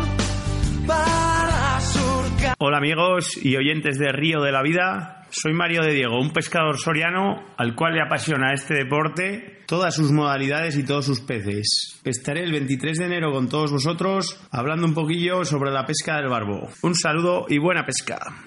para 0.87 1.81
surcar. 1.81 2.55
Hola 2.59 2.79
amigos 2.79 3.37
y 3.37 3.57
oyentes 3.57 3.99
de 3.99 4.11
Río 4.11 4.41
de 4.41 4.53
la 4.53 4.63
Vida. 4.63 5.16
Soy 5.39 5.53
Mario 5.53 5.83
de 5.83 5.93
Diego, 5.93 6.19
un 6.19 6.33
pescador 6.33 6.79
soriano 6.79 7.45
al 7.59 7.75
cual 7.75 7.93
le 7.93 8.01
apasiona 8.01 8.55
este 8.55 8.73
deporte, 8.73 9.61
todas 9.67 9.95
sus 9.95 10.11
modalidades 10.11 10.79
y 10.79 10.83
todos 10.83 11.05
sus 11.05 11.21
peces. 11.21 12.01
Estaré 12.05 12.43
el 12.43 12.53
23 12.53 12.97
de 12.97 13.05
enero 13.05 13.33
con 13.33 13.47
todos 13.47 13.71
vosotros 13.71 14.41
hablando 14.51 14.87
un 14.87 14.95
poquillo 14.95 15.45
sobre 15.45 15.73
la 15.73 15.85
pesca 15.85 16.17
del 16.17 16.31
barbo. 16.31 16.71
Un 16.83 16.95
saludo 16.95 17.45
y 17.51 17.59
buena 17.59 17.85
pesca. 17.85 18.46